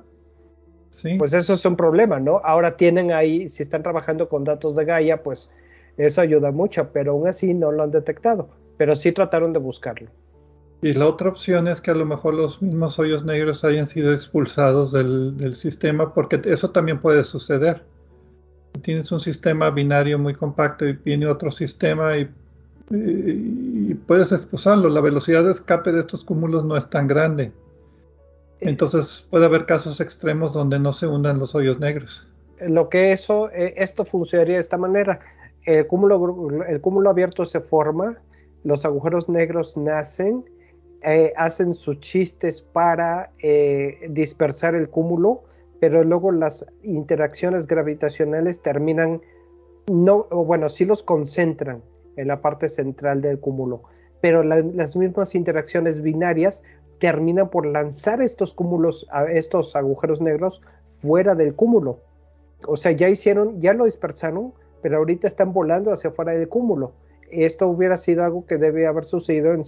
pues 1.18 1.32
eso 1.32 1.54
es 1.54 1.64
un 1.64 1.76
problema, 1.76 2.18
¿no? 2.18 2.40
Ahora 2.44 2.76
tienen 2.76 3.12
ahí, 3.12 3.48
si 3.48 3.62
están 3.62 3.82
trabajando 3.82 4.28
con 4.28 4.44
datos 4.44 4.74
de 4.74 4.84
Gaia, 4.84 5.22
pues 5.22 5.50
eso 5.96 6.20
ayuda 6.20 6.50
mucho, 6.50 6.90
pero 6.92 7.12
aún 7.12 7.28
así 7.28 7.54
no 7.54 7.70
lo 7.70 7.84
han 7.84 7.90
detectado 7.92 8.48
pero 8.76 8.96
sí 8.96 9.12
trataron 9.12 9.52
de 9.52 9.58
buscarlo. 9.58 10.08
Y 10.82 10.92
la 10.92 11.06
otra 11.06 11.30
opción 11.30 11.66
es 11.68 11.80
que 11.80 11.90
a 11.90 11.94
lo 11.94 12.04
mejor 12.04 12.34
los 12.34 12.60
mismos 12.60 12.98
hoyos 12.98 13.24
negros 13.24 13.64
hayan 13.64 13.86
sido 13.86 14.12
expulsados 14.12 14.92
del, 14.92 15.54
sistema, 15.54 16.12
porque 16.12 16.40
eso 16.44 16.70
también 16.70 17.00
puede 17.00 17.24
suceder. 17.24 17.82
Tienes 18.84 19.10
un 19.10 19.20
sistema 19.20 19.70
binario 19.70 20.18
muy 20.18 20.34
compacto 20.34 20.86
y 20.86 20.92
viene 20.92 21.26
otro 21.26 21.50
sistema 21.50 22.16
y, 22.16 22.30
y, 22.90 23.94
puedes 23.94 24.30
expulsarlo. 24.30 24.88
La 24.90 25.00
velocidad 25.00 25.42
de 25.42 25.52
escape 25.52 25.90
de 25.90 26.00
estos 26.00 26.22
cúmulos 26.22 26.64
no 26.64 26.76
es 26.76 26.88
tan 26.90 27.08
grande. 27.08 27.44
Eh. 27.44 27.52
Entonces 28.60 29.26
puede 29.30 29.46
haber 29.46 29.64
casos 29.64 30.00
extremos 30.00 30.52
donde 30.52 30.78
no 30.78 30.92
se 30.92 31.06
hundan 31.06 31.38
los 31.38 31.54
hoyos 31.54 31.80
negros. 31.80 32.28
Lo 32.60 32.88
que 32.90 33.12
eso, 33.12 33.50
eh, 33.50 33.72
esto 33.76 34.04
funcionaría 34.04 34.56
de 34.56 34.60
esta 34.60 34.78
manera. 34.78 35.20
El 35.64 35.86
cúmulo, 35.86 36.64
el 36.68 36.80
cúmulo 36.82 37.08
abierto 37.08 37.46
se 37.46 37.60
forma, 37.60 38.20
los 38.64 38.84
agujeros 38.84 39.30
negros 39.30 39.78
nacen, 39.78 40.44
eh, 41.02 41.32
hacen 41.36 41.74
sus 41.74 42.00
chistes 42.00 42.62
para 42.62 43.30
eh, 43.42 43.98
dispersar 44.10 44.74
el 44.74 44.88
cúmulo, 44.88 45.44
pero 45.84 46.02
luego 46.02 46.32
las 46.32 46.64
interacciones 46.82 47.66
gravitacionales 47.66 48.62
terminan, 48.62 49.20
no, 49.86 50.22
bueno, 50.30 50.70
sí 50.70 50.86
los 50.86 51.02
concentran 51.02 51.82
en 52.16 52.28
la 52.28 52.40
parte 52.40 52.70
central 52.70 53.20
del 53.20 53.38
cúmulo, 53.38 53.82
pero 54.22 54.42
las 54.42 54.96
mismas 54.96 55.34
interacciones 55.34 56.00
binarias 56.00 56.62
terminan 57.00 57.50
por 57.50 57.66
lanzar 57.66 58.22
estos 58.22 58.54
cúmulos, 58.54 59.06
estos 59.30 59.76
agujeros 59.76 60.22
negros 60.22 60.62
fuera 61.02 61.34
del 61.34 61.54
cúmulo. 61.54 61.98
O 62.66 62.78
sea, 62.78 62.92
ya 62.92 63.10
hicieron, 63.10 63.60
ya 63.60 63.74
lo 63.74 63.84
dispersaron, 63.84 64.54
pero 64.80 64.96
ahorita 64.96 65.28
están 65.28 65.52
volando 65.52 65.92
hacia 65.92 66.12
fuera 66.12 66.32
del 66.32 66.48
cúmulo. 66.48 66.92
Esto 67.30 67.68
hubiera 67.68 67.98
sido 67.98 68.24
algo 68.24 68.46
que 68.46 68.56
debe 68.56 68.86
haber 68.86 69.04
sucedido 69.04 69.52
en 69.52 69.64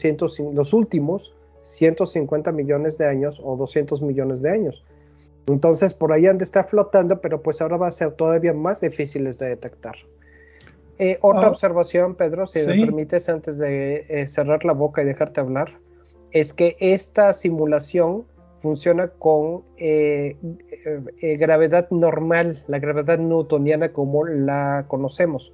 los 0.54 0.72
últimos 0.72 1.36
150 1.60 2.52
millones 2.52 2.96
de 2.96 3.06
años 3.06 3.38
o 3.44 3.54
200 3.54 4.00
millones 4.00 4.40
de 4.40 4.50
años. 4.50 4.82
Entonces, 5.46 5.94
por 5.94 6.12
ahí 6.12 6.26
han 6.26 6.38
de 6.38 6.44
estar 6.44 6.68
flotando, 6.68 7.20
pero 7.20 7.40
pues 7.40 7.60
ahora 7.60 7.76
va 7.76 7.88
a 7.88 7.92
ser 7.92 8.12
todavía 8.12 8.52
más 8.52 8.80
difíciles 8.80 9.38
de 9.38 9.48
detectar. 9.48 9.94
Eh, 10.98 11.18
otra 11.20 11.46
ah. 11.46 11.50
observación, 11.50 12.14
Pedro, 12.14 12.46
si 12.46 12.66
me 12.66 12.86
permites, 12.86 13.28
antes 13.28 13.58
de 13.58 14.06
eh, 14.08 14.26
cerrar 14.26 14.64
la 14.64 14.72
boca 14.72 15.02
y 15.02 15.04
dejarte 15.04 15.40
hablar, 15.40 15.78
es 16.32 16.52
que 16.52 16.76
esta 16.80 17.32
simulación 17.32 18.24
funciona 18.62 19.08
con 19.08 19.62
eh, 19.76 20.36
gravedad 21.38 21.88
normal, 21.90 22.64
la 22.66 22.78
gravedad 22.78 23.18
newtoniana 23.18 23.92
como 23.92 24.24
la 24.24 24.86
conocemos. 24.88 25.52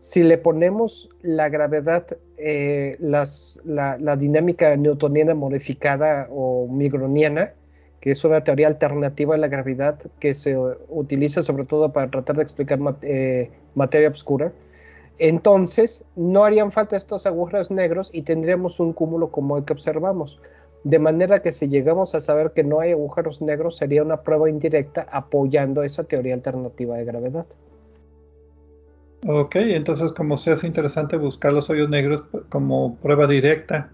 Si 0.00 0.22
le 0.22 0.38
ponemos 0.38 1.10
la 1.20 1.50
gravedad, 1.50 2.06
la, 2.38 3.24
la, 3.98 4.16
dinámica 4.16 4.74
newtoniana 4.74 5.34
modificada 5.34 6.26
o 6.30 6.66
migroniana, 6.68 7.52
que 8.00 8.10
es 8.10 8.24
una 8.24 8.42
teoría 8.42 8.66
alternativa 8.66 9.34
de 9.34 9.40
la 9.40 9.48
gravedad 9.48 9.98
que 10.18 10.34
se 10.34 10.56
utiliza 10.88 11.42
sobre 11.42 11.64
todo 11.64 11.92
para 11.92 12.10
tratar 12.10 12.36
de 12.36 12.42
explicar 12.42 12.78
materia 13.74 14.08
oscura, 14.08 14.52
entonces 15.18 16.02
no 16.16 16.44
harían 16.44 16.72
falta 16.72 16.96
estos 16.96 17.26
agujeros 17.26 17.70
negros 17.70 18.10
y 18.12 18.22
tendríamos 18.22 18.80
un 18.80 18.94
cúmulo 18.94 19.30
como 19.30 19.58
el 19.58 19.64
que 19.64 19.74
observamos. 19.74 20.40
De 20.82 20.98
manera 20.98 21.40
que 21.40 21.52
si 21.52 21.68
llegamos 21.68 22.14
a 22.14 22.20
saber 22.20 22.52
que 22.52 22.64
no 22.64 22.80
hay 22.80 22.92
agujeros 22.92 23.42
negros 23.42 23.76
sería 23.76 24.02
una 24.02 24.22
prueba 24.22 24.48
indirecta 24.48 25.06
apoyando 25.12 25.82
esa 25.82 26.04
teoría 26.04 26.32
alternativa 26.32 26.96
de 26.96 27.04
gravedad. 27.04 27.44
Ok, 29.26 29.56
entonces 29.56 30.12
como 30.12 30.38
se 30.38 30.52
hace 30.52 30.66
interesante 30.66 31.18
buscar 31.18 31.52
los 31.52 31.68
hoyos 31.68 31.90
negros 31.90 32.22
como 32.48 32.96
prueba 32.96 33.26
directa 33.26 33.90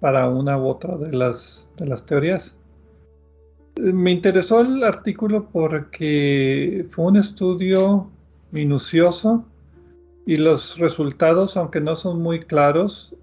para 0.00 0.28
una 0.28 0.58
u 0.58 0.66
otra 0.66 0.98
de 0.98 1.12
las, 1.12 1.66
de 1.78 1.86
las 1.86 2.04
teorías. 2.04 2.58
Me 3.80 4.10
interesó 4.10 4.60
el 4.60 4.84
artículo 4.84 5.48
porque 5.50 6.86
fue 6.90 7.06
un 7.06 7.16
estudio 7.16 8.10
minucioso 8.50 9.44
y 10.26 10.36
los 10.36 10.78
resultados, 10.78 11.56
aunque 11.56 11.80
no 11.80 11.96
son 11.96 12.20
muy 12.22 12.40
claros, 12.40 13.14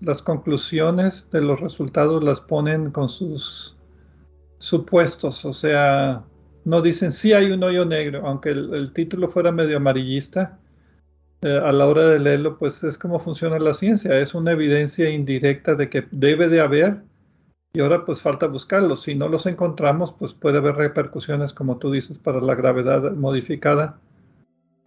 las 0.00 0.22
conclusiones 0.22 1.26
de 1.30 1.40
los 1.40 1.60
resultados 1.60 2.22
las 2.22 2.40
ponen 2.40 2.90
con 2.90 3.08
sus 3.08 3.76
supuestos, 4.58 5.44
o 5.44 5.52
sea, 5.52 6.22
no 6.64 6.82
dicen 6.82 7.12
si 7.12 7.32
hay 7.32 7.50
un 7.50 7.62
hoyo 7.62 7.84
negro, 7.84 8.26
aunque 8.26 8.50
el, 8.50 8.92
título 8.92 9.28
fuera 9.28 9.50
medio 9.50 9.78
amarillista, 9.78 10.58
eh, 11.42 11.60
a 11.64 11.72
la 11.72 11.86
hora 11.86 12.08
de 12.08 12.18
leerlo, 12.18 12.58
pues 12.58 12.82
es 12.84 12.98
como 12.98 13.18
funciona 13.20 13.58
la 13.58 13.74
ciencia, 13.74 14.18
es 14.20 14.34
una 14.34 14.52
evidencia 14.52 15.08
indirecta 15.08 15.74
de 15.74 15.88
que 15.88 16.06
debe 16.10 16.48
de 16.48 16.60
haber 16.60 17.02
y 17.72 17.80
ahora 17.80 18.04
pues 18.04 18.22
falta 18.22 18.46
buscarlos. 18.46 19.02
Si 19.02 19.14
no 19.14 19.28
los 19.28 19.46
encontramos, 19.46 20.12
pues 20.12 20.34
puede 20.34 20.58
haber 20.58 20.76
repercusiones, 20.76 21.52
como 21.52 21.78
tú 21.78 21.90
dices, 21.90 22.18
para 22.18 22.40
la 22.40 22.54
gravedad 22.54 23.12
modificada 23.12 23.98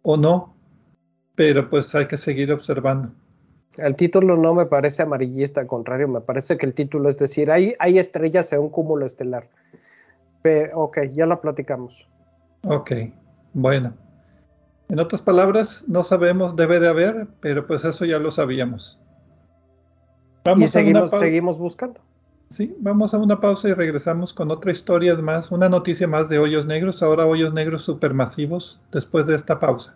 o 0.02 0.18
no 0.18 0.56
pero 1.36 1.70
pues 1.70 1.94
hay 1.96 2.08
que 2.08 2.18
seguir 2.18 2.52
observando. 2.52 3.10
El 3.78 3.96
título 3.96 4.36
no 4.36 4.54
me 4.54 4.66
parece 4.66 5.02
amarillista, 5.02 5.62
al 5.62 5.68
contrario, 5.68 6.08
me 6.08 6.22
parece 6.22 6.58
que 6.58 6.66
el 6.66 6.74
título 6.74 7.10
es 7.10 7.18
decir, 7.18 7.50
hay, 7.50 7.74
hay 7.80 8.00
estrellas 8.00 8.52
en 8.54 8.60
un 8.60 8.70
cúmulo 8.70 9.06
estelar. 9.06 9.48
Pero, 10.42 10.82
ok, 10.82 11.00
ya 11.14 11.26
lo 11.26 11.40
platicamos. 11.40 12.08
Ok, 12.64 12.92
bueno. 13.54 13.94
En 14.90 15.00
otras 15.00 15.22
palabras, 15.22 15.84
no 15.88 16.04
sabemos, 16.04 16.56
debe 16.56 16.80
de 16.80 16.90
haber, 16.90 17.28
pero 17.40 17.66
pues 17.66 17.86
eso 17.86 18.04
ya 18.04 18.20
lo 18.20 18.30
sabíamos. 18.30 19.00
Vamos 20.44 20.66
y 20.66 20.68
seguimos, 20.68 21.10
seguimos 21.10 21.58
buscando. 21.58 22.02
Sí, 22.52 22.76
vamos 22.80 23.14
a 23.14 23.18
una 23.18 23.40
pausa 23.40 23.70
y 23.70 23.74
regresamos 23.74 24.34
con 24.34 24.52
otra 24.52 24.72
historia 24.72 25.16
más, 25.16 25.52
una 25.52 25.70
noticia 25.70 26.06
más 26.08 26.28
de 26.28 26.38
hoyos 26.38 26.66
negros, 26.66 27.02
ahora 27.02 27.26
hoyos 27.26 27.54
negros 27.54 27.84
supermasivos, 27.84 28.80
después 28.92 29.26
de 29.26 29.36
esta 29.36 29.58
pausa. 29.58 29.96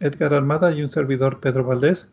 Edgar 0.00 0.34
Armada 0.34 0.72
y 0.72 0.82
un 0.82 0.90
servidor 0.90 1.40
Pedro 1.40 1.64
Valdés. 1.64 2.08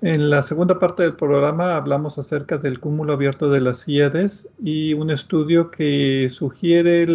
En 0.00 0.30
la 0.30 0.42
segunda 0.42 0.78
parte 0.78 1.02
del 1.02 1.16
programa 1.16 1.76
hablamos 1.76 2.18
acerca 2.18 2.56
del 2.56 2.78
cúmulo 2.78 3.14
abierto 3.14 3.50
de 3.50 3.60
las 3.60 3.88
Híades 3.88 4.48
y 4.62 4.94
un 4.94 5.10
estudio 5.10 5.72
que 5.72 6.28
sugiere 6.30 7.06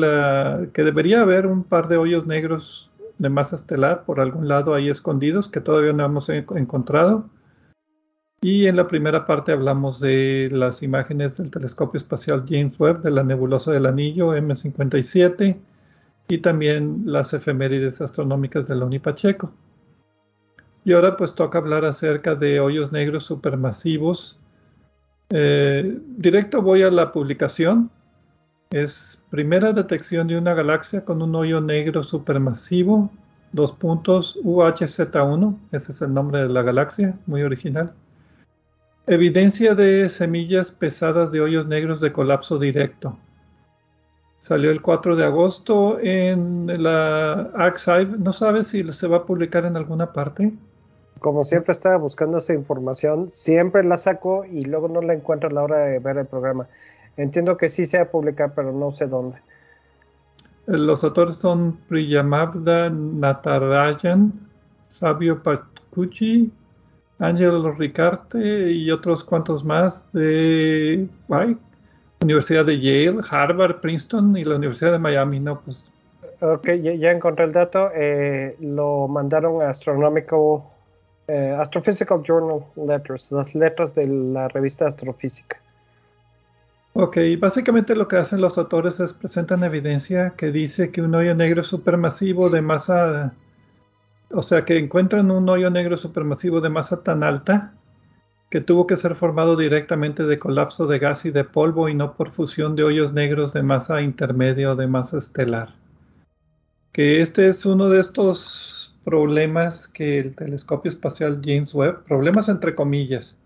que 0.73 0.83
debería 0.83 1.21
haber 1.21 1.47
un 1.47 1.63
par 1.63 1.87
de 1.87 1.95
hoyos 1.95 2.25
negros 2.25 2.91
de 3.19 3.29
masa 3.29 3.55
estelar 3.55 4.03
por 4.03 4.19
algún 4.19 4.49
lado 4.49 4.73
ahí 4.73 4.89
escondidos 4.89 5.47
que 5.47 5.61
todavía 5.61 5.93
no 5.93 6.03
hemos 6.03 6.27
encontrado. 6.27 7.29
Y 8.41 8.67
en 8.67 8.75
la 8.75 8.87
primera 8.87 9.25
parte 9.25 9.53
hablamos 9.53 10.01
de 10.01 10.49
las 10.51 10.83
imágenes 10.83 11.37
del 11.37 11.49
telescopio 11.49 11.97
espacial 11.97 12.43
James 12.45 12.77
Webb 12.77 13.01
de 13.01 13.11
la 13.11 13.23
nebulosa 13.23 13.71
del 13.71 13.85
anillo 13.85 14.35
M57 14.35 15.57
y 16.27 16.37
también 16.39 17.03
las 17.05 17.33
efemérides 17.33 18.01
astronómicas 18.01 18.67
de 18.67 18.75
Loni 18.75 18.99
Pacheco. 18.99 19.53
Y 20.85 20.93
ahora 20.93 21.15
pues 21.15 21.33
toca 21.33 21.57
hablar 21.57 21.85
acerca 21.85 22.35
de 22.35 22.59
hoyos 22.59 22.91
negros 22.91 23.23
supermasivos. 23.23 24.39
Eh, 25.29 25.97
directo 26.17 26.61
voy 26.61 26.83
a 26.83 26.91
la 26.91 27.11
publicación. 27.11 27.89
Es 28.71 29.21
primera 29.29 29.71
detección 29.71 30.27
de 30.27 30.37
una 30.37 30.53
galaxia 30.53 31.05
con 31.05 31.21
un 31.21 31.35
hoyo 31.35 31.61
negro 31.61 32.03
supermasivo, 32.03 33.11
dos 33.51 33.71
puntos 33.71 34.37
UHZ1, 34.43 35.57
ese 35.71 35.91
es 35.91 36.01
el 36.01 36.13
nombre 36.13 36.41
de 36.41 36.49
la 36.49 36.63
galaxia, 36.63 37.17
muy 37.27 37.43
original. 37.43 37.93
Evidencia 39.05 39.75
de 39.75 40.09
semillas 40.09 40.71
pesadas 40.71 41.31
de 41.31 41.41
hoyos 41.41 41.67
negros 41.67 42.01
de 42.01 42.11
colapso 42.11 42.57
directo. 42.57 43.17
Salió 44.39 44.71
el 44.71 44.81
4 44.81 45.15
de 45.15 45.23
agosto 45.23 45.99
en 45.99 46.83
la 46.83 47.49
Archive. 47.53 48.17
¿No 48.17 48.33
sabes 48.33 48.67
si 48.67 48.83
se 48.91 49.07
va 49.07 49.17
a 49.17 49.25
publicar 49.25 49.65
en 49.65 49.77
alguna 49.77 50.11
parte? 50.11 50.51
Como 51.23 51.45
siempre 51.45 51.71
estaba 51.71 51.95
buscando 51.95 52.39
esa 52.39 52.53
información, 52.53 53.31
siempre 53.31 53.81
la 53.85 53.95
saco 53.95 54.43
y 54.43 54.65
luego 54.65 54.89
no 54.89 55.01
la 55.01 55.13
encuentro 55.13 55.47
a 55.47 55.53
la 55.53 55.63
hora 55.63 55.77
de 55.77 55.99
ver 55.99 56.17
el 56.17 56.25
programa. 56.25 56.67
Entiendo 57.15 57.55
que 57.55 57.69
sí 57.69 57.85
se 57.85 57.95
va 57.95 58.03
a 58.03 58.09
publicar, 58.09 58.51
pero 58.53 58.73
no 58.73 58.91
sé 58.91 59.07
dónde. 59.07 59.37
Los 60.65 61.01
autores 61.05 61.37
son 61.37 61.77
Priyamavda 61.87 62.89
Natarajan, 62.89 64.33
Fabio 64.89 65.41
Pacucci, 65.41 66.51
Angelo 67.19 67.71
Ricarte 67.71 68.73
y 68.73 68.91
otros 68.91 69.23
cuantos 69.23 69.63
más 69.63 70.05
de 70.11 71.07
Universidad 72.19 72.65
de 72.65 72.81
Yale, 72.81 73.21
Harvard, 73.29 73.79
Princeton 73.79 74.35
y 74.35 74.43
la 74.43 74.57
Universidad 74.57 74.91
de 74.91 74.99
Miami, 74.99 75.39
¿no? 75.39 75.61
Pues. 75.61 75.89
Ok, 76.41 76.69
ya, 76.81 77.11
encontré 77.11 77.45
el 77.45 77.53
dato. 77.53 77.91
Eh, 77.95 78.57
lo 78.59 79.07
mandaron 79.07 79.61
a 79.61 79.69
Astronomical, 79.69 80.72
eh, 81.27 81.55
Astrophysical 81.57 82.21
Journal 82.23 82.65
Letters, 82.75 83.31
las 83.31 83.55
letras 83.55 83.95
de 83.95 84.07
la 84.07 84.47
revista 84.47 84.87
Astrofísica. 84.87 85.57
Ok, 86.95 87.17
básicamente 87.39 87.95
lo 87.95 88.07
que 88.07 88.17
hacen 88.17 88.39
los 88.39 88.57
autores 88.57 88.99
es 88.99 89.13
presentan 89.13 89.63
evidencia 89.63 90.33
que 90.37 90.51
dice 90.51 90.91
que 90.91 91.01
un 91.01 91.15
hoyo 91.15 91.33
negro 91.33 91.63
supermasivo 91.63 92.51
de 92.51 92.61
masa, 92.61 93.33
o 94.29 94.43
sea, 94.43 94.63
que 94.63 94.77
encuentran 94.77 95.31
un 95.31 95.49
hoyo 95.49 95.71
negro 95.71 95.97
supermasivo 95.97 96.61
de 96.61 96.69
masa 96.69 97.01
tan 97.01 97.23
alta 97.23 97.73
que 98.51 98.61
tuvo 98.61 98.85
que 98.85 98.95
ser 98.95 99.15
formado 99.15 99.55
directamente 99.55 100.21
de 100.23 100.37
colapso 100.37 100.85
de 100.85 100.99
gas 100.99 101.25
y 101.25 101.31
de 101.31 101.43
polvo 101.43 101.89
y 101.89 101.95
no 101.95 102.13
por 102.13 102.29
fusión 102.29 102.75
de 102.75 102.83
hoyos 102.83 103.11
negros 103.11 103.53
de 103.53 103.63
masa 103.63 104.03
intermedia 104.03 104.73
o 104.73 104.75
de 104.75 104.85
masa 104.85 105.17
estelar. 105.17 105.73
Que 106.91 107.23
este 107.23 107.47
es 107.47 107.65
uno 107.65 107.89
de 107.89 107.99
estos 107.99 108.82
problemas 109.03 109.87
que 109.87 110.19
el 110.19 110.35
telescopio 110.35 110.89
espacial 110.89 111.41
James 111.43 111.73
Webb, 111.73 112.03
problemas 112.03 112.49
entre 112.49 112.75
comillas, 112.75 113.37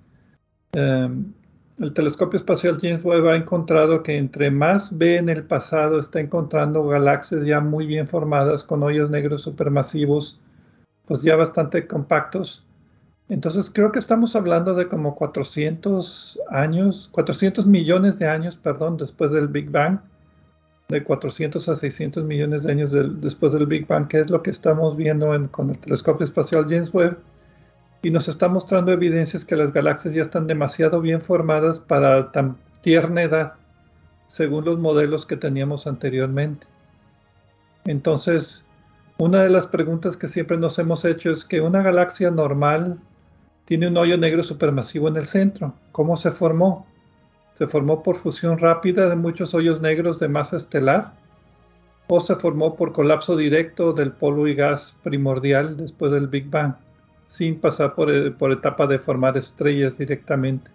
em, 0.74 1.34
el 1.80 1.93
telescopio 1.93 2.38
espacial 2.38 2.80
James 2.82 3.03
Webb 3.03 3.28
ha 3.28 3.36
encontrado 3.36 4.01
que 4.01 4.18
entre 4.18 4.49
más 4.49 4.97
ve 4.97 5.18
en 5.18 5.30
el 5.30 5.43
pasado 5.43 5.99
está 5.99 6.20
encontrando 6.20 6.88
galaxias 6.88 7.45
ya 7.45 7.60
muy 7.60 7.86
bien 7.86 8.08
formadas 8.08 8.64
con 8.64 8.82
hoyos 8.82 9.12
negros 9.12 9.43
supermasivos, 9.43 10.39
pues 11.05 11.22
ya 11.22 11.36
bastante 11.36 11.86
compactos. 11.86 12.64
Entonces 13.30 13.70
creo 13.70 13.91
que 13.91 13.99
estamos 13.99 14.36
hablando 14.36 14.74
de 14.74 14.88
como 14.88 15.16
400 15.16 16.39
años, 16.49 17.10
400 17.12 17.68
millones 17.68 18.18
de 18.20 18.28
años, 18.28 18.58
perdón, 18.58 18.97
después 18.97 19.32
del 19.32 19.47
Big 19.47 19.70
Bang, 19.70 19.99
de 20.90 21.04
400 21.04 21.68
a 21.68 21.76
600 21.76 22.24
millones 22.24 22.64
de 22.64 22.72
años 22.72 22.92
después 23.20 23.52
del 23.52 23.66
Big 23.66 23.88
Bang, 23.88 24.08
que 24.08 24.22
es 24.22 24.30
lo 24.30 24.42
que 24.42 24.52
estamos 24.52 24.96
viendo 24.96 25.28
con 25.52 25.70
el 25.70 25.78
telescopio 25.78 26.24
espacial 26.24 26.66
James 26.70 26.94
Webb, 26.94 27.18
y 28.04 28.10
nos 28.10 28.30
está 28.30 28.48
mostrando 28.48 28.94
evidencias 28.94 29.44
que 29.44 29.58
las 29.58 29.74
galaxias 29.74 30.14
ya 30.14 30.22
están 30.22 30.48
demasiado 30.48 31.02
bien 31.02 31.20
formadas 31.20 31.82
para 31.82 32.32
tan 32.32 32.56
tierna 32.82 33.24
edad, 33.24 33.56
según 34.28 34.64
los 34.64 34.80
modelos 34.80 35.26
que 35.26 35.36
teníamos 35.36 35.88
anteriormente. 35.88 36.68
Entonces, 37.84 38.66
una 39.18 39.44
de 39.44 39.50
las 39.50 39.68
preguntas 39.68 40.16
que 40.16 40.30
siempre 40.30 40.58
nos 40.58 40.80
hemos 40.80 41.04
hecho 41.04 41.32
es 41.32 41.44
que 41.44 41.60
una 41.60 41.82
galaxia 41.82 42.32
normal 42.32 42.98
tiene 43.66 43.90
un 43.90 43.98
hoyo 43.98 44.18
negro 44.18 44.42
supermasivo 44.42 45.10
en 45.10 45.18
el 45.18 45.26
centro. 45.26 45.74
¿Cómo 45.92 46.16
se 46.16 46.32
formó? 46.32 46.88
¿Se 47.58 47.66
formó 47.66 48.03
por 48.03 48.18
fusión 48.18 48.60
rápida 48.60 49.10
de 49.10 49.16
muchos 49.16 49.55
hoyos 49.55 49.82
negros 49.82 50.20
de 50.20 50.28
masa 50.28 50.58
estelar? 50.58 51.14
¿O 52.08 52.20
se 52.20 52.36
formó 52.36 52.76
por 52.76 52.93
colapso 52.93 53.36
directo 53.36 53.93
del 53.93 54.12
polvo 54.12 54.47
y 54.47 54.53
gas 54.53 54.95
primordial 55.03 55.76
después 55.76 56.12
del 56.12 56.28
Big 56.28 56.49
Bang, 56.49 56.76
sin 57.28 57.60
pasar 57.60 57.95
por, 57.95 58.12
eh, 58.12 58.34
etapa 58.51 58.86
de 58.86 58.99
formar 58.99 59.38
estrellas 59.38 59.97
directamente? 59.97 60.70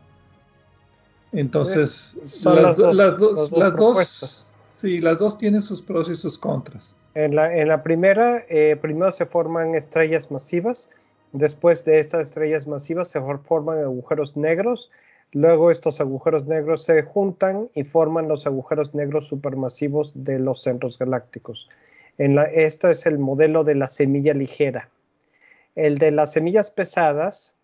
Entonces, 1.32 2.16
las, 2.44 2.76
dos, 2.76 4.48
sí, 4.66 4.98
las 4.98 5.18
dos 5.18 5.38
tienen 5.38 5.62
sus 5.62 5.80
pros 5.80 6.10
y 6.10 6.16
sus 6.16 6.36
contras. 6.36 6.94
En 7.14 7.36
la, 7.36 7.56
en 7.56 7.68
la 7.68 7.82
primera, 7.82 8.44
eh, 8.48 8.76
primero 8.80 9.12
se 9.12 9.24
forman 9.24 9.76
estrellas 9.76 10.30
masivas 10.30 10.90
Después 11.32 11.84
de 11.86 11.98
estas 11.98 12.28
estrellas 12.28 12.66
masivas 12.66 13.08
se 13.08 13.20
forman 13.20 13.78
agujeros 13.78 14.36
negros. 14.36 14.90
Luego 15.32 15.70
estos 15.70 16.00
agujeros 16.00 16.46
negros 16.46 16.84
se 16.84 17.02
juntan 17.02 17.70
y 17.74 17.84
forman 17.84 18.28
los 18.28 18.46
agujeros 18.46 18.94
negros 18.94 19.28
supermasivos 19.28 20.12
de 20.14 20.38
los 20.38 20.62
centros 20.62 20.98
galácticos. 20.98 21.70
En 22.18 22.34
la, 22.34 22.44
esto 22.44 22.90
es 22.90 23.06
el 23.06 23.18
modelo 23.18 23.64
de 23.64 23.74
la 23.74 23.88
semilla 23.88 24.34
ligera. 24.34 24.90
El 25.74 25.96
de 25.96 26.10
las 26.10 26.32
semillas 26.32 26.70
pesadas, 26.70 27.54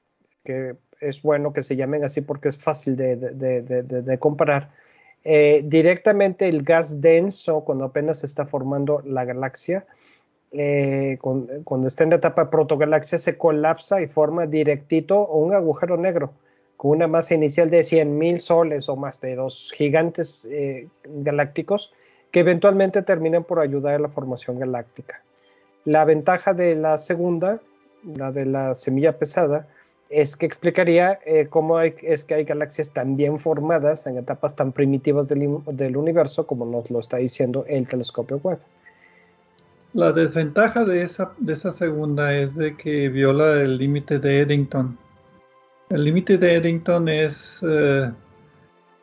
que 0.45 0.77
es 1.01 1.21
bueno 1.21 1.53
que 1.53 1.63
se 1.63 1.77
llamen 1.77 2.05
así 2.05 2.23
porque 2.23 2.49
es 2.49 2.57
fácil 2.57 2.97
de, 2.97 4.17
comparar, 4.19 4.71
eh, 5.25 5.61
directamente 5.63 6.49
el 6.49 6.63
gas 6.63 7.03
denso, 7.03 7.65
cuando 7.65 7.85
apenas 7.85 8.21
se 8.21 8.27
está 8.27 8.47
formando 8.47 9.03
la 9.05 9.27
galaxia, 9.27 9.85
eh, 10.53 11.19
cuando 11.21 11.87
está 11.87 12.05
en 12.05 12.11
la 12.11 12.17
etapa 12.17 12.49
protogalaxia, 12.49 13.19
se 13.19 13.37
colapsa 13.37 14.01
y 14.01 14.07
forma 14.07 14.47
directito 14.47 15.27
un 15.27 15.53
agujero 15.53 15.99
negro 15.99 16.33
con 16.79 16.93
una 16.93 17.09
masa 17.09 17.35
inicial 17.35 17.71
de 17.71 17.81
100.000 17.81 18.39
soles 18.39 18.89
o 18.89 18.95
más 18.95 19.21
de 19.21 19.35
dos 19.35 19.73
gigantes 19.75 20.47
eh, 20.47 20.87
galácticos 21.05 21.93
que 22.31 22.41
eventualmente 22.41 23.03
terminan 23.03 23.43
por 23.43 23.59
ayudar 23.59 23.97
a 23.97 23.99
la 23.99 24.09
formación 24.09 24.61
galáctica. 24.61 25.21
La 25.85 26.05
ventaja 26.05 26.55
de 26.55 26.77
la 26.77 26.97
segunda, 26.99 27.61
la 28.05 28.31
de 28.31 28.47
la 28.47 28.77
semilla 28.77 29.19
pesada, 29.19 29.67
es 30.09 30.37
que 30.37 30.47
explicaría 30.47 31.19
eh, 31.27 31.49
cómo 31.51 31.81
es 31.81 32.25
que 32.25 32.35
hay 32.35 32.45
galaxias 32.45 32.91
tan 32.91 33.17
bien 33.17 33.41
formadas 33.41 34.07
en 34.07 34.17
etapas 34.17 34.55
tan 34.55 34.71
primitivas 34.71 35.27
del, 35.27 35.59
del 35.73 35.97
universo 35.97 36.47
como 36.47 36.65
nos 36.65 36.89
lo 36.93 37.01
está 37.01 37.17
diciendo 37.17 37.65
el 37.67 37.89
telescopio 37.89 38.39
Webb. 38.41 38.61
La 39.95 40.13
desventaja 40.13 40.85
de 40.85 41.03
esa, 41.03 41.33
de 41.39 41.55
esa 41.55 41.73
segunda 41.73 42.37
es 42.37 42.55
de 42.55 42.77
que 42.77 43.09
viola 43.09 43.61
el 43.61 43.79
límite 43.79 44.21
de 44.21 44.43
Eddington. 44.43 44.97
El 45.91 46.05
límite 46.05 46.37
de 46.37 46.57
Eddington 46.57 47.09
es 47.09 47.61
eh, 47.67 48.13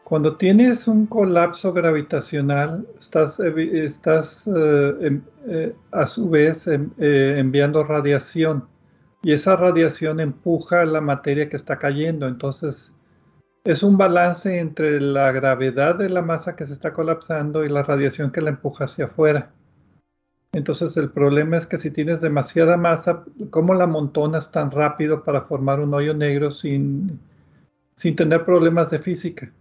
cuando 0.03 0.37
tienes 0.37 0.87
un 0.87 1.07
colapso 1.07 1.73
gravitacional, 1.73 2.85
estás, 2.99 3.39
estás 3.39 4.45
eh, 4.45 4.93
em, 5.01 5.21
eh, 5.47 5.75
a 5.91 6.05
su 6.05 6.29
vez 6.29 6.67
em, 6.67 6.91
enviando 6.99 7.83
radiación 7.83 8.67
y 9.23 9.33
esa 9.33 9.55
radiación 9.55 10.19
empuja 10.19 10.85
la 10.85 11.01
materia 11.01 11.49
que 11.49 11.55
está 11.55 11.79
cayendo. 11.79 12.27
Entonces, 12.27 12.93
es 13.63 13.81
un 13.81 13.97
balance 13.97 14.59
entre 14.59 15.01
la 15.01 15.31
gravedad 15.31 15.95
de 15.95 16.09
la 16.09 16.21
masa 16.21 16.55
que 16.55 16.67
se 16.67 16.73
está 16.73 16.93
colapsando 16.93 17.63
y 17.63 17.69
la 17.69 17.81
radiación 17.81 18.31
que 18.31 18.41
la 18.41 18.51
empuja 18.51 18.83
hacia 18.83 19.05
afuera. 19.05 19.51
Entonces 20.55 20.95
el 20.95 21.09
problema 21.09 21.57
es 21.57 21.65
que 21.65 21.77
si 21.77 21.91
tienes 21.91 22.21
demasiada 22.21 22.77
masa, 22.77 23.25
¿cómo 23.49 23.73
la 23.73 23.87
montonas 23.87 24.53
tan 24.53 24.71
rápido 24.71 25.21
para 25.21 25.41
formar 25.41 25.81
un 25.81 25.93
hoyo 25.93 26.13
negro 26.13 26.49
sin, 26.49 27.19
sin 27.97 28.15
tener 28.15 28.45
problemas 28.45 28.89
de 28.89 28.99
física? 28.99 29.51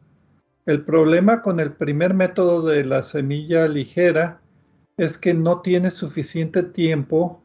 El 0.66 0.82
problema 0.82 1.42
con 1.42 1.58
el 1.58 1.72
primer 1.72 2.14
método 2.14 2.64
de 2.64 2.84
la 2.84 3.02
semilla 3.02 3.66
ligera 3.66 4.40
es 4.96 5.18
que 5.18 5.34
no 5.34 5.62
tienes 5.62 5.94
suficiente 5.94 6.62
tiempo 6.62 7.42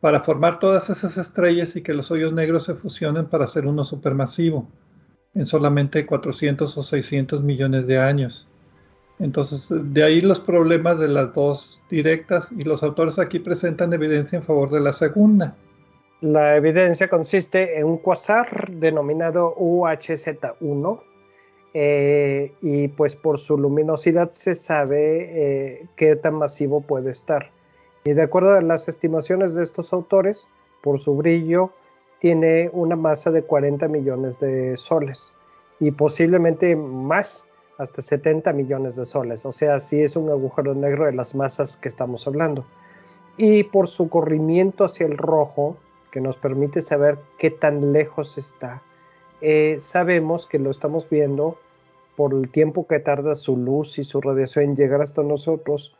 para 0.00 0.20
formar 0.20 0.60
todas 0.60 0.88
esas 0.88 1.18
estrellas 1.18 1.74
y 1.74 1.82
que 1.82 1.94
los 1.94 2.12
hoyos 2.12 2.32
negros 2.32 2.62
se 2.62 2.74
fusionen 2.74 3.26
para 3.26 3.46
hacer 3.46 3.66
uno 3.66 3.82
supermasivo 3.82 4.68
en 5.34 5.44
solamente 5.44 6.06
400 6.06 6.78
o 6.78 6.82
600 6.84 7.42
millones 7.42 7.88
de 7.88 7.98
años. 7.98 8.46
Entonces, 9.22 9.68
de 9.70 10.02
ahí 10.02 10.20
los 10.20 10.40
problemas 10.40 10.98
de 10.98 11.06
las 11.06 11.32
dos 11.32 11.80
directas 11.88 12.50
y 12.50 12.62
los 12.62 12.82
autores 12.82 13.20
aquí 13.20 13.38
presentan 13.38 13.92
evidencia 13.92 14.38
en 14.38 14.42
favor 14.42 14.68
de 14.68 14.80
la 14.80 14.92
segunda. 14.92 15.56
La 16.20 16.56
evidencia 16.56 17.08
consiste 17.08 17.78
en 17.78 17.86
un 17.86 17.98
quasar 17.98 18.70
denominado 18.72 19.54
UHZ1 19.56 21.00
eh, 21.74 22.52
y 22.60 22.88
pues 22.88 23.16
por 23.16 23.38
su 23.38 23.56
luminosidad 23.56 24.32
se 24.32 24.56
sabe 24.56 25.78
eh, 25.80 25.86
qué 25.96 26.16
tan 26.16 26.34
masivo 26.34 26.80
puede 26.80 27.12
estar. 27.12 27.50
Y 28.04 28.14
de 28.14 28.22
acuerdo 28.22 28.56
a 28.56 28.60
las 28.60 28.88
estimaciones 28.88 29.54
de 29.54 29.62
estos 29.62 29.92
autores, 29.92 30.48
por 30.82 30.98
su 30.98 31.14
brillo, 31.14 31.70
tiene 32.18 32.70
una 32.72 32.96
masa 32.96 33.30
de 33.30 33.42
40 33.42 33.86
millones 33.86 34.40
de 34.40 34.76
soles 34.76 35.34
y 35.80 35.90
posiblemente 35.92 36.76
más, 36.76 37.48
hasta 37.82 38.02
70 38.02 38.52
millones 38.52 38.96
de 38.96 39.06
soles. 39.06 39.44
O 39.44 39.52
sea, 39.52 39.80
sí 39.80 40.02
es 40.02 40.16
un 40.16 40.30
agujero 40.30 40.74
negro 40.74 41.06
de 41.06 41.12
las 41.12 41.34
masas 41.34 41.76
que 41.76 41.88
estamos 41.88 42.26
hablando. 42.26 42.64
Y 43.36 43.64
por 43.64 43.88
su 43.88 44.08
corrimiento 44.08 44.84
hacia 44.84 45.06
el 45.06 45.16
rojo, 45.16 45.76
que 46.10 46.20
nos 46.20 46.36
permite 46.36 46.82
saber 46.82 47.18
qué 47.38 47.50
tan 47.50 47.92
lejos 47.92 48.38
está, 48.38 48.82
eh, 49.40 49.76
sabemos 49.80 50.46
que 50.46 50.58
lo 50.58 50.70
estamos 50.70 51.08
viendo 51.08 51.58
por 52.16 52.34
el 52.34 52.48
tiempo 52.50 52.86
que 52.86 53.00
tarda 53.00 53.34
su 53.34 53.56
luz 53.56 53.98
y 53.98 54.04
su 54.04 54.20
radiación 54.20 54.64
en 54.66 54.76
llegar 54.76 55.02
hasta 55.02 55.22
nosotros, 55.22 55.96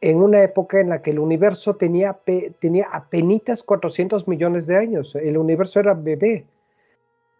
en 0.00 0.22
una 0.22 0.42
época 0.42 0.80
en 0.80 0.88
la 0.88 1.02
que 1.02 1.10
el 1.10 1.18
universo 1.18 1.76
tenía, 1.76 2.18
tenía 2.60 2.88
apenas 2.90 3.62
400 3.62 4.26
millones 4.26 4.66
de 4.66 4.76
años. 4.76 5.14
El 5.14 5.36
universo 5.36 5.80
era 5.80 5.94
bebé. 5.94 6.44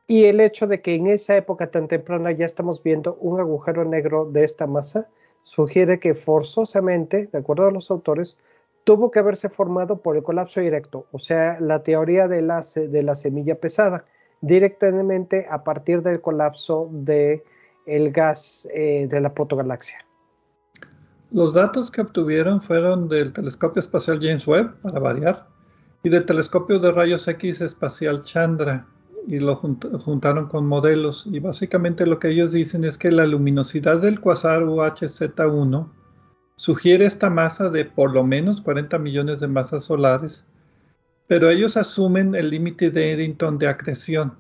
Y 0.07 0.24
el 0.24 0.40
hecho 0.40 0.66
de 0.66 0.80
que 0.80 0.94
en 0.94 1.07
esa 1.07 1.36
época 1.36 1.70
tan 1.70 1.88
temprana 1.88 2.32
ya 2.32 2.44
estamos 2.44 2.82
viendo 2.82 3.14
un 3.20 3.40
agujero 3.40 3.84
negro 3.84 4.28
de 4.30 4.44
esta 4.44 4.66
masa 4.66 5.09
sugiere 5.44 5.98
que 5.98 6.14
forzosamente, 6.14 7.26
de 7.26 7.38
acuerdo 7.38 7.66
a 7.66 7.72
los 7.72 7.90
autores, 7.90 8.38
tuvo 8.84 9.11
que 9.11 9.20
haberse 9.20 9.48
formado 9.48 9.98
por 9.98 10.16
el 10.16 10.22
colapso 10.22 10.61
directo, 10.61 11.07
o 11.12 11.18
sea, 11.18 11.59
la 11.61 11.82
teoría 11.82 12.28
de 12.28 12.42
la, 12.42 12.62
de 12.74 13.03
la 13.03 13.14
semilla 13.14 13.55
pesada, 13.57 14.05
directamente 14.40 15.46
a 15.48 15.62
partir 15.62 16.03
del 16.03 16.20
colapso 16.20 16.88
del 16.90 17.42
el 17.86 18.12
gas 18.12 18.68
eh, 18.72 19.07
de 19.09 19.20
la 19.20 19.32
protogalaxia. 19.32 19.98
Los 21.30 21.55
datos 21.55 21.90
que 21.90 22.03
obtuvieron 22.03 22.61
fueron 22.61 23.09
del 23.09 23.32
telescopio 23.32 23.80
espacial 23.80 24.18
James 24.20 24.46
Webb, 24.46 24.74
para 24.82 25.00
variar, 25.00 25.46
y 26.03 26.11
del 26.11 26.26
telescopio 26.26 26.78
de 26.78 26.92
rayos 26.92 27.26
X 27.26 27.61
espacial 27.61 28.24
Chandra, 28.24 28.86
y 29.26 29.38
lo 29.38 29.56
juntaron 29.56 30.48
con 30.48 30.66
modelos. 30.66 31.26
Y 31.30 31.38
básicamente 31.38 32.06
lo 32.06 32.18
que 32.18 32.28
ellos 32.28 32.52
dicen 32.52 32.84
es 32.84 32.98
que 32.98 33.10
la 33.10 33.26
luminosidad 33.26 33.98
del 34.00 34.20
quasar 34.20 34.62
UHZ1 34.62 35.88
sugiere 36.56 37.06
esta 37.06 37.30
masa 37.30 37.70
de 37.70 37.84
por 37.84 38.12
lo 38.12 38.24
menos 38.24 38.60
40 38.60 38.98
millones 38.98 39.40
de 39.40 39.48
masas 39.48 39.84
solares, 39.84 40.44
pero 41.26 41.50
ellos 41.50 41.76
asumen 41.76 42.34
el 42.34 42.50
límite 42.50 42.90
de 42.90 43.12
Eddington 43.12 43.58
de 43.58 43.68
acreción. 43.68 44.34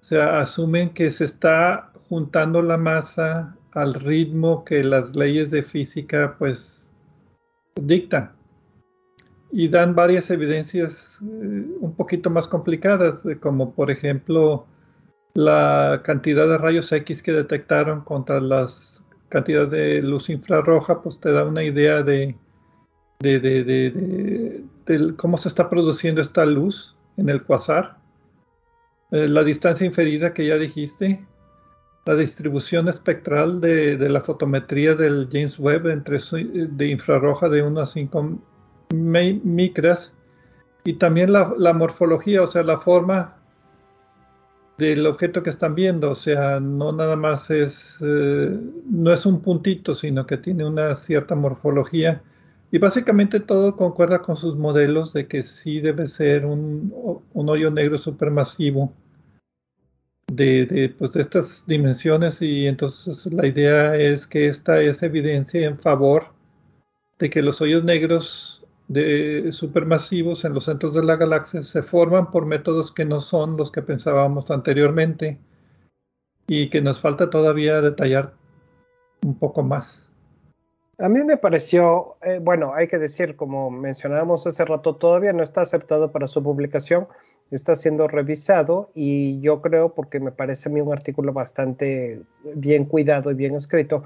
O 0.00 0.04
sea, 0.04 0.38
asumen 0.38 0.90
que 0.90 1.10
se 1.10 1.24
está 1.24 1.92
juntando 2.08 2.62
la 2.62 2.78
masa 2.78 3.56
al 3.72 3.94
ritmo 3.94 4.64
que 4.64 4.82
las 4.82 5.14
leyes 5.14 5.50
de 5.50 5.62
física 5.62 6.36
pues 6.38 6.92
dictan 7.74 8.37
y 9.50 9.68
dan 9.68 9.94
varias 9.94 10.30
evidencias 10.30 11.20
eh, 11.22 11.66
un 11.80 11.94
poquito 11.94 12.30
más 12.30 12.46
complicadas, 12.46 13.22
como 13.40 13.74
por 13.74 13.90
ejemplo 13.90 14.66
la 15.34 16.02
cantidad 16.04 16.46
de 16.48 16.58
rayos 16.58 16.90
X 16.92 17.22
que 17.22 17.32
detectaron 17.32 18.02
contra 18.02 18.40
las 18.40 18.98
cantidad 19.28 19.68
de 19.68 20.00
luz 20.02 20.30
infrarroja, 20.30 21.02
pues 21.02 21.20
te 21.20 21.30
da 21.32 21.44
una 21.44 21.62
idea 21.62 22.02
de, 22.02 22.34
de, 23.20 24.64
cómo 25.16 25.36
se 25.36 25.48
está 25.48 25.68
produciendo 25.68 26.20
esta 26.20 26.46
luz 26.46 26.96
en 27.16 27.28
el 27.28 27.42
quasar. 27.42 27.98
Eh, 29.10 29.28
la 29.28 29.44
distancia 29.44 29.86
inferida 29.86 30.32
que 30.32 30.46
ya 30.46 30.56
dijiste, 30.56 31.26
la 32.06 32.14
distribución 32.14 32.88
espectral 32.88 33.60
de, 33.60 33.96
la 34.08 34.20
fotometría 34.20 34.94
del 34.94 35.28
James 35.30 35.58
Webb 35.58 35.88
entre 35.88 36.18
de 36.32 36.86
infrarroja 36.88 37.48
de 37.48 37.62
1 37.62 37.80
a 37.80 37.86
5 37.86 38.38
micras 38.94 40.14
y 40.84 40.94
también 40.94 41.32
la, 41.32 41.72
morfología, 41.74 42.42
o 42.42 42.46
sea, 42.46 42.62
la 42.62 42.78
forma 42.78 43.36
del 44.78 45.06
objeto 45.06 45.42
que 45.42 45.50
están 45.50 45.74
viendo, 45.74 46.10
o 46.10 46.14
sea, 46.14 46.60
no 46.60 46.92
nada 46.92 47.16
más 47.16 47.50
es, 47.50 47.98
eh, 48.00 48.58
no 48.88 49.12
es 49.12 49.26
un 49.26 49.42
puntito, 49.42 49.94
sino 49.94 50.24
que 50.26 50.38
tiene 50.38 50.64
una 50.64 50.94
cierta 50.94 51.34
morfología. 51.34 52.22
Y 52.70 52.78
básicamente 52.78 53.40
todo 53.40 53.76
concuerda 53.76 54.20
con 54.22 54.36
sus 54.36 54.56
modelos 54.56 55.12
de 55.12 55.26
que 55.26 55.42
sí 55.42 55.80
debe 55.80 56.06
ser 56.06 56.46
un, 56.46 56.92
hoyo 57.34 57.70
negro 57.70 57.98
supermasivo 57.98 58.92
de, 60.32 60.66
de, 60.66 60.88
pues, 60.90 61.12
de 61.14 61.22
estas 61.22 61.66
dimensiones 61.66 62.40
y 62.42 62.66
entonces 62.66 63.26
la 63.32 63.46
idea 63.46 63.96
es 63.96 64.26
que 64.26 64.46
esta 64.46 64.80
es 64.80 65.02
evidencia 65.02 65.66
en 65.66 65.78
favor 65.78 66.28
de 67.18 67.30
que 67.30 67.42
los 67.42 67.60
hoyos 67.60 67.84
negros 67.84 68.57
de 68.88 69.52
supermasivos 69.52 70.44
en 70.44 70.54
los 70.54 70.64
centros 70.64 70.94
de 70.94 71.04
la 71.04 71.16
galaxia 71.16 71.62
se 71.62 71.82
forman 71.82 72.30
por 72.30 72.46
métodos 72.46 72.90
que 72.90 73.04
no 73.04 73.20
son 73.20 73.56
los 73.56 73.70
que 73.70 73.82
pensábamos 73.82 74.50
anteriormente 74.50 75.38
y 76.46 76.70
que 76.70 76.80
nos 76.80 77.00
falta 77.00 77.28
todavía 77.28 77.82
detallar 77.82 78.32
un 79.22 79.38
poco 79.38 79.62
más. 79.62 80.08
A 81.00 81.08
mí 81.08 81.22
me 81.22 81.36
pareció, 81.36 82.16
eh, 82.22 82.40
bueno, 82.42 82.74
hay 82.74 82.88
que 82.88 82.98
decir, 82.98 83.36
como 83.36 83.70
mencionábamos 83.70 84.46
hace 84.46 84.64
rato, 84.64 84.96
todavía 84.96 85.32
no 85.32 85.44
está 85.44 85.60
aceptado 85.60 86.10
para 86.10 86.26
su 86.26 86.42
publicación, 86.42 87.06
está 87.52 87.76
siendo 87.76 88.08
revisado 88.08 88.90
y 88.94 89.40
yo 89.40 89.60
creo, 89.60 89.94
porque 89.94 90.18
me 90.18 90.32
parece 90.32 90.68
a 90.68 90.72
mí 90.72 90.80
un 90.80 90.92
artículo 90.92 91.32
bastante 91.32 92.20
bien 92.54 92.86
cuidado 92.86 93.30
y 93.30 93.34
bien 93.34 93.54
escrito, 93.54 94.04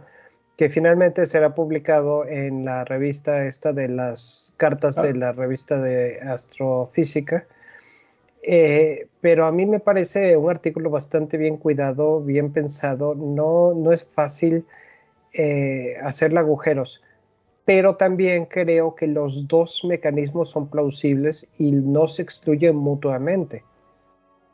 que 0.57 0.69
finalmente 0.69 1.27
será 1.27 1.55
publicado 1.55 2.27
en 2.27 2.65
la 2.65 2.85
revista 2.85 3.47
esta 3.47 3.73
de 3.73 3.89
las 3.89 4.53
cartas 4.57 4.97
de 4.97 5.09
ah. 5.09 5.15
la 5.15 5.33
revista 5.33 5.81
de 5.81 6.21
astrofísica. 6.21 7.47
Eh, 8.43 9.07
pero 9.21 9.47
a 9.47 9.53
mí 9.53 9.67
me 9.67 9.81
parece 9.81 10.37
un 10.37 10.51
artículo 10.51 10.91
bastante 10.91 11.37
bien 11.37 11.57
cuidado, 11.57 12.21
bien 12.21 12.53
pensado. 12.53 13.15
No, 13.15 13.73
no 13.75 13.93
es 13.93 14.05
fácil 14.05 14.67
eh, 15.33 15.97
hacerle 16.03 16.41
agujeros, 16.41 17.03
pero 17.65 17.97
también 17.97 18.47
creo 18.47 18.95
que 18.95 19.07
los 19.07 19.47
dos 19.49 19.83
mecanismos 19.85 20.51
son 20.51 20.69
plausibles 20.69 21.49
y 21.59 21.73
no 21.73 22.09
se 22.09 22.23
excluyen 22.23 22.77
mutuamente. 22.77 23.65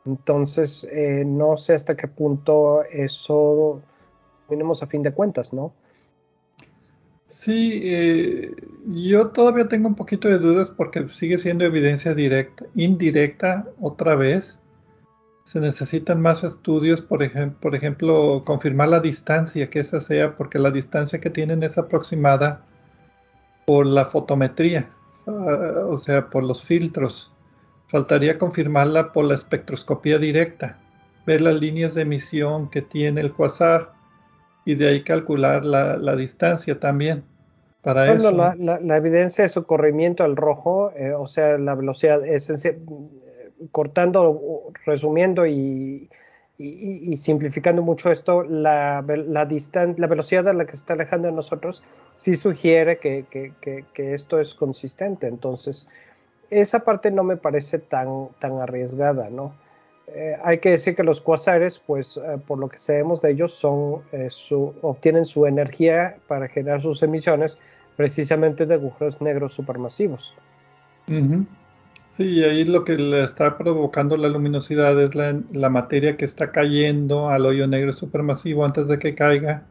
Entonces, 0.05 0.87
eh, 0.91 1.23
no 1.25 1.57
sé 1.57 1.73
hasta 1.73 1.97
qué 1.97 2.07
punto 2.07 2.83
eso 2.83 3.81
tenemos 4.47 4.81
a 4.81 4.87
fin 4.87 5.03
de 5.03 5.11
cuentas, 5.11 5.51
¿no? 5.51 5.73
Sí, 7.29 7.79
eh, 7.83 8.55
yo 8.87 9.27
todavía 9.27 9.67
tengo 9.67 9.87
un 9.87 9.93
poquito 9.93 10.27
de 10.27 10.39
dudas 10.39 10.71
porque 10.71 11.07
sigue 11.09 11.37
siendo 11.37 11.63
evidencia 11.63 12.15
directa, 12.15 12.65
indirecta 12.73 13.67
otra 13.79 14.15
vez. 14.15 14.59
Se 15.43 15.59
necesitan 15.59 16.21
más 16.21 16.43
estudios, 16.43 17.01
por, 17.01 17.21
ejemplo, 17.21 18.41
confirmar 18.43 18.89
la 18.89 18.99
distancia 18.99 19.69
que 19.69 19.79
esa 19.79 20.01
sea, 20.01 20.37
porque 20.37 20.57
la 20.57 20.71
distancia 20.71 21.19
que 21.19 21.29
tienen 21.29 21.61
es 21.61 21.77
aproximada 21.77 22.65
por 23.67 23.85
la 23.85 24.05
fotometría, 24.05 24.89
ah, 25.27 25.85
o 25.87 25.99
sea, 25.99 26.31
por 26.31 26.43
los 26.43 26.63
filtros. 26.63 27.31
Faltaría 27.89 28.39
confirmarla 28.39 29.13
por 29.13 29.25
la 29.25 29.35
espectroscopía 29.35 30.17
directa, 30.17 30.79
ver 31.27 31.41
las 31.41 31.59
líneas 31.61 31.93
de 31.93 32.01
emisión 32.01 32.71
que 32.71 32.81
tiene 32.81 33.21
el 33.21 33.33
quasar 33.33 33.98
y 34.69 34.75
de 34.75 34.87
ahí 34.87 35.03
calcular 35.03 35.65
la, 35.65 36.15
distancia 36.15 36.79
también. 36.79 37.23
Para 37.81 38.13
eso. 38.13 38.31
La, 38.31 38.97
evidencia 38.97 39.43
de 39.43 39.49
su 39.49 39.63
corrimiento 39.63 40.23
al 40.23 40.35
rojo, 40.35 40.91
eh, 40.95 41.13
o 41.13 41.27
sea, 41.27 41.57
la 41.57 41.73
velocidad, 41.73 42.23
es, 42.23 42.51
cortando, 43.71 44.71
resumiendo 44.85 45.47
y, 45.47 46.07
simplificando 47.17 47.81
mucho 47.81 48.11
esto, 48.11 48.43
la, 48.43 49.03
la, 49.07 49.47
la 49.97 50.07
velocidad 50.07 50.47
a 50.47 50.53
la 50.53 50.65
que 50.65 50.73
se 50.73 50.77
está 50.77 50.93
alejando 50.93 51.29
de 51.29 51.33
nosotros 51.33 51.81
sí 52.13 52.35
sugiere 52.35 52.99
que, 52.99 53.25
que, 53.29 54.13
esto 54.13 54.39
es 54.39 54.53
consistente. 54.53 55.25
Entonces, 55.25 55.87
esa 56.51 56.79
parte 56.81 57.09
no 57.09 57.23
me 57.23 57.37
parece 57.37 57.79
tan, 57.79 58.27
tan 58.37 58.59
arriesgada, 58.59 59.31
¿no? 59.31 59.53
Eh, 60.15 60.37
hay 60.43 60.59
que 60.59 60.71
decir 60.71 60.95
que 60.95 61.03
los 61.03 61.21
cuasares, 61.21 61.79
pues 61.85 62.17
eh, 62.17 62.37
por 62.47 62.57
lo 62.57 62.67
que 62.67 62.79
sabemos 62.79 63.21
de 63.21 63.31
ellos, 63.31 63.61
eh, 64.11 64.29
obtienen 64.81 65.25
su 65.25 65.45
energía 65.45 66.17
para 66.27 66.47
generar 66.47 66.81
sus 66.81 67.03
emisiones 67.03 67.57
precisamente 67.95 68.65
de 68.65 68.75
agujeros 68.75 69.21
negros 69.21 69.53
supermasivos. 69.53 70.33
Sí, 72.11 72.23
y 72.23 72.43
ahí 72.43 72.65
lo 72.65 72.83
que 72.83 72.95
le 72.95 73.23
está 73.23 73.57
provocando 73.57 74.17
la 74.17 74.29
luminosidad 74.29 74.99
es 75.01 75.15
la, 75.15 75.69
materia 75.69 76.15
que 76.17 76.25
está 76.25 76.51
cayendo 76.51 77.29
al 77.29 77.45
hoyo 77.45 77.67
negro 77.67 77.93
supermasivo 77.93 78.65
antes 78.65 78.87
de 78.87 78.99
que 78.99 79.15
caiga. 79.15 79.63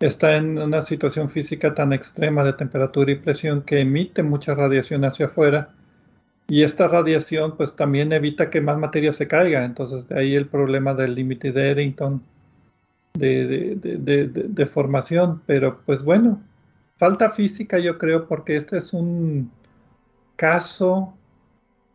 Está 0.00 0.36
en 0.36 0.58
una 0.58 0.82
situación 0.82 1.30
física 1.30 1.74
tan 1.74 1.92
extrema 1.92 2.44
de 2.44 2.52
temperatura 2.52 3.12
y 3.12 3.16
presión 3.16 3.62
que 3.62 3.80
emite 3.80 4.22
mucha 4.22 4.54
radiación 4.54 5.04
hacia 5.04 5.26
afuera 5.26 5.70
y 6.48 6.62
esta 6.62 6.88
radiación 6.88 7.56
pues 7.56 7.74
también 7.74 8.12
evita 8.12 8.50
que 8.50 8.60
más 8.60 8.78
materia 8.78 9.12
se 9.12 9.28
caiga, 9.28 9.64
entonces 9.64 10.06
de 10.08 10.18
ahí 10.18 10.34
el 10.34 10.46
problema 10.46 10.94
del 10.94 11.14
límite 11.14 11.52
de 11.52 11.70
Eddington 11.70 12.22
de, 13.14 13.76
de, 13.76 14.66
formación, 14.66 15.40
pero 15.46 15.80
pues 15.86 16.02
bueno, 16.02 16.42
falta 16.96 17.30
física, 17.30 17.78
yo 17.78 17.96
creo, 17.96 18.26
porque 18.26 18.56
este 18.56 18.78
es 18.78 18.92
un 18.92 19.52
caso 20.36 21.14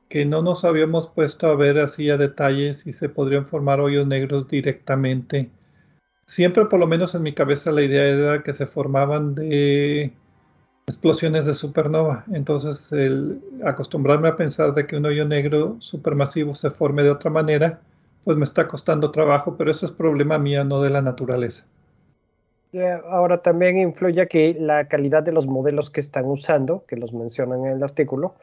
que 0.08 0.26
no 0.26 0.42
nos 0.42 0.64
habíamos 0.64 1.08
puesto 1.08 1.48
a 1.48 1.56
ver 1.56 1.80
así 1.80 2.10
a 2.10 2.18
detalle 2.18 2.74
si 2.74 2.94
se 2.94 3.10
podrían 3.10 3.46
formar 3.48 3.80
hoyos 3.82 4.08
negros 4.08 4.48
directamente. 4.48 5.50
Siempre, 6.26 6.66
por 6.66 6.80
lo 6.80 6.88
menos 6.88 7.14
en 7.16 7.24
mi 7.24 7.34
cabeza, 7.34 7.72
la 7.72 7.84
idea 7.84 8.04
era 8.04 8.44
que 8.44 8.54
se 8.54 8.66
formaban 8.66 9.36
de 9.36 10.14
explosiones 10.90 11.46
de 11.46 11.54
supernova. 11.54 12.26
Entonces, 12.34 12.92
el 12.92 13.40
acostumbrarme 13.64 14.30
a 14.30 14.36
pensar 14.36 14.74
de 14.74 14.86
que 14.88 14.98
un 14.98 15.06
hoyo 15.06 15.26
negro 15.26 15.78
supermasivo 15.80 16.56
se 16.56 16.70
forme 16.70 17.04
de 17.04 17.12
otra 17.12 17.30
manera, 17.30 17.80
pues 18.24 18.38
me 18.38 18.44
está 18.44 18.68
costando 18.68 19.12
trabajo, 19.12 19.56
pero 19.58 19.72
eso 19.72 19.86
es 19.86 19.92
problema 19.92 20.38
mío, 20.38 20.64
no 20.64 20.82
de 20.82 20.90
la 20.90 21.02
naturaleza. 21.02 21.66
Ahora 23.10 23.42
también 23.42 23.80
influye 23.80 24.22
aquí 24.22 24.54
la 24.54 24.88
calidad 24.88 25.24
de 25.24 25.32
los 25.32 25.48
modelos 25.48 25.90
que 25.90 26.02
están 26.02 26.26
usando, 26.26 26.84
que 26.88 26.98
los 26.98 27.14
mencionan 27.14 27.66
en 27.66 27.72
el 27.78 27.84
artículo, 27.84 28.36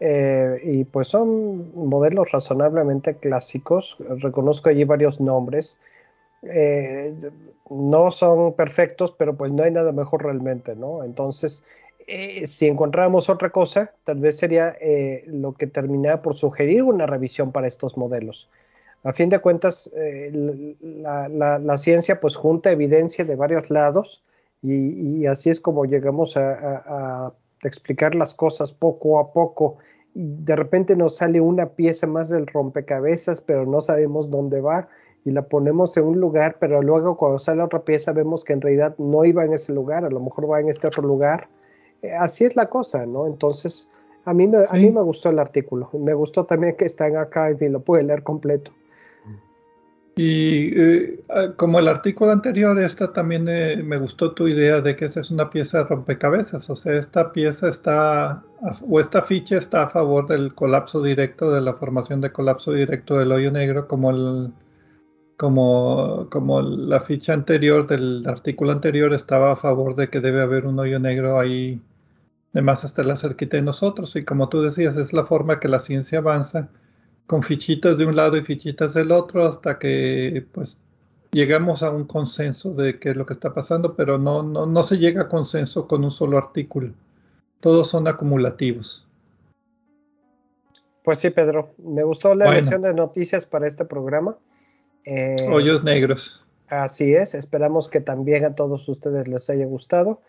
eh, 0.00 0.60
y 0.64 0.84
pues 0.84 1.08
son 1.08 1.72
modelos 1.74 2.32
razonablemente 2.32 3.14
clásicos. 3.16 3.96
Reconozco 4.18 4.70
allí 4.70 4.84
varios 4.84 5.20
nombres. 5.20 5.78
Eh, 6.42 7.14
no 7.68 8.10
son 8.10 8.54
perfectos, 8.54 9.14
pero 9.16 9.36
pues 9.36 9.52
no 9.52 9.62
hay 9.62 9.70
nada 9.70 9.92
mejor 9.92 10.24
realmente, 10.24 10.74
¿no? 10.74 11.04
Entonces, 11.04 11.62
eh, 12.06 12.46
si 12.46 12.66
encontráramos 12.66 13.28
otra 13.28 13.50
cosa, 13.50 13.94
tal 14.04 14.18
vez 14.18 14.38
sería 14.38 14.76
lo 15.26 15.52
que 15.52 15.66
terminara 15.66 16.22
por 16.22 16.36
sugerir 16.36 16.82
una 16.82 17.06
revisión 17.06 17.52
para 17.52 17.68
estos 17.68 17.96
modelos. 17.96 18.48
A 19.04 19.12
fin 19.12 19.28
de 19.28 19.38
cuentas, 19.38 19.90
la, 19.94 21.76
ciencia 21.78 22.20
pues 22.20 22.36
junta 22.36 22.70
evidencia 22.70 23.24
de 23.24 23.36
varios 23.36 23.70
lados 23.70 24.22
y, 24.62 25.24
así 25.26 25.48
es 25.48 25.60
como 25.60 25.86
llegamos 25.86 26.36
a 26.36 27.32
explicar 27.62 28.14
las 28.14 28.34
cosas 28.34 28.72
poco 28.72 29.18
a 29.18 29.32
poco 29.32 29.78
y 30.14 30.22
de 30.44 30.56
repente 30.56 30.96
nos 30.96 31.16
sale 31.16 31.40
una 31.40 31.70
pieza 31.70 32.06
más 32.06 32.28
del 32.28 32.46
rompecabezas, 32.46 33.40
pero 33.40 33.66
no 33.66 33.80
sabemos 33.80 34.30
dónde 34.30 34.60
va 34.60 34.88
y 35.24 35.30
la 35.30 35.42
ponemos 35.42 35.96
en 35.96 36.04
un 36.04 36.20
lugar, 36.20 36.56
pero 36.58 36.82
luego 36.82 37.16
cuando 37.16 37.38
sale 37.38 37.62
otra 37.62 37.80
pieza 37.80 38.12
vemos 38.12 38.44
que 38.44 38.52
en 38.52 38.60
realidad 38.60 38.94
no 38.98 39.24
iba 39.24 39.44
en 39.44 39.52
ese 39.52 39.72
lugar, 39.72 40.04
a 40.04 40.10
lo 40.10 40.20
mejor 40.20 40.50
va 40.50 40.60
en 40.60 40.68
este 40.68 40.86
otro 40.86 41.02
lugar. 41.02 41.48
Eh, 42.02 42.12
así 42.12 42.44
es 42.44 42.56
la 42.56 42.66
cosa, 42.66 43.04
¿no? 43.06 43.26
Entonces, 43.26 43.88
a 44.24 44.32
mí, 44.32 44.46
me, 44.46 44.58
a 44.68 44.72
mí 44.74 44.90
me 44.90 45.02
gustó 45.02 45.28
el 45.28 45.38
artículo. 45.38 45.90
Me 45.92 46.14
gustó 46.14 46.44
también 46.44 46.76
que 46.76 46.86
está 46.86 47.06
en 47.06 47.16
acá 47.16 47.50
y 47.50 47.68
lo 47.68 47.80
pude 47.80 48.02
leer 48.02 48.22
completo. 48.22 48.72
Y 50.16 50.78
eh, 50.78 51.20
ah, 51.28 51.52
como 51.56 51.78
el 51.78 51.88
artículo 51.88 52.30
anterior, 52.32 52.78
esta 52.80 53.12
también 53.12 53.46
eh, 53.48 53.76
me 53.82 53.96
gustó 53.96 54.32
tu 54.32 54.48
idea 54.48 54.80
de 54.80 54.96
que 54.96 55.06
esa 55.06 55.20
es 55.20 55.30
una 55.30 55.48
pieza 55.48 55.78
de 55.78 55.84
rompecabezas. 55.84 56.68
O 56.68 56.76
sea, 56.76 56.94
esta 56.94 57.32
pieza 57.32 57.68
está, 57.68 58.42
o 58.88 59.00
esta 59.00 59.22
ficha 59.22 59.56
está 59.56 59.84
a 59.84 59.90
favor 59.90 60.26
del 60.26 60.54
colapso 60.54 61.02
directo, 61.02 61.52
de 61.52 61.60
la 61.60 61.74
formación 61.74 62.20
de 62.20 62.32
colapso 62.32 62.72
directo 62.72 63.18
del 63.18 63.32
hoyo 63.32 63.50
negro, 63.50 63.86
como, 63.88 64.10
el, 64.10 64.52
como, 65.40 66.28
como 66.28 66.60
la 66.60 67.00
ficha 67.00 67.32
anterior 67.32 67.86
del 67.86 68.22
artículo 68.26 68.72
anterior 68.72 69.14
estaba 69.14 69.52
a 69.52 69.56
favor 69.56 69.94
de 69.94 70.10
que 70.10 70.20
debe 70.20 70.42
haber 70.42 70.66
un 70.66 70.78
hoyo 70.78 70.98
negro 70.98 71.40
ahí 71.40 71.80
de 72.52 72.60
masa 72.60 72.86
estelar 72.86 73.16
cerquita 73.16 73.56
de 73.56 73.62
nosotros. 73.62 74.14
Y 74.16 74.24
como 74.26 74.50
tú 74.50 74.60
decías, 74.60 74.98
es 74.98 75.14
la 75.14 75.24
forma 75.24 75.58
que 75.58 75.68
la 75.68 75.78
ciencia 75.78 76.18
avanza 76.18 76.68
con 77.26 77.42
fichitas 77.42 77.96
de 77.96 78.04
un 78.04 78.16
lado 78.16 78.36
y 78.36 78.42
fichitas 78.42 78.92
del 78.92 79.12
otro 79.12 79.46
hasta 79.46 79.78
que 79.78 80.44
pues 80.52 80.78
llegamos 81.32 81.82
a 81.82 81.88
un 81.88 82.04
consenso 82.04 82.74
de 82.74 82.98
qué 82.98 83.12
es 83.12 83.16
lo 83.16 83.24
que 83.24 83.32
está 83.32 83.54
pasando, 83.54 83.96
pero 83.96 84.18
no, 84.18 84.42
no, 84.42 84.66
no 84.66 84.82
se 84.82 84.98
llega 84.98 85.22
a 85.22 85.28
consenso 85.30 85.88
con 85.88 86.04
un 86.04 86.10
solo 86.10 86.36
artículo. 86.36 86.92
Todos 87.60 87.88
son 87.88 88.06
acumulativos. 88.08 89.08
Pues 91.02 91.18
sí, 91.18 91.30
Pedro. 91.30 91.70
Me 91.78 92.04
gustó 92.04 92.34
la 92.34 92.50
lección 92.50 92.82
de 92.82 92.92
noticias 92.92 93.46
para 93.46 93.66
este 93.66 93.86
programa. 93.86 94.36
Eh, 95.04 95.36
Hoyos 95.50 95.84
negros. 95.84 96.44
Así 96.68 97.14
es. 97.14 97.34
Esperamos 97.34 97.88
que 97.88 98.00
también 98.00 98.44
a 98.44 98.54
todos 98.54 98.88
ustedes 98.88 99.28
les 99.28 99.50
haya 99.50 99.66
gustado. 99.66 100.22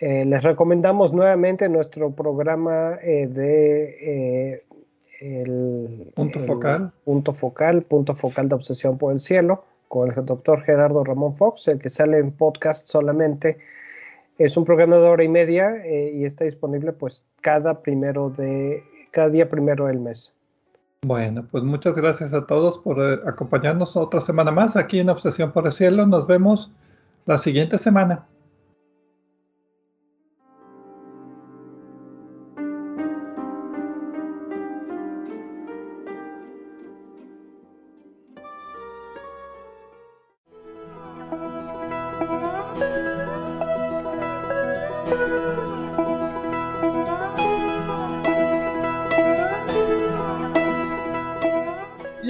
Eh, 0.00 0.24
les 0.24 0.42
recomendamos 0.42 1.12
nuevamente 1.12 1.68
nuestro 1.68 2.14
programa 2.14 2.98
eh, 3.02 3.28
de 3.28 4.64
el 5.24 6.12
punto 6.14 6.40
focal. 6.40 6.92
Punto 7.04 7.32
focal, 7.32 7.82
punto 7.82 8.14
focal 8.14 8.48
de 8.48 8.54
obsesión 8.56 8.98
por 8.98 9.12
el 9.12 9.20
cielo, 9.20 9.64
con 9.88 10.10
el 10.10 10.24
doctor 10.24 10.62
Gerardo 10.62 11.02
Ramón 11.02 11.36
Fox, 11.36 11.68
el 11.68 11.78
que 11.78 11.88
sale 11.88 12.18
en 12.18 12.32
podcast 12.32 12.86
solamente. 12.86 13.58
Es 14.36 14.56
un 14.56 14.64
programa 14.64 14.98
de 14.98 15.06
hora 15.08 15.24
y 15.24 15.28
media 15.28 15.76
eh, 15.84 16.12
y 16.14 16.24
está 16.24 16.44
disponible 16.44 16.92
pues 16.92 17.26
cada 17.40 17.80
primero 17.80 18.30
de 18.30 18.82
cada 19.12 19.30
día 19.30 19.48
primero 19.48 19.86
del 19.86 20.00
mes. 20.00 20.33
Bueno, 21.04 21.46
pues 21.50 21.62
muchas 21.64 21.96
gracias 21.96 22.32
a 22.32 22.46
todos 22.46 22.78
por 22.78 22.98
eh, 22.98 23.20
acompañarnos 23.26 23.94
otra 23.94 24.20
semana 24.20 24.50
más 24.50 24.74
aquí 24.74 25.00
en 25.00 25.10
Obsesión 25.10 25.52
por 25.52 25.66
el 25.66 25.72
Cielo. 25.72 26.06
Nos 26.06 26.26
vemos 26.26 26.70
la 27.26 27.36
siguiente 27.36 27.76
semana. 27.76 28.24